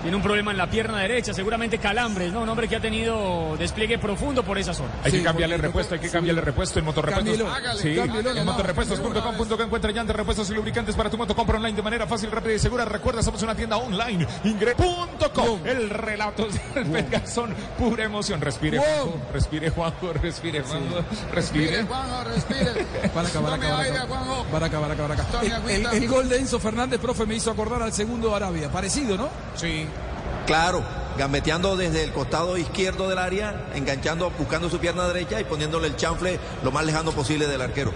Tiene 0.05 0.17
un 0.17 0.21
problema 0.21 0.51
en 0.51 0.57
la 0.57 0.69
pierna 0.69 0.99
derecha, 0.99 1.33
seguramente 1.33 1.79
calambres, 1.79 2.31
¿no? 2.31 2.41
Un 2.41 2.49
hombre 2.49 2.67
que 2.67 2.75
ha 2.75 2.79
tenido 2.79 3.55
despliegue 3.57 3.97
profundo 3.97 4.43
por 4.43 4.55
esa 4.59 4.71
zona. 4.71 4.91
Hay 5.03 5.11
que 5.11 5.23
cambiarle 5.23 5.57
repuesto, 5.57 5.95
hay 5.95 5.99
que 5.99 6.11
cambiarle 6.11 6.41
repuesto 6.41 6.77
en 6.77 6.85
motorrepuestos. 6.85 7.51
Hágale, 7.51 7.81
Sí, 7.81 7.95
cámbielo 7.95 8.29
en 8.29 8.35
nomás. 8.37 8.55
motorrepuestos.com.co 8.55 9.63
encuentra 9.63 9.91
llantas, 9.91 10.15
repuestos 10.15 10.47
y 10.51 10.53
lubricantes 10.53 10.95
para 10.95 11.09
tu 11.09 11.17
moto. 11.17 11.35
Compra 11.35 11.57
online 11.57 11.75
de 11.75 11.81
manera 11.81 12.05
fácil, 12.05 12.29
rápida 12.29 12.53
y 12.53 12.59
segura. 12.59 12.85
Recuerda, 12.85 13.23
somos 13.23 13.41
una 13.41 13.55
tienda 13.55 13.77
online. 13.77 14.27
Ingre.com. 14.43 15.59
El 15.65 15.89
relato 15.89 16.47
de 16.75 17.01
Garzón, 17.09 17.55
pura 17.79 18.03
emoción. 18.03 18.41
Respire. 18.41 18.77
Juanjo. 18.77 19.19
Respire, 19.33 19.69
Juanjo. 19.71 20.13
Respire, 20.13 20.61
Juanjo. 20.61 21.03
Respire. 21.33 21.83
Juanjo, 21.83 22.23
respire. 22.25 22.71
Tome 23.33 23.65
aire, 23.65 23.71
baraca. 23.71 24.07
Juanjo. 24.07 24.45
Baraca, 24.51 24.79
baraca, 24.79 25.01
baraca. 25.01 25.23
Tome 25.23 25.47
El, 25.75 25.85
el- 25.87 26.03
el 26.03 26.07
gol 26.07 26.29
de 26.29 26.37
Enzo 26.37 26.59
Fernández, 26.59 26.99
profe, 26.99 27.25
me 27.25 27.33
hizo 27.35 27.49
acordar 27.49 27.81
al 27.81 27.91
segundo 27.93 28.29
de 28.29 28.35
Arabia. 28.35 28.69
Parecido, 28.71 29.17
¿no? 29.17 29.29
Sí. 29.55 29.87
Claro, 30.45 30.83
gambeteando 31.17 31.75
desde 31.75 32.03
el 32.03 32.11
costado 32.11 32.57
izquierdo 32.57 33.09
del 33.09 33.17
área, 33.17 33.65
enganchando, 33.73 34.29
buscando 34.37 34.69
su 34.69 34.79
pierna 34.79 35.07
derecha 35.07 35.39
y 35.39 35.43
poniéndole 35.43 35.87
el 35.87 35.95
chanfle 35.95 36.39
lo 36.63 36.71
más 36.71 36.85
lejano 36.85 37.11
posible 37.11 37.47
del 37.47 37.61
arquero. 37.61 37.91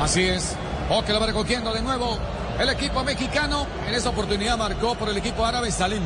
Así 0.00 0.24
es. 0.24 0.56
O 0.90 1.04
que 1.04 1.12
lo 1.12 1.20
va 1.20 1.26
recogiendo 1.26 1.72
de 1.72 1.82
nuevo 1.82 2.18
el 2.58 2.68
equipo 2.68 3.04
mexicano. 3.04 3.66
En 3.86 3.94
esa 3.94 4.08
oportunidad 4.08 4.58
marcó 4.58 4.96
por 4.96 5.08
el 5.08 5.16
equipo 5.16 5.46
árabe 5.46 5.70
Salim, 5.70 6.02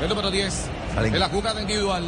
el 0.00 0.08
número 0.08 0.30
10. 0.30 0.66
Salim. 0.94 1.14
En 1.14 1.20
la 1.20 1.28
jugada 1.28 1.60
individual. 1.60 2.04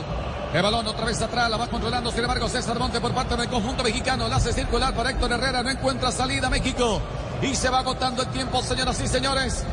El 0.53 0.63
balón 0.63 0.87
otra 0.87 1.07
vez 1.07 1.23
atrás, 1.23 1.49
la 1.49 1.57
va 1.57 1.67
controlando, 1.67 2.11
sin 2.11 2.21
embargo, 2.21 2.47
César 2.47 2.79
Monte 2.79 3.01
por 3.01 3.15
parte 3.15 3.35
del 3.39 3.49
conjunto 3.49 3.83
mexicano. 3.83 4.29
La 4.29 4.37
hace 4.37 4.53
circular 4.53 4.95
para 4.95 5.09
Héctor 5.09 5.33
Herrera, 5.33 5.63
no 5.63 5.71
encuentra 5.71 6.13
salida 6.13 6.51
México. 6.51 7.01
Y 7.41 7.55
se 7.55 7.71
va 7.71 7.79
agotando 7.79 8.21
el 8.21 8.29
tiempo, 8.29 8.61
señoras 8.61 9.01
y 9.01 9.09
señores. 9.09 9.65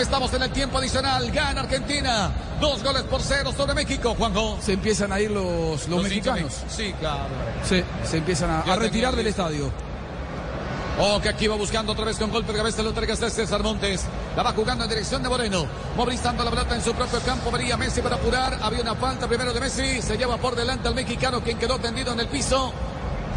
Estamos 0.00 0.32
en 0.34 0.42
el 0.42 0.50
tiempo 0.50 0.78
adicional. 0.78 1.30
Gana 1.30 1.62
Argentina. 1.62 2.30
Dos 2.60 2.82
goles 2.82 3.02
por 3.02 3.22
cero 3.22 3.52
sobre 3.56 3.74
México, 3.74 4.14
Juanjo. 4.16 4.58
Se 4.60 4.74
empiezan 4.74 5.12
a 5.12 5.20
ir 5.20 5.30
los, 5.30 5.88
los, 5.88 6.02
mexicanos. 6.02 6.52
Sí, 6.68 6.94
claro. 6.98 7.24
Sí, 7.64 7.82
se 8.04 8.18
empiezan 8.18 8.50
a, 8.50 8.60
a 8.60 8.76
retirar 8.76 9.16
del 9.16 9.26
estadio. 9.26 9.70
Oh, 10.98 11.20
que 11.20 11.28
aquí 11.28 11.46
va 11.46 11.56
buscando 11.56 11.92
otra 11.92 12.06
vez 12.06 12.16
con 12.16 12.30
golpe 12.30 12.52
de 12.52 12.58
cabeza, 12.58 12.82
lo 12.82 12.88
entrega 12.88 13.12
este 13.12 13.28
César 13.28 13.62
Montes. 13.62 14.06
La 14.34 14.42
va 14.42 14.52
jugando 14.52 14.84
en 14.84 14.90
dirección 14.90 15.22
de 15.22 15.28
Moreno. 15.28 15.66
Movilizando 15.94 16.42
la 16.42 16.50
pelota 16.50 16.74
en 16.74 16.82
su 16.82 16.94
propio 16.94 17.20
campo. 17.20 17.50
Venía 17.50 17.76
Messi 17.76 18.00
para 18.00 18.16
apurar. 18.16 18.58
Había 18.62 18.80
una 18.80 18.94
falta 18.94 19.26
primero 19.28 19.52
de 19.52 19.60
Messi. 19.60 20.00
Se 20.00 20.16
lleva 20.16 20.38
por 20.38 20.56
delante 20.56 20.88
al 20.88 20.94
mexicano, 20.94 21.42
quien 21.42 21.58
quedó 21.58 21.78
tendido 21.78 22.12
en 22.12 22.20
el 22.20 22.28
piso. 22.28 22.72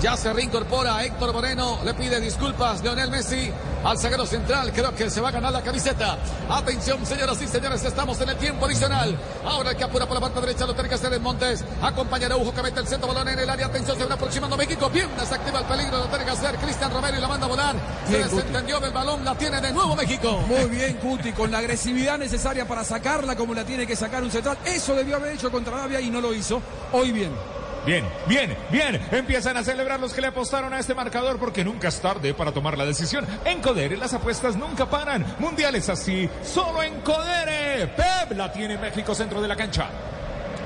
Ya 0.02 0.16
se 0.16 0.32
reincorpora 0.32 1.04
Héctor 1.04 1.34
Moreno. 1.34 1.80
Le 1.84 1.94
pide 1.94 2.22
disculpas 2.22 2.82
Leonel 2.82 3.12
Messi 3.12 3.52
al 3.84 3.98
zaguero 3.98 4.26
central. 4.26 4.72
Creo 4.72 4.96
que 4.96 5.10
se 5.10 5.20
va 5.20 5.28
a 5.28 5.32
ganar 5.32 5.52
la 5.52 5.62
camiseta. 5.62 6.18
Atención, 6.50 7.06
señoras 7.06 7.42
y 7.42 7.48
señores. 7.48 7.84
Estamos 7.84 8.20
en 8.22 8.30
el 8.30 8.38
tiempo 8.38 8.66
adicional. 8.66 9.14
Ahora 9.44 9.72
el 9.72 9.76
que 9.76 9.84
apura 9.84 10.06
por 10.06 10.16
la 10.16 10.22
parte 10.22 10.40
derecha 10.40 10.66
lo 10.66 10.74
tiene 10.74 10.88
que 10.88 10.96
hacer 10.96 11.14
en 11.14 11.22
Montes. 11.22 11.66
Acompañará 11.82 12.36
a 12.36 12.38
Ujo 12.38 12.54
que 12.54 12.64
mete 12.64 12.80
el 12.80 12.88
centro 12.88 13.10
balón 13.10 13.28
en 13.28 13.40
el 13.40 13.50
área. 13.50 13.66
Atención, 13.66 13.98
se 13.98 14.06
va 14.06 14.16
aproximando 14.16 14.56
México. 14.56 14.90
Bien, 14.90 15.10
desactiva 15.20 15.60
el 15.60 15.66
peligro. 15.66 15.98
Lo 15.98 16.06
tiene 16.06 16.24
que 16.24 16.32
hacer 16.32 16.56
Cristian 16.56 16.94
Romero 16.94 17.18
y 17.18 17.20
la 17.20 17.28
manda 17.28 17.46
a 17.46 17.50
volar. 17.50 17.76
Se 18.06 18.16
Bien, 18.16 18.30
desentendió 18.30 18.80
del 18.80 18.94
balón. 18.94 19.26
La 19.26 19.36
tiene 19.36 19.60
de 19.60 19.74
nuevo 19.74 19.98
México. 19.98 20.40
Muy 20.48 20.70
bien, 20.70 20.94
Cuti, 20.96 21.34
con 21.34 21.52
la 21.52 21.58
agresividad 21.58 22.18
necesaria 22.18 22.66
para 22.66 22.86
sacarla 22.86 23.36
como 23.36 23.54
la 23.54 23.66
tiene 23.66 23.86
que 23.86 23.98
sacar 23.98 24.24
un 24.24 24.32
central. 24.32 24.58
Eso 24.64 24.96
debió 24.96 25.18
haber 25.18 25.34
hecho 25.34 25.52
contra 25.52 25.76
Arabia 25.76 26.00
y 26.00 26.10
no 26.10 26.22
lo 26.22 26.34
hizo. 26.34 26.62
Hoy 26.94 27.12
bien. 27.12 27.59
Bien, 27.86 28.06
bien, 28.28 28.56
bien. 28.70 29.00
Empiezan 29.12 29.58
a 29.58 29.64
celebrar 29.64 30.00
los 30.00 30.14
que 30.14 30.22
le 30.22 30.28
apostaron 30.28 30.74
a 30.74 30.80
este 30.80 30.94
marcador 30.94 31.40
porque 31.40 31.64
nunca 31.64 31.88
es 31.88 32.00
tarde 32.00 32.34
para 32.34 32.52
tomar 32.52 32.78
la 32.78 32.86
decisión. 32.86 33.26
En 33.46 33.62
Codere 33.62 33.98
las 33.98 34.14
apuestas 34.14 34.56
nunca 34.56 34.90
paran. 34.90 35.26
Mundiales 35.40 35.90
así, 35.90 36.30
solo 36.44 36.84
en 36.84 37.02
Codere. 37.02 37.88
Pep 37.88 38.38
la 38.38 38.52
tiene 38.52 38.78
México 38.78 39.16
centro 39.16 39.42
de 39.42 39.48
la 39.48 39.56
cancha. 39.56 39.90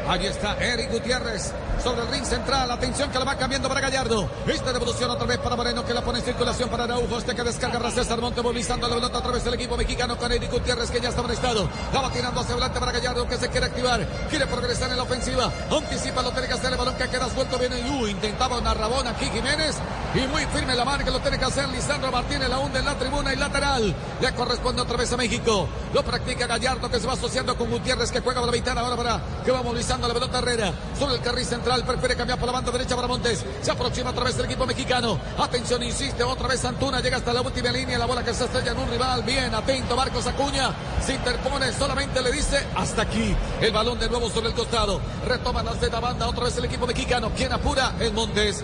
Ahí 0.07 0.25
está 0.25 0.57
Eric 0.57 0.91
Gutiérrez 0.91 1.53
sobre 1.81 2.01
el 2.01 2.07
ring 2.09 2.25
central. 2.25 2.69
Atención 2.69 3.09
que 3.11 3.19
la 3.19 3.25
va 3.25 3.35
cambiando 3.37 3.67
para 3.67 3.81
Gallardo. 3.81 4.29
Esta 4.47 4.73
devolución 4.73 5.09
otra 5.09 5.25
vez 5.25 5.37
para 5.37 5.55
Moreno 5.55 5.85
que 5.85 5.93
la 5.93 6.01
pone 6.01 6.19
en 6.19 6.25
circulación 6.25 6.69
para 6.69 6.83
Araujo. 6.83 7.17
Este 7.17 7.35
que 7.35 7.43
descarga 7.43 7.79
para 7.79 7.91
César 7.91 8.19
Monte 8.19 8.41
movilizando 8.41 8.87
la 8.87 8.95
pelota 8.95 9.19
otra 9.19 9.31
vez 9.31 9.45
el 9.45 9.53
equipo 9.53 9.77
mexicano 9.77 10.17
con 10.17 10.31
Eric 10.31 10.51
Gutiérrez 10.51 10.91
que 10.91 11.01
ya 11.01 11.09
está 11.09 11.21
en 11.21 11.31
estado. 11.31 11.69
La 11.93 12.01
va 12.01 12.11
tirando 12.11 12.41
hacia 12.41 12.53
adelante 12.53 12.79
para 12.79 12.91
Gallardo 12.91 13.27
que 13.27 13.37
se 13.37 13.49
quiere 13.49 13.65
activar. 13.65 14.05
Quiere 14.29 14.47
progresar 14.47 14.91
en 14.91 14.97
la 14.97 15.03
ofensiva. 15.03 15.51
Anticipa 15.71 16.21
lo 16.21 16.31
tiene 16.31 16.47
que 16.47 16.53
hacer 16.53 16.71
el 16.71 16.77
balón 16.77 16.95
que 16.95 17.07
queda 17.09 17.29
suelto. 17.29 17.57
Viene 17.57 17.81
Yu. 17.81 18.07
Intentaba 18.07 18.57
una 18.57 18.73
rabona 18.73 19.11
aquí 19.11 19.25
Jiménez. 19.25 19.75
Y 20.15 20.27
muy 20.27 20.45
firme 20.47 20.75
la 20.75 20.85
marca. 20.85 21.09
Lo 21.09 21.19
tiene 21.19 21.39
que 21.39 21.45
hacer 21.45 21.67
Lisandro 21.69 22.11
Martínez. 22.11 22.49
La 22.49 22.59
hunde 22.59 22.79
en 22.79 22.85
la 22.85 22.95
tribuna 22.95 23.33
y 23.33 23.35
lateral. 23.35 23.95
Le 24.21 24.33
corresponde 24.33 24.81
otra 24.81 24.97
vez 24.97 25.11
a 25.11 25.17
México. 25.17 25.67
Lo 25.93 26.03
practica 26.03 26.47
Gallardo 26.47 26.89
que 26.89 26.99
se 26.99 27.07
va 27.07 27.13
asociando 27.13 27.57
con 27.57 27.69
Gutiérrez 27.69 28.11
que 28.11 28.19
juega 28.21 28.39
por 28.39 28.49
la 28.49 28.55
mitad 28.55 28.77
ahora 28.77 28.95
para 28.95 29.21
que 29.43 29.51
va 29.51 29.61
movilizando 29.61 30.07
la 30.07 30.13
pelota 30.13 30.39
Herrera. 30.39 30.71
Sobre 30.97 31.15
el 31.15 31.21
carril 31.21 31.45
central. 31.45 31.62
Prefiere 31.63 32.15
cambiar 32.15 32.37
por 32.37 32.47
la 32.47 32.53
banda 32.53 32.71
derecha 32.71 32.95
para 32.95 33.07
Montes. 33.07 33.43
Se 33.61 33.71
aproxima 33.71 34.09
otra 34.09 34.25
vez 34.25 34.37
el 34.37 34.45
equipo 34.45 34.65
mexicano. 34.65 35.17
Atención, 35.37 35.81
insiste 35.81 36.21
otra 36.23 36.47
vez 36.47 36.63
Antuna. 36.65 36.99
Llega 36.99 37.17
hasta 37.17 37.31
la 37.31 37.41
última 37.41 37.71
línea. 37.71 37.97
La 37.97 38.05
bola 38.05 38.23
que 38.23 38.33
se 38.33 38.43
estrella 38.43 38.73
en 38.73 38.79
un 38.79 38.89
rival. 38.89 39.23
Bien, 39.23 39.53
atento 39.55 39.95
Marcos 39.95 40.27
Acuña. 40.27 40.71
Se 41.03 41.13
interpone. 41.13 41.71
Solamente 41.71 42.21
le 42.21 42.31
dice 42.31 42.65
hasta 42.75 43.03
aquí. 43.03 43.35
El 43.61 43.71
balón 43.71 43.97
de 43.97 44.09
nuevo 44.09 44.29
sobre 44.29 44.49
el 44.49 44.53
costado. 44.53 44.99
Retoma 45.25 45.63
la 45.63 45.73
zeta 45.73 45.99
banda. 45.99 46.27
Otra 46.27 46.43
vez 46.43 46.57
el 46.57 46.65
equipo 46.65 46.85
mexicano. 46.85 47.31
¿Quién 47.35 47.53
apura? 47.53 47.93
El 47.99 48.13
Montes. 48.13 48.63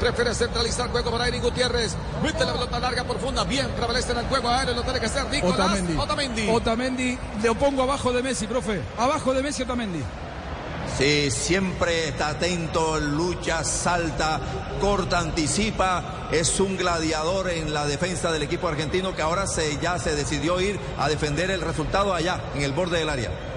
Prefiere 0.00 0.34
centralizar 0.34 0.86
el 0.86 0.92
juego 0.92 1.10
para 1.10 1.28
Eric 1.28 1.42
Gutiérrez. 1.42 1.94
Mete 2.22 2.44
la 2.44 2.54
pelota 2.54 2.80
larga, 2.80 3.04
profunda. 3.04 3.44
Bien, 3.44 3.68
prevalece 3.76 4.12
en 4.12 4.18
el 4.18 4.26
juego 4.26 4.48
aéreo. 4.48 4.74
Lo 4.74 4.82
tiene 4.82 4.98
que 4.98 5.06
hacer 5.06 5.26
Nicolás 5.30 5.72
Otamendi. 5.72 5.96
Otamendi. 5.96 6.48
Otamendi. 6.50 7.18
Lo 7.44 7.54
pongo 7.54 7.82
abajo 7.82 8.10
de 8.12 8.22
Messi, 8.22 8.46
profe. 8.46 8.80
Abajo 8.98 9.34
de 9.34 9.42
Messi, 9.42 9.62
Otamendi. 9.62 10.02
Sí, 11.00 11.30
siempre 11.30 12.08
está 12.08 12.28
atento, 12.28 13.00
lucha, 13.00 13.64
salta, 13.64 14.38
corta, 14.82 15.18
anticipa. 15.18 16.28
Es 16.30 16.60
un 16.60 16.76
gladiador 16.76 17.48
en 17.48 17.72
la 17.72 17.86
defensa 17.86 18.30
del 18.30 18.42
equipo 18.42 18.68
argentino 18.68 19.16
que 19.16 19.22
ahora 19.22 19.46
se, 19.46 19.78
ya 19.78 19.98
se 19.98 20.14
decidió 20.14 20.60
ir 20.60 20.78
a 20.98 21.08
defender 21.08 21.50
el 21.50 21.62
resultado 21.62 22.12
allá, 22.12 22.38
en 22.54 22.60
el 22.60 22.72
borde 22.72 22.98
del 22.98 23.08
área. 23.08 23.49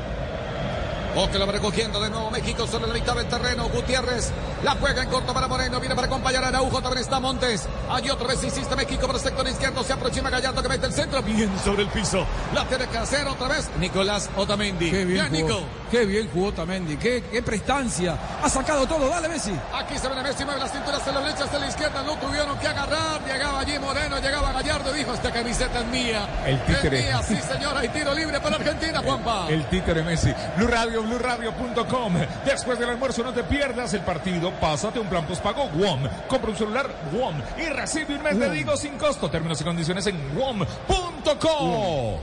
O 1.16 1.30
que 1.30 1.38
lo 1.38 1.46
va 1.46 1.54
recogiendo 1.54 2.02
de 2.02 2.10
nuevo 2.10 2.32
México 2.32 2.66
sobre 2.68 2.88
la 2.88 2.94
mitad 2.94 3.16
del 3.16 3.28
terreno. 3.28 3.70
Gutiérrez 3.70 4.32
la 4.64 4.72
juega 4.76 5.04
en 5.04 5.10
corto 5.10 5.34
para 5.34 5.48
Moreno. 5.48 5.80
Viene 5.80 5.96
para 5.96 6.08
acompañar 6.08 6.44
a 6.44 6.48
Araujo. 6.48 6.82
También 6.82 7.04
está 7.04 7.20
Montes. 7.20 7.68
Allí 7.90 8.10
otra 8.10 8.28
vez 8.28 8.44
insiste 8.44 8.76
México 8.76 9.06
por 9.06 9.16
el 9.16 9.22
sector 9.22 9.48
izquierdo. 9.48 9.84
Se 9.84 9.94
aproxima 9.94 10.30
Gallardo 10.30 10.62
que 10.62 10.70
mete 10.70 10.88
el 10.88 10.94
centro. 10.94 11.22
Bien 11.22 11.52
sobre 11.64 11.84
el 11.84 11.90
piso. 11.90 12.26
La 12.54 12.66
tiene 12.66 12.88
que 12.88 12.98
hacer 12.98 13.28
otra 13.28 13.48
vez 13.48 13.70
Nicolás 13.80 14.30
Otamendi. 14.36 14.90
Qué 14.90 15.06
bien, 15.06 15.32
Nico. 15.32 15.48
jugó, 15.48 15.66
qué 15.92 16.06
bien 16.06 16.30
jugó 16.34 16.48
Otamendi. 16.48 16.98
Qué, 16.98 17.24
qué 17.32 17.42
prestancia. 17.42 18.18
Ha 18.42 18.50
sacado 18.50 18.88
todo. 18.88 19.08
Dale, 19.10 19.30
Messi. 19.30 19.52
Aquí 19.74 19.98
se 19.98 20.08
viene 20.08 20.24
Messi, 20.24 20.46
mueve 20.46 20.60
las 20.60 20.72
cinturas 20.72 21.06
de 21.06 21.12
la 21.12 21.20
derecha, 21.22 21.44
hasta 21.44 21.60
la 21.60 21.68
izquierda, 21.68 22.04
no 22.04 22.16
tuvieron 22.18 22.58
que 22.58 22.68
agarrar, 22.68 23.22
llegaba 23.26 23.60
allí 23.60 23.78
Moreno, 23.80 24.20
llegaba 24.20 24.52
Gallardo, 24.54 24.92
dijo, 24.94 25.14
esta 25.14 25.32
camiseta 25.32 25.80
es 25.82 25.86
mía. 25.88 26.28
El 26.46 26.60
títere. 26.66 27.00
Es 27.00 27.06
mía, 27.06 27.22
sí 27.24 27.54
señora, 27.54 27.80
hay 27.82 27.90
tiro 27.90 28.14
libre 28.14 28.40
para 28.40 28.56
Argentina, 28.56 29.02
Juanpa. 29.04 29.48
El 29.50 29.66
títere 29.70 30.04
Messi. 30.04 30.34
Blue 30.58 30.68
Radio, 30.68 31.03
BlueRadio.com. 31.04 32.14
Después 32.46 32.80
del 32.80 32.90
almuerzo 32.90 33.24
no 33.24 33.34
te 33.34 33.44
pierdas 33.44 33.94
el 33.94 34.02
partido. 34.02 34.52
Pásate 34.60 35.00
un 35.00 35.08
plan 35.08 35.26
postpago 35.26 35.70
WOM. 35.76 36.08
Compra 36.28 36.50
un 36.50 36.58
celular 36.58 36.90
WOM 37.12 37.36
y 37.58 37.70
recibe 37.70 38.16
un 38.16 38.24
mes 38.24 38.40
de 38.40 38.50
Digo 38.50 38.76
sin 38.78 38.98
costo. 38.98 39.30
Términos 39.30 39.60
y 39.62 39.64
condiciones 39.64 40.08
en 40.08 40.36
WOM.co. 40.36 42.20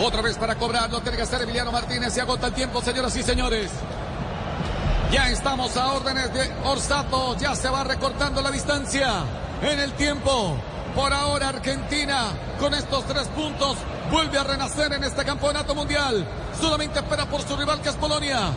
Otra 0.00 0.22
vez 0.22 0.38
para 0.38 0.54
cobrar, 0.54 0.88
lo 0.90 1.00
tiene 1.00 1.16
que 1.16 1.24
hacer 1.24 1.42
Emiliano 1.42 1.72
Martínez, 1.72 2.12
se 2.12 2.20
agota 2.20 2.46
el 2.46 2.52
tiempo, 2.54 2.80
señoras 2.80 3.16
y 3.16 3.22
señores. 3.24 3.70
Ya 5.10 5.28
estamos 5.30 5.76
a 5.76 5.92
órdenes 5.94 6.32
de 6.32 6.52
Orsato, 6.64 7.36
ya 7.36 7.56
se 7.56 7.68
va 7.68 7.82
recortando 7.82 8.40
la 8.40 8.50
distancia 8.52 9.24
en 9.60 9.80
el 9.80 9.92
tiempo. 9.94 10.56
Por 10.94 11.12
ahora 11.12 11.48
Argentina 11.48 12.26
con 12.60 12.74
estos 12.74 13.04
tres 13.06 13.26
puntos 13.28 13.76
vuelve 14.10 14.38
a 14.38 14.44
renacer 14.44 14.92
en 14.92 15.04
este 15.04 15.24
campeonato 15.24 15.74
mundial. 15.74 16.26
Solamente 16.60 16.98
espera 16.98 17.26
por 17.26 17.42
su 17.42 17.56
rival 17.56 17.80
que 17.80 17.88
es 17.90 17.96
Polonia. 17.96 18.52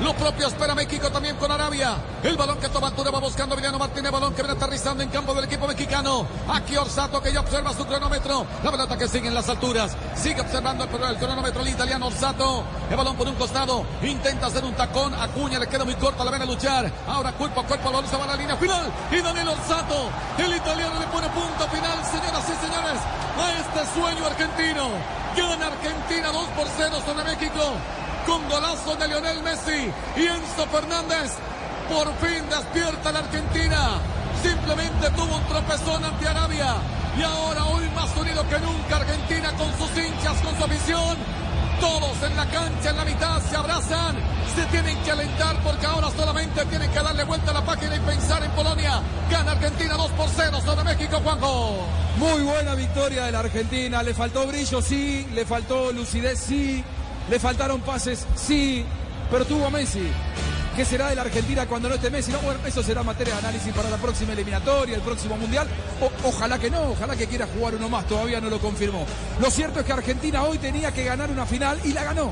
Lo 0.00 0.12
propio 0.14 0.46
espera 0.46 0.74
México 0.74 1.10
también 1.10 1.36
con 1.36 1.50
Arabia. 1.50 1.96
El 2.22 2.36
balón 2.36 2.58
que 2.58 2.68
toma 2.68 2.88
altura 2.88 3.10
va 3.10 3.18
buscando 3.18 3.54
Emiliano 3.54 3.78
Martínez. 3.78 4.12
Balón 4.12 4.34
que 4.34 4.42
viene 4.42 4.56
aterrizando 4.56 5.02
en 5.02 5.08
campo 5.08 5.34
del 5.34 5.44
equipo 5.44 5.66
mexicano. 5.66 6.26
Aquí 6.48 6.76
Orsato 6.76 7.22
que 7.22 7.32
ya 7.32 7.40
observa 7.40 7.72
su 7.72 7.86
cronómetro. 7.86 8.46
La 8.62 8.70
pelota 8.70 8.98
que 8.98 9.08
sigue 9.08 9.28
en 9.28 9.34
las 9.34 9.48
alturas. 9.48 9.96
Sigue 10.14 10.42
observando 10.42 10.84
el, 10.84 10.90
el 10.90 11.16
cronómetro 11.16 11.62
el 11.62 11.68
italiano 11.68 12.08
Orsato. 12.08 12.62
El 12.90 12.96
balón 12.96 13.16
por 13.16 13.26
un 13.26 13.36
costado. 13.36 13.86
Intenta 14.02 14.48
hacer 14.48 14.64
un 14.64 14.74
tacón. 14.74 15.14
Acuña 15.14 15.58
le 15.58 15.66
queda 15.66 15.84
muy 15.84 15.94
corta. 15.94 16.24
La 16.24 16.30
ven 16.30 16.42
a 16.42 16.46
luchar. 16.46 16.92
Ahora 17.08 17.32
cuerpo 17.32 17.62
a 17.62 17.64
cuerpo. 17.64 17.90
Balón 17.90 18.06
se 18.06 18.16
va 18.18 18.24
a 18.24 18.28
la 18.28 18.36
línea 18.36 18.56
final. 18.56 18.92
Y 19.10 19.22
Daniel 19.22 19.48
Orsato. 19.48 20.10
El 20.36 20.54
italiano 20.54 21.00
le 21.00 21.06
pone 21.06 21.28
punto 21.30 21.68
final. 21.72 22.04
Señoras 22.04 22.44
y 22.44 22.66
señores. 22.66 23.00
A 23.40 23.52
este 23.52 23.98
sueño 23.98 24.26
argentino. 24.26 24.88
Gana 25.36 25.66
Argentina 25.66 26.32
2 26.32 26.48
por 26.56 26.66
0 26.76 26.96
sobre 27.06 27.24
México 27.24 27.60
con 28.26 28.48
golazo 28.48 28.96
de 28.96 29.08
Lionel 29.08 29.42
Messi 29.42 29.90
y 30.16 30.26
Enzo 30.26 30.66
Fernández. 30.66 31.32
Por 31.88 32.12
fin 32.18 32.42
despierta 32.50 33.12
la 33.12 33.20
Argentina. 33.20 34.00
Simplemente 34.42 35.10
tuvo 35.10 35.36
un 35.36 35.46
tropezón 35.46 36.04
ante 36.04 36.28
Arabia. 36.28 36.74
Y 37.16 37.22
ahora 37.22 37.64
hoy 37.66 37.88
más 37.94 38.14
unido 38.16 38.46
que 38.48 38.58
nunca 38.58 38.96
Argentina 38.96 39.52
con 39.52 39.70
sus 39.78 39.90
hinchas, 39.96 40.36
con 40.42 40.56
su 40.58 40.64
afición. 40.64 41.16
Todos 41.80 42.22
en 42.22 42.36
la 42.36 42.46
cancha, 42.46 42.90
en 42.90 42.96
la 42.96 43.04
mitad, 43.04 43.40
se 43.42 43.56
abrazan. 43.56 44.16
Se 44.54 44.64
tienen 44.66 44.96
que 45.04 45.10
alentar 45.12 45.56
porque 45.62 45.86
ahora 45.86 46.10
solamente 46.10 46.64
tienen 46.66 46.90
que 46.90 46.98
darle 47.00 47.24
vuelta 47.24 47.52
a 47.52 47.54
la 47.54 47.64
página 47.64 47.96
y 47.96 48.00
pensar 48.00 48.42
en 48.42 48.50
Polonia. 48.52 49.00
Gana 49.30 49.52
Argentina 49.52 49.94
2 49.94 50.10
por 50.12 50.28
0 50.28 50.60
sobre 50.64 50.84
México, 50.84 51.20
Juanjo. 51.22 51.86
Muy 52.18 52.42
buena 52.42 52.74
victoria 52.74 53.26
de 53.26 53.32
la 53.32 53.40
Argentina. 53.40 54.02
Le 54.02 54.14
faltó 54.14 54.46
brillo, 54.46 54.82
sí. 54.82 55.26
Le 55.32 55.44
faltó 55.44 55.92
lucidez, 55.92 56.40
sí. 56.40 56.82
Le 57.28 57.40
faltaron 57.40 57.80
pases, 57.80 58.24
sí, 58.36 58.84
pero 59.30 59.44
tuvo 59.44 59.70
Messi. 59.70 60.08
¿Qué 60.76 60.84
será 60.84 61.08
de 61.08 61.14
la 61.14 61.22
Argentina 61.22 61.66
cuando 61.66 61.88
no 61.88 61.94
esté 61.94 62.10
Messi? 62.10 62.30
No, 62.30 62.38
bueno, 62.40 62.60
eso 62.66 62.82
será 62.82 63.02
materia 63.02 63.32
de 63.32 63.38
análisis 63.40 63.72
para 63.72 63.88
la 63.88 63.96
próxima 63.96 64.34
eliminatoria, 64.34 64.94
el 64.94 65.00
próximo 65.00 65.36
mundial. 65.36 65.66
O, 66.00 66.28
ojalá 66.28 66.58
que 66.58 66.70
no, 66.70 66.90
ojalá 66.90 67.16
que 67.16 67.26
quiera 67.26 67.46
jugar 67.46 67.74
uno 67.74 67.88
más, 67.88 68.06
todavía 68.06 68.40
no 68.40 68.50
lo 68.50 68.58
confirmó. 68.60 69.06
Lo 69.40 69.50
cierto 69.50 69.80
es 69.80 69.86
que 69.86 69.92
Argentina 69.92 70.42
hoy 70.42 70.58
tenía 70.58 70.92
que 70.92 71.04
ganar 71.04 71.30
una 71.30 71.46
final 71.46 71.80
y 71.84 71.92
la 71.92 72.04
ganó. 72.04 72.30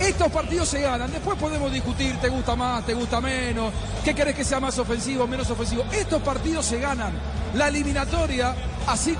Estos 0.00 0.32
partidos 0.32 0.68
se 0.68 0.80
ganan, 0.80 1.12
después 1.12 1.38
podemos 1.38 1.70
discutir, 1.70 2.16
te 2.16 2.28
gusta 2.28 2.56
más, 2.56 2.84
te 2.84 2.94
gusta 2.94 3.20
menos, 3.20 3.72
qué 4.02 4.14
querés 4.14 4.34
que 4.34 4.44
sea 4.44 4.58
más 4.58 4.76
ofensivo, 4.78 5.26
menos 5.26 5.48
ofensivo. 5.50 5.84
Estos 5.92 6.22
partidos 6.22 6.66
se 6.66 6.80
ganan. 6.80 7.12
La 7.54 7.68
eliminatoria, 7.68 8.54
así 8.86 9.14